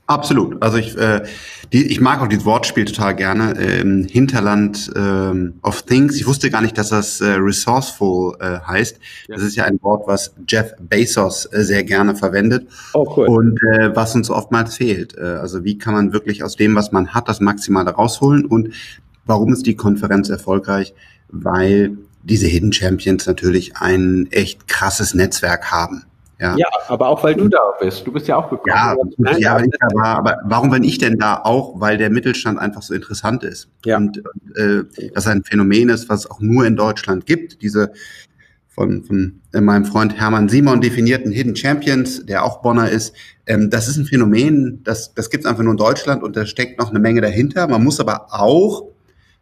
Absolut. 0.10 0.64
Also 0.64 0.78
ich, 0.78 0.98
äh, 0.98 1.22
die, 1.72 1.86
ich 1.86 2.02
mag 2.02 2.20
auch 2.20 2.28
dieses 2.28 2.44
Wortspiel 2.44 2.86
total 2.86 3.16
gerne. 3.16 3.54
Ähm, 3.60 4.08
Hinterland 4.10 4.92
ähm, 4.96 5.60
of 5.62 5.84
Things. 5.84 6.16
Ich 6.16 6.26
wusste 6.26 6.50
gar 6.50 6.64
nicht, 6.64 6.76
dass 6.80 6.90
das 6.90 7.22
äh, 7.22 7.34
resourceful 7.34 8.36
äh, 8.40 8.58
heißt. 8.66 9.00
Ja. 9.28 9.36
Das 9.36 9.44
ist 9.44 9.56
ja 9.56 9.66
ein 9.66 9.78
Wort, 9.84 10.08
was 10.08 10.34
Jeff 10.48 10.74
Bezos 10.80 11.46
äh, 11.54 11.62
sehr 11.62 11.84
gerne 11.84 12.16
verwendet. 12.16 12.68
Oh, 12.94 13.06
cool. 13.16 13.28
Und 13.28 13.60
äh, 13.62 13.96
was 13.96 14.16
uns 14.16 14.32
oftmals 14.32 14.78
fehlt. 14.78 15.16
Äh, 15.16 15.22
also 15.22 15.64
wie 15.64 15.78
kann 15.78 15.94
man 15.94 16.12
wirklich 16.12 16.44
aus 16.44 16.56
dem, 16.56 16.74
was 16.74 16.92
man 16.92 17.14
hat, 17.14 17.30
das 17.30 17.40
Maximale 17.40 17.92
rausholen? 17.92 18.46
Und 18.48 18.74
warum 19.28 19.54
ist 19.54 19.68
die 19.68 19.76
Konferenz 19.76 20.30
erfolgreich? 20.30 20.96
Weil 21.28 21.98
diese 22.24 22.48
Hidden 22.48 22.74
Champions 22.74 23.28
natürlich 23.28 23.78
ein 23.78 24.28
echt 24.32 24.68
krasses 24.68 25.14
Netzwerk 25.14 25.72
haben. 25.72 26.06
Ja. 26.40 26.56
ja, 26.56 26.68
aber 26.88 27.10
auch 27.10 27.22
weil 27.24 27.36
du 27.36 27.50
da 27.50 27.74
bist. 27.82 28.08
Du 28.08 28.14
bist 28.14 28.28
ja 28.28 28.38
auch 28.38 28.50
gekommen. 28.50 28.74
Ja, 28.74 28.96
Nein, 29.18 29.40
ja 29.40 29.60
ich 29.60 29.74
aber, 29.82 30.06
aber 30.06 30.38
warum 30.46 30.70
bin 30.70 30.86
ich 30.86 30.98
denn 30.98 31.18
da 31.18 31.42
auch? 31.44 31.80
Weil 31.82 31.98
der 31.98 32.10
Mittelstand 32.10 32.58
einfach 32.58 32.82
so 32.82 32.94
interessant 32.94 33.44
ist. 33.44 33.70
Ja. 33.86 33.98
Und 33.98 34.24
äh, 34.56 34.84
das 35.14 35.28
ein 35.28 35.44
Phänomen 35.44 35.90
ist, 35.90 36.08
was 36.08 36.22
es 36.22 36.32
auch 36.32 36.40
nur 36.40 36.66
in 36.66 36.78
Deutschland 36.78 37.26
gibt. 37.26 37.62
Diese 37.62 37.92
von, 38.80 39.04
von 39.04 39.42
äh, 39.52 39.60
meinem 39.60 39.84
Freund 39.84 40.18
Hermann 40.18 40.48
Simon 40.48 40.80
definierten 40.80 41.34
Hidden 41.34 41.58
Champions, 41.58 42.26
der 42.26 42.46
auch 42.46 42.62
Bonner 42.62 42.90
ist. 42.90 43.14
Ähm, 43.46 43.70
das 43.70 43.90
ist 43.90 43.98
ein 43.98 44.06
Phänomen, 44.06 44.82
das, 44.86 45.14
das 45.14 45.30
gibt 45.30 45.44
es 45.44 45.50
einfach 45.50 45.64
nur 45.64 45.74
in 45.74 45.78
Deutschland 45.78 46.24
und 46.24 46.38
da 46.38 46.46
steckt 46.46 46.80
noch 46.80 46.90
eine 46.90 47.00
Menge 47.00 47.20
dahinter. 47.20 47.68
Man 47.68 47.84
muss 47.84 48.00
aber 48.00 48.28
auch 48.30 48.86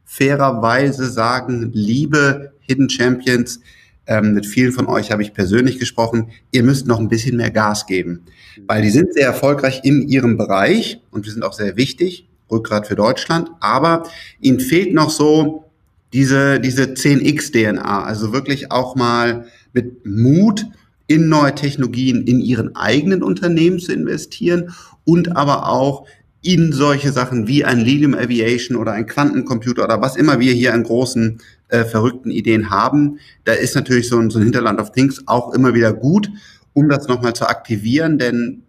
fairerweise 0.06 1.06
sagen, 1.06 1.70
liebe 1.72 2.54
Hidden 2.62 2.90
Champions, 2.90 3.60
ähm, 4.08 4.34
mit 4.34 4.46
vielen 4.46 4.72
von 4.72 4.88
euch 4.88 5.12
habe 5.12 5.22
ich 5.22 5.34
persönlich 5.34 5.80
gesprochen, 5.80 6.30
ihr 6.52 6.64
müsst 6.64 6.88
noch 6.88 7.00
ein 7.00 7.10
bisschen 7.10 7.38
mehr 7.38 7.52
Gas 7.52 7.86
geben, 7.86 8.24
weil 8.66 8.82
die 8.82 8.90
sind 8.90 9.14
sehr 9.14 9.28
erfolgreich 9.28 9.82
in 9.84 10.08
ihrem 10.08 10.38
Bereich 10.38 11.02
und 11.12 11.26
wir 11.26 11.32
sind 11.32 11.44
auch 11.44 11.54
sehr 11.54 11.76
wichtig, 11.78 12.28
Rückgrat 12.50 12.88
für 12.88 12.96
Deutschland, 12.96 13.50
aber 13.60 14.04
ihnen 14.40 14.60
fehlt 14.60 14.94
noch 14.94 15.10
so 15.10 15.66
diese, 16.14 16.60
diese 16.60 16.84
10x-DNA, 16.84 18.04
also 18.04 18.32
wirklich 18.32 18.72
auch 18.72 18.96
mal 18.96 19.46
mit 19.74 20.06
Mut 20.06 20.66
in 21.08 21.30
neue 21.30 21.56
Technologien 21.56 22.24
in 22.24 22.40
ihren 22.40 22.76
eigenen 22.76 23.24
Unternehmen 23.24 23.80
zu 23.80 23.94
investieren 23.94 24.74
und 25.06 25.36
aber 25.36 25.70
auch 25.70 26.06
in 26.48 26.72
solche 26.72 27.12
Sachen 27.12 27.46
wie 27.46 27.66
ein 27.66 27.82
Lilium 27.82 28.14
Aviation 28.14 28.78
oder 28.78 28.94
ein 28.94 29.06
Quantencomputer 29.06 29.84
oder 29.84 30.02
was 30.02 30.16
immer 30.16 30.40
wir 30.40 30.54
hier 30.54 30.74
an 30.74 30.84
großen 30.84 31.42
äh, 31.68 31.84
verrückten 31.84 32.32
Ideen 32.32 32.70
haben, 32.70 33.20
da 33.44 33.52
ist 33.52 33.76
natürlich 33.76 34.08
so 34.08 34.18
ein, 34.18 34.30
so 34.30 34.40
ein 34.40 34.44
Hinterland 34.44 34.80
of 34.80 34.94
Things 34.94 35.24
auch 35.26 35.54
immer 35.54 35.74
wieder 35.74 35.92
gut, 35.92 36.30
um 36.72 36.88
das 36.88 37.10
nochmal 37.10 37.34
zu 37.34 37.50
aktivieren, 37.50 38.18
denn 38.18 38.64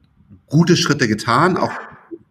gute 0.47 0.77
Schritte 0.77 1.07
getan, 1.07 1.57
auch 1.57 1.71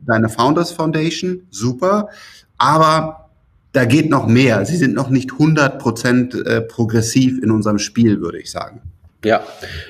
deine 0.05 0.27
Founders 0.27 0.71
Foundation, 0.71 1.43
super, 1.49 2.09
aber 2.57 3.29
da 3.71 3.85
geht 3.85 4.09
noch 4.09 4.27
mehr. 4.27 4.65
Sie 4.65 4.75
sind 4.75 4.95
noch 4.95 5.09
nicht 5.09 5.31
100 5.31 5.79
Prozent 5.79 6.35
äh, 6.35 6.59
progressiv 6.59 7.41
in 7.41 7.51
unserem 7.51 7.79
Spiel, 7.79 8.19
würde 8.19 8.39
ich 8.39 8.51
sagen. 8.51 8.81
Ja, 9.25 9.43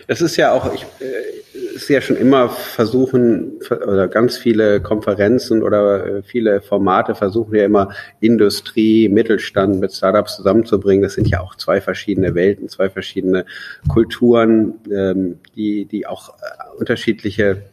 es 0.07 0.21
ist 0.21 0.37
ja 0.37 0.53
auch, 0.53 0.73
ich, 0.73 0.83
äh, 0.99 1.75
ist 1.75 1.89
ja 1.89 2.01
schon 2.01 2.17
immer 2.17 2.49
versuchen, 2.49 3.59
oder 3.69 4.07
ganz 4.07 4.37
viele 4.37 4.81
Konferenzen 4.81 5.61
oder 5.61 6.05
äh, 6.05 6.23
viele 6.23 6.61
Formate 6.61 7.13
versuchen 7.13 7.55
ja 7.55 7.65
immer 7.65 7.89
Industrie, 8.19 9.09
Mittelstand 9.09 9.79
mit 9.79 9.93
Startups 9.93 10.37
zusammenzubringen. 10.37 11.03
Das 11.03 11.13
sind 11.13 11.27
ja 11.27 11.41
auch 11.41 11.55
zwei 11.55 11.81
verschiedene 11.81 12.35
Welten, 12.35 12.69
zwei 12.69 12.89
verschiedene 12.89 13.45
Kulturen, 13.87 14.75
ähm, 14.91 15.39
die, 15.55 15.85
die 15.85 16.07
auch 16.07 16.29
äh, 16.29 16.77
unterschiedliche 16.79 17.63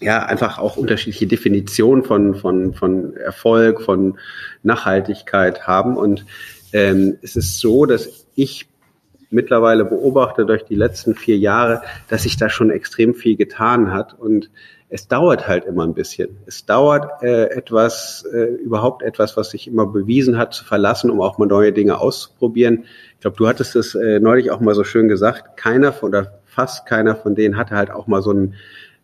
ja, 0.00 0.24
einfach 0.24 0.58
auch 0.58 0.78
unterschiedliche 0.78 1.26
Definitionen 1.26 2.04
von, 2.04 2.34
von, 2.34 2.72
von 2.72 3.16
Erfolg, 3.16 3.82
von 3.82 4.18
Nachhaltigkeit 4.62 5.66
haben. 5.66 5.98
Und 5.98 6.24
ähm, 6.72 7.18
es 7.20 7.36
ist 7.36 7.60
so, 7.60 7.84
dass 7.84 8.08
ich 8.34 8.69
mittlerweile 9.30 9.84
beobachte 9.84 10.44
durch 10.44 10.64
die 10.64 10.74
letzten 10.74 11.14
vier 11.14 11.38
Jahre, 11.38 11.82
dass 12.08 12.24
sich 12.24 12.36
da 12.36 12.48
schon 12.48 12.70
extrem 12.70 13.14
viel 13.14 13.36
getan 13.36 13.92
hat 13.92 14.18
und 14.18 14.50
es 14.92 15.06
dauert 15.06 15.46
halt 15.46 15.64
immer 15.66 15.84
ein 15.84 15.94
bisschen. 15.94 16.38
Es 16.46 16.66
dauert 16.66 17.22
äh, 17.22 17.44
etwas, 17.50 18.24
äh, 18.32 18.42
überhaupt 18.42 19.02
etwas, 19.02 19.36
was 19.36 19.50
sich 19.50 19.68
immer 19.68 19.86
bewiesen 19.86 20.36
hat, 20.36 20.52
zu 20.52 20.64
verlassen, 20.64 21.10
um 21.10 21.20
auch 21.20 21.38
mal 21.38 21.46
neue 21.46 21.72
Dinge 21.72 21.98
auszuprobieren. 21.98 22.86
Ich 23.14 23.20
glaube, 23.20 23.36
du 23.36 23.46
hattest 23.46 23.76
es 23.76 23.94
äh, 23.94 24.18
neulich 24.18 24.50
auch 24.50 24.58
mal 24.58 24.74
so 24.74 24.82
schön 24.82 25.06
gesagt. 25.06 25.56
Keiner 25.56 25.92
von, 25.92 26.08
oder 26.08 26.40
fast 26.44 26.86
keiner 26.86 27.14
von 27.14 27.36
denen 27.36 27.56
hatte 27.56 27.76
halt 27.76 27.92
auch 27.92 28.08
mal 28.08 28.20
so, 28.20 28.32
ein, 28.32 28.54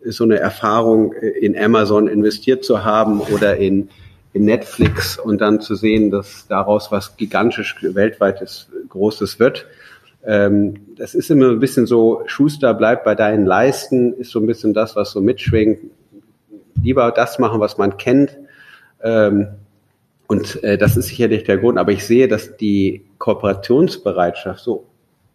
so 0.04 0.24
eine 0.24 0.40
Erfahrung, 0.40 1.12
äh, 1.12 1.28
in 1.28 1.56
Amazon 1.56 2.08
investiert 2.08 2.64
zu 2.64 2.84
haben 2.84 3.20
oder 3.20 3.56
in, 3.56 3.88
in 4.32 4.44
Netflix 4.44 5.16
und 5.16 5.40
dann 5.40 5.60
zu 5.60 5.76
sehen, 5.76 6.10
dass 6.10 6.48
daraus 6.48 6.90
was 6.90 7.16
gigantisch 7.16 7.76
weltweites 7.80 8.68
Großes 8.88 9.38
wird. 9.38 9.66
Ähm, 10.26 10.74
das 10.96 11.14
ist 11.14 11.30
immer 11.30 11.50
ein 11.50 11.60
bisschen 11.60 11.86
so, 11.86 12.22
Schuster 12.26 12.74
bleibt 12.74 13.04
bei 13.04 13.14
deinen 13.14 13.46
Leisten, 13.46 14.12
ist 14.14 14.30
so 14.30 14.40
ein 14.40 14.46
bisschen 14.46 14.74
das, 14.74 14.96
was 14.96 15.12
so 15.12 15.20
mitschwingt. 15.20 15.78
Lieber 16.82 17.10
das 17.12 17.38
machen, 17.38 17.60
was 17.60 17.78
man 17.78 17.96
kennt. 17.96 18.36
Ähm, 19.02 19.48
und 20.26 20.62
äh, 20.64 20.76
das 20.76 20.96
ist 20.96 21.06
sicherlich 21.08 21.44
der 21.44 21.58
Grund. 21.58 21.78
Aber 21.78 21.92
ich 21.92 22.04
sehe, 22.04 22.28
dass 22.28 22.56
die 22.56 23.04
Kooperationsbereitschaft 23.18 24.60
so 24.60 24.86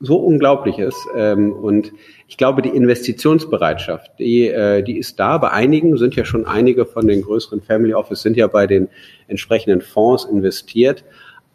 so 0.01 0.17
unglaublich 0.17 0.79
ist. 0.79 1.07
Ähm, 1.15 1.53
und 1.53 1.93
ich 2.27 2.37
glaube, 2.37 2.61
die 2.61 2.69
Investitionsbereitschaft, 2.69 4.11
die, 4.19 4.47
äh, 4.47 4.81
die 4.81 4.97
ist 4.97 5.19
da. 5.19 5.37
Bei 5.37 5.51
einigen 5.51 5.97
sind 5.97 6.15
ja 6.15 6.25
schon 6.25 6.45
einige 6.45 6.85
von 6.85 7.07
den 7.07 7.21
größeren 7.21 7.61
Family 7.61 7.93
Office 7.93 8.21
sind 8.21 8.35
ja 8.35 8.47
bei 8.47 8.67
den 8.67 8.89
entsprechenden 9.27 9.81
Fonds 9.81 10.25
investiert. 10.25 11.03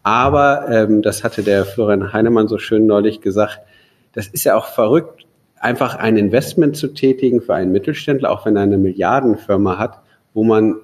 Aber 0.06 0.68
ähm, 0.70 1.02
das 1.02 1.24
hatte 1.24 1.42
der 1.42 1.64
Florian 1.64 2.12
Heinemann 2.12 2.46
so 2.46 2.58
schön 2.58 2.86
neulich 2.86 3.22
gesagt, 3.22 3.58
das 4.12 4.28
ist 4.28 4.44
ja 4.44 4.54
auch 4.54 4.66
verrückt, 4.66 5.26
einfach 5.58 5.96
ein 5.96 6.16
Investment 6.16 6.76
zu 6.76 6.94
tätigen 6.94 7.40
für 7.40 7.56
einen 7.56 7.72
Mittelständler, 7.72 8.30
auch 8.30 8.46
wenn 8.46 8.54
er 8.54 8.62
eine 8.62 8.78
Milliardenfirma 8.78 9.78
hat, 9.78 9.98
wo 10.32 10.44
man 10.44 10.76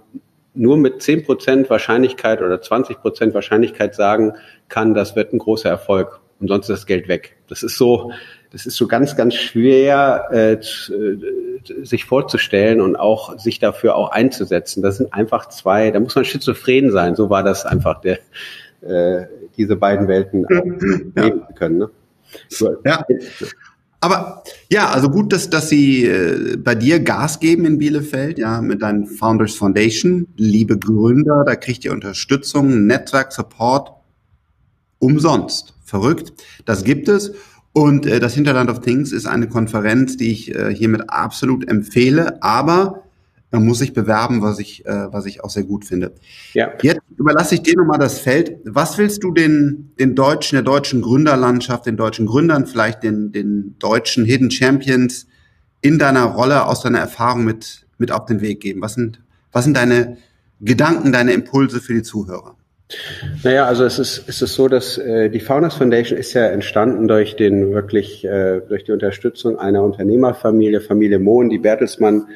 nur 0.54 0.76
mit 0.76 1.02
zehn 1.02 1.22
Prozent 1.22 1.70
Wahrscheinlichkeit 1.70 2.42
oder 2.42 2.60
20 2.60 3.00
Prozent 3.00 3.32
Wahrscheinlichkeit 3.32 3.94
sagen 3.94 4.32
kann, 4.68 4.92
das 4.92 5.14
wird 5.14 5.32
ein 5.32 5.38
großer 5.38 5.70
Erfolg 5.70 6.18
und 6.40 6.48
sonst 6.48 6.68
ist 6.68 6.80
das 6.80 6.86
Geld 6.86 7.06
weg. 7.06 7.36
Das 7.46 7.62
ist 7.62 7.78
so, 7.78 8.10
das 8.50 8.66
ist 8.66 8.74
so 8.74 8.88
ganz, 8.88 9.14
ganz 9.14 9.34
schwer, 9.34 10.30
äh, 10.32 10.54
äh, 10.54 11.84
sich 11.84 12.06
vorzustellen 12.06 12.80
und 12.80 12.96
auch 12.96 13.38
sich 13.38 13.60
dafür 13.60 13.94
auch 13.94 14.10
einzusetzen. 14.10 14.82
Das 14.82 14.96
sind 14.96 15.14
einfach 15.14 15.48
zwei, 15.48 15.92
da 15.92 16.00
muss 16.00 16.16
man 16.16 16.24
schizophren 16.24 16.90
sein. 16.90 17.14
So 17.14 17.30
war 17.30 17.44
das 17.44 17.64
einfach 17.64 18.00
der, 18.00 18.18
äh, 18.82 19.26
diese 19.56 19.76
beiden 19.76 20.08
Welten 20.08 20.46
ja. 21.16 21.24
leben 21.24 21.42
können. 21.56 21.78
Ne? 21.78 21.90
So. 22.48 22.76
Ja. 22.84 23.04
Aber 24.00 24.42
ja, 24.68 24.88
also 24.88 25.10
gut, 25.10 25.32
dass, 25.32 25.48
dass 25.48 25.68
Sie 25.68 26.04
äh, 26.04 26.56
bei 26.56 26.74
dir 26.74 26.98
Gas 26.98 27.38
geben 27.38 27.64
in 27.64 27.78
Bielefeld, 27.78 28.36
ja, 28.38 28.60
mit 28.60 28.82
deinen 28.82 29.06
Founders 29.06 29.54
Foundation. 29.54 30.26
Liebe 30.36 30.76
Gründer, 30.76 31.44
da 31.46 31.54
kriegt 31.54 31.84
ihr 31.84 31.92
Unterstützung, 31.92 32.86
Netzwerk, 32.86 33.32
Support 33.32 33.92
umsonst. 34.98 35.74
Verrückt. 35.84 36.32
Das 36.64 36.82
gibt 36.82 37.08
es. 37.08 37.32
Und 37.72 38.06
äh, 38.06 38.18
das 38.18 38.34
Hinterland 38.34 38.70
of 38.70 38.80
Things 38.80 39.12
ist 39.12 39.26
eine 39.26 39.48
Konferenz, 39.48 40.16
die 40.16 40.32
ich 40.32 40.54
äh, 40.54 40.74
hiermit 40.74 41.08
absolut 41.08 41.68
empfehle, 41.68 42.42
aber 42.42 43.04
man 43.52 43.66
muss 43.66 43.78
sich 43.78 43.92
bewerben, 43.92 44.42
was 44.42 44.58
ich, 44.58 44.84
äh, 44.86 45.12
was 45.12 45.26
ich 45.26 45.44
auch 45.44 45.50
sehr 45.50 45.64
gut 45.64 45.84
finde. 45.84 46.12
Ja. 46.54 46.72
Jetzt 46.82 47.01
überlasse 47.16 47.56
ich 47.56 47.62
dir 47.62 47.76
nochmal 47.76 47.98
das 47.98 48.18
Feld. 48.18 48.56
Was 48.64 48.98
willst 48.98 49.22
du 49.22 49.32
den, 49.32 49.92
den 49.98 50.14
Deutschen, 50.14 50.56
der 50.56 50.62
deutschen 50.62 51.02
Gründerlandschaft, 51.02 51.86
den 51.86 51.96
deutschen 51.96 52.26
Gründern, 52.26 52.66
vielleicht 52.66 53.02
den, 53.02 53.32
den 53.32 53.76
deutschen 53.78 54.24
Hidden 54.24 54.50
Champions 54.50 55.26
in 55.80 55.98
deiner 55.98 56.24
Rolle 56.24 56.66
aus 56.66 56.82
deiner 56.82 56.98
Erfahrung 56.98 57.44
mit, 57.44 57.86
mit 57.98 58.12
auf 58.12 58.26
den 58.26 58.40
Weg 58.40 58.60
geben? 58.60 58.82
Was 58.82 58.94
sind, 58.94 59.20
was 59.52 59.64
sind 59.64 59.76
deine 59.76 60.16
Gedanken, 60.60 61.12
deine 61.12 61.32
Impulse 61.32 61.80
für 61.80 61.94
die 61.94 62.02
Zuhörer? 62.02 62.56
Naja, 63.42 63.66
also 63.66 63.84
es 63.84 63.98
ist, 63.98 64.28
es 64.28 64.38
so, 64.38 64.68
dass 64.68 64.98
äh, 64.98 65.30
die 65.30 65.40
Founders 65.40 65.76
Foundation 65.76 66.18
ist 66.18 66.34
ja 66.34 66.46
entstanden 66.46 67.08
durch 67.08 67.36
den 67.36 67.72
wirklich, 67.72 68.24
äh, 68.24 68.60
durch 68.68 68.84
die 68.84 68.92
Unterstützung 68.92 69.58
einer 69.58 69.82
Unternehmerfamilie, 69.82 70.80
Familie 70.80 71.18
Mohn, 71.18 71.48
die 71.48 71.58
Bertelsmann, 71.58 72.28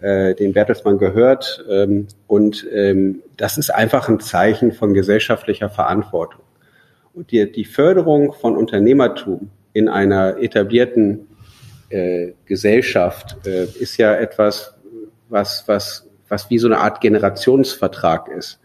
äh, 0.00 0.34
den 0.34 0.52
Bertelsmann 0.52 0.98
gehört. 0.98 1.64
Ähm, 1.68 2.08
und 2.26 2.66
ähm, 2.72 3.22
das 3.36 3.58
ist 3.58 3.70
einfach 3.70 4.08
ein 4.08 4.20
Zeichen 4.20 4.72
von 4.72 4.94
gesellschaftlicher 4.94 5.70
Verantwortung. 5.70 6.42
Und 7.12 7.30
die, 7.32 7.50
die 7.50 7.64
Förderung 7.64 8.32
von 8.32 8.56
Unternehmertum 8.56 9.50
in 9.72 9.88
einer 9.88 10.38
etablierten 10.38 11.26
äh, 11.90 12.32
Gesellschaft 12.46 13.36
äh, 13.46 13.64
ist 13.64 13.96
ja 13.96 14.14
etwas, 14.14 14.74
was, 15.28 15.64
was, 15.66 16.08
was 16.28 16.50
wie 16.50 16.58
so 16.58 16.68
eine 16.68 16.78
Art 16.78 17.00
Generationsvertrag 17.00 18.28
ist. 18.28 18.60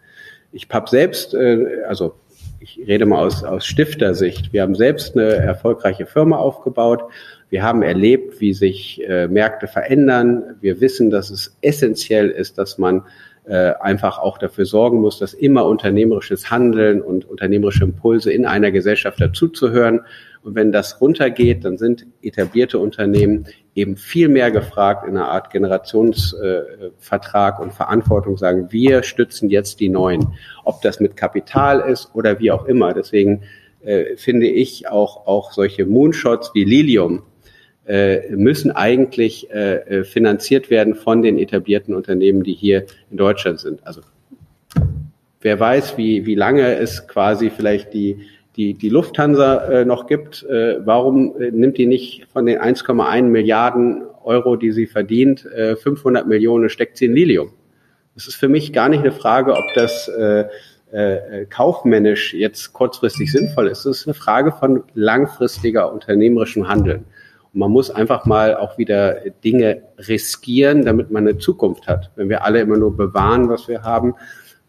Ich 0.52 0.68
habe 0.72 0.90
selbst, 0.90 1.34
äh, 1.34 1.84
also 1.88 2.16
ich 2.60 2.80
rede 2.88 3.06
mal 3.06 3.20
aus, 3.20 3.44
aus 3.44 3.66
Stiftersicht, 3.66 4.54
wir 4.54 4.62
haben 4.62 4.76
selbst 4.76 5.16
eine 5.16 5.36
erfolgreiche 5.36 6.06
Firma 6.06 6.38
aufgebaut. 6.38 7.04
Wir 7.50 7.64
haben 7.64 7.84
erlebt, 7.84 8.42
wie 8.42 8.54
sich 8.54 9.02
äh, 9.08 9.28
Märkte 9.28 9.68
verändern. 9.68 10.56
Wir 10.62 10.82
wissen, 10.82 11.10
dass 11.10 11.30
es 11.30 11.56
essentiell 11.62 12.30
ist, 12.30 12.58
dass 12.58 12.78
man 12.78 13.04
äh, 13.46 13.74
einfach 13.80 14.18
auch 14.18 14.40
dafür 14.40 14.66
sorgen 14.66 15.00
muss, 15.02 15.20
dass 15.20 15.36
immer 15.36 15.66
unternehmerisches 15.66 16.50
Handeln 16.50 17.02
und 17.02 17.26
unternehmerische 17.26 17.84
Impulse 17.84 18.32
in 18.32 18.46
einer 18.46 18.72
Gesellschaft 18.72 19.22
dazuzuhören. 19.22 20.02
Und 20.42 20.56
wenn 20.56 20.72
das 20.72 21.00
runtergeht, 21.00 21.64
dann 21.64 21.78
sind 21.78 22.08
etablierte 22.24 22.80
Unternehmen 22.80 23.46
eben 23.76 23.98
viel 23.98 24.30
mehr 24.30 24.50
gefragt 24.50 25.08
in 25.08 25.16
einer 25.16 25.30
Art 25.30 25.52
Generationsvertrag 25.52 27.60
äh, 27.60 27.62
und 27.62 27.74
Verantwortung 27.74 28.38
sagen, 28.38 28.72
wir 28.72 29.04
stützen 29.04 29.52
jetzt 29.52 29.80
die 29.80 29.90
Neuen. 29.90 30.34
Ob 30.64 30.82
das 30.82 31.00
mit 31.00 31.16
Kapital 31.16 31.82
ist 31.82 32.10
oder 32.16 32.40
wie 32.40 32.50
auch 32.50 32.66
immer. 32.66 32.96
Deswegen 32.96 33.44
äh, 33.84 34.18
finde 34.18 34.48
ich 34.48 34.88
auch, 34.88 35.28
auch 35.28 35.52
solche 35.52 35.86
Moonshots 35.86 36.50
wie 36.56 36.64
Lilium 36.64 37.22
müssen 38.30 38.72
eigentlich 38.72 39.52
äh, 39.52 39.76
äh 39.76 40.04
finanziert 40.04 40.72
werden 40.72 40.96
von 40.96 41.22
den 41.22 41.38
etablierten 41.38 41.94
Unternehmen, 41.94 42.44
die 42.44 42.54
hier 42.54 42.86
in 43.12 43.18
Deutschland 43.18 43.60
sind. 43.60 43.86
Also 43.86 44.02
wer 45.42 45.60
weiß, 45.60 45.96
wie, 45.96 46.26
wie 46.26 46.34
lange 46.34 46.78
es 46.78 47.08
quasi 47.08 47.52
vielleicht 47.52 47.94
die 47.94 48.26
die, 48.56 48.74
die 48.74 48.90
Lufthansa 48.90 49.66
äh, 49.66 49.86
noch 49.86 50.08
gibt, 50.08 50.44
äh, 50.44 50.86
warum 50.86 51.40
äh, 51.40 51.52
nimmt 51.52 51.78
die 51.78 51.86
nicht 51.86 52.28
von 52.32 52.46
den 52.46 52.60
1,1 52.60 53.24
Milliarden 53.24 54.04
Euro, 54.24 54.56
die 54.56 54.72
sie 54.72 54.88
verdient, 54.88 55.46
äh, 55.46 55.76
500 55.76 56.28
Millionen 56.28 56.70
steckt 56.70 56.98
sie 56.98 57.06
in 57.06 57.16
Lilium? 57.16 57.52
Das 58.16 58.28
ist 58.28 58.36
für 58.36 58.48
mich 58.48 58.72
gar 58.72 58.88
nicht 58.88 59.02
eine 59.02 59.12
Frage, 59.12 59.54
ob 59.54 59.66
das 59.76 60.08
äh, 60.08 60.46
äh, 60.92 61.46
kaufmännisch 61.50 62.34
jetzt 62.34 62.72
kurzfristig 62.72 63.32
sinnvoll 63.32 63.68
ist. 63.68 63.86
Das 63.86 63.98
ist 63.98 64.08
eine 64.08 64.14
Frage 64.14 64.54
von 64.54 64.84
langfristiger 64.94 65.92
unternehmerischem 65.92 66.70
Handeln. 66.70 67.04
Man 67.56 67.72
muss 67.72 67.90
einfach 67.90 68.26
mal 68.26 68.56
auch 68.56 68.78
wieder 68.78 69.16
Dinge 69.44 69.82
riskieren, 69.98 70.86
damit 70.86 71.10
man 71.10 71.28
eine 71.28 71.38
Zukunft 71.38 71.88
hat. 71.88 72.12
Wenn 72.16 72.30
wir 72.30 72.44
alle 72.44 72.60
immer 72.60 72.78
nur 72.78 72.96
bewahren, 72.96 73.50
was 73.50 73.68
wir 73.68 73.82
haben, 73.84 74.14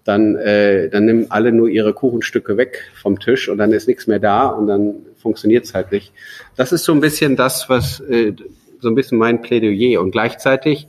dann, 0.05 0.37
äh, 0.37 0.89
dann 0.89 1.05
nehmen 1.05 1.27
alle 1.31 1.53
nur 1.53 1.69
ihre 1.69 1.93
Kuchenstücke 1.93 2.57
weg 2.57 2.91
vom 2.95 3.19
Tisch 3.19 3.49
und 3.49 3.59
dann 3.59 3.73
ist 3.73 3.89
nichts 3.89 4.07
mehr 4.07 4.21
da 4.21 4.47
und 4.47 4.69
dann 4.69 4.95
funktioniert 5.17 5.65
es 5.65 5.75
halt 5.75 5.91
nicht. 5.91 6.13
Das 6.57 6.73
ist 6.73 6.85
so 6.85 6.93
ein 6.93 7.01
bisschen 7.01 7.35
das, 7.35 7.69
was 7.69 8.01
äh, 8.01 8.33
so 8.81 8.89
ein 8.89 8.95
bisschen 8.95 9.19
mein 9.19 9.43
Plädoyer 9.43 10.01
und 10.01 10.13
gleichzeitig 10.13 10.87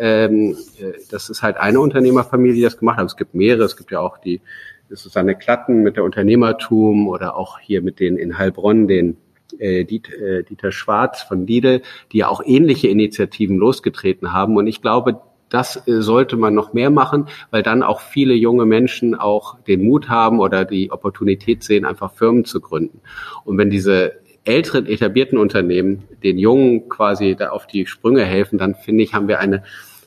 ähm, 0.00 0.56
äh, 0.78 0.92
das 1.10 1.28
ist 1.28 1.42
halt 1.42 1.58
eine 1.58 1.78
Unternehmerfamilie, 1.78 2.54
die 2.54 2.62
das 2.62 2.78
gemacht 2.78 2.98
hat. 2.98 3.06
Es 3.06 3.16
gibt 3.16 3.34
mehrere, 3.34 3.64
es 3.64 3.76
gibt 3.76 3.90
ja 3.90 4.00
auch 4.00 4.18
die 4.18 4.40
Susanne 4.88 5.36
Klatten 5.36 5.82
mit 5.82 5.96
der 5.96 6.04
Unternehmertum 6.04 7.06
oder 7.06 7.36
auch 7.36 7.60
hier 7.60 7.82
mit 7.82 8.00
den 8.00 8.16
in 8.16 8.38
Heilbronn, 8.38 8.88
den 8.88 9.18
äh, 9.58 9.80
äh 9.80 10.42
Dieter 10.42 10.72
Schwarz 10.72 11.22
von 11.22 11.46
Lidl, 11.46 11.82
die 12.12 12.18
ja 12.18 12.28
auch 12.28 12.42
ähnliche 12.44 12.88
Initiativen 12.88 13.56
losgetreten 13.56 14.32
haben. 14.32 14.56
Und 14.56 14.66
ich 14.66 14.82
glaube, 14.82 15.20
das 15.50 15.76
äh, 15.86 16.00
sollte 16.00 16.36
man 16.36 16.54
noch 16.54 16.72
mehr 16.72 16.90
machen, 16.90 17.26
weil 17.50 17.62
dann 17.62 17.82
auch 17.82 18.00
viele 18.00 18.34
junge 18.34 18.64
Menschen 18.64 19.14
auch 19.14 19.58
den 19.60 19.84
Mut 19.84 20.08
haben 20.08 20.40
oder 20.40 20.64
die 20.64 20.90
Opportunität 20.90 21.62
sehen, 21.62 21.84
einfach 21.84 22.14
Firmen 22.14 22.44
zu 22.44 22.60
gründen. 22.60 23.00
Und 23.44 23.58
wenn 23.58 23.68
diese 23.68 24.12
älteren 24.44 24.86
etablierten 24.86 25.38
Unternehmen 25.38 26.04
den 26.22 26.38
Jungen 26.38 26.88
quasi 26.88 27.36
da 27.38 27.50
auf 27.50 27.66
die 27.66 27.86
Sprünge 27.86 28.24
helfen, 28.24 28.58
dann 28.58 28.74
finde 28.74 29.04
ich, 29.04 29.12
haben 29.12 29.28
wir 29.28 29.38
eine, 29.40 29.62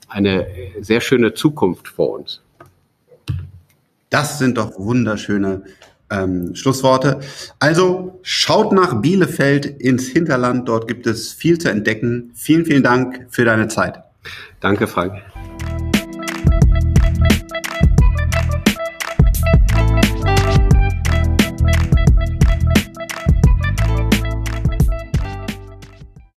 eine 0.08 0.48
sehr 0.82 1.02
schöne 1.02 1.34
Zukunft 1.34 1.88
vor 1.88 2.12
uns. 2.12 2.42
Das 4.10 4.40
sind 4.40 4.58
doch 4.58 4.78
wunderschöne 4.78 5.64
ähm, 6.14 6.56
Schlussworte. 6.56 7.20
Also 7.60 8.20
schaut 8.22 8.72
nach 8.72 9.02
Bielefeld 9.02 9.66
ins 9.66 10.08
Hinterland. 10.08 10.68
Dort 10.68 10.88
gibt 10.88 11.08
es 11.08 11.34
viel 11.34 11.58
zu 11.58 11.70
entdecken. 11.70 12.32
Vielen, 12.36 12.66
vielen 12.66 12.84
Dank 12.84 13.28
für 13.30 13.46
deine 13.46 13.68
Zeit. 13.68 14.04
Danke, 14.60 14.88
Frank. 14.88 15.22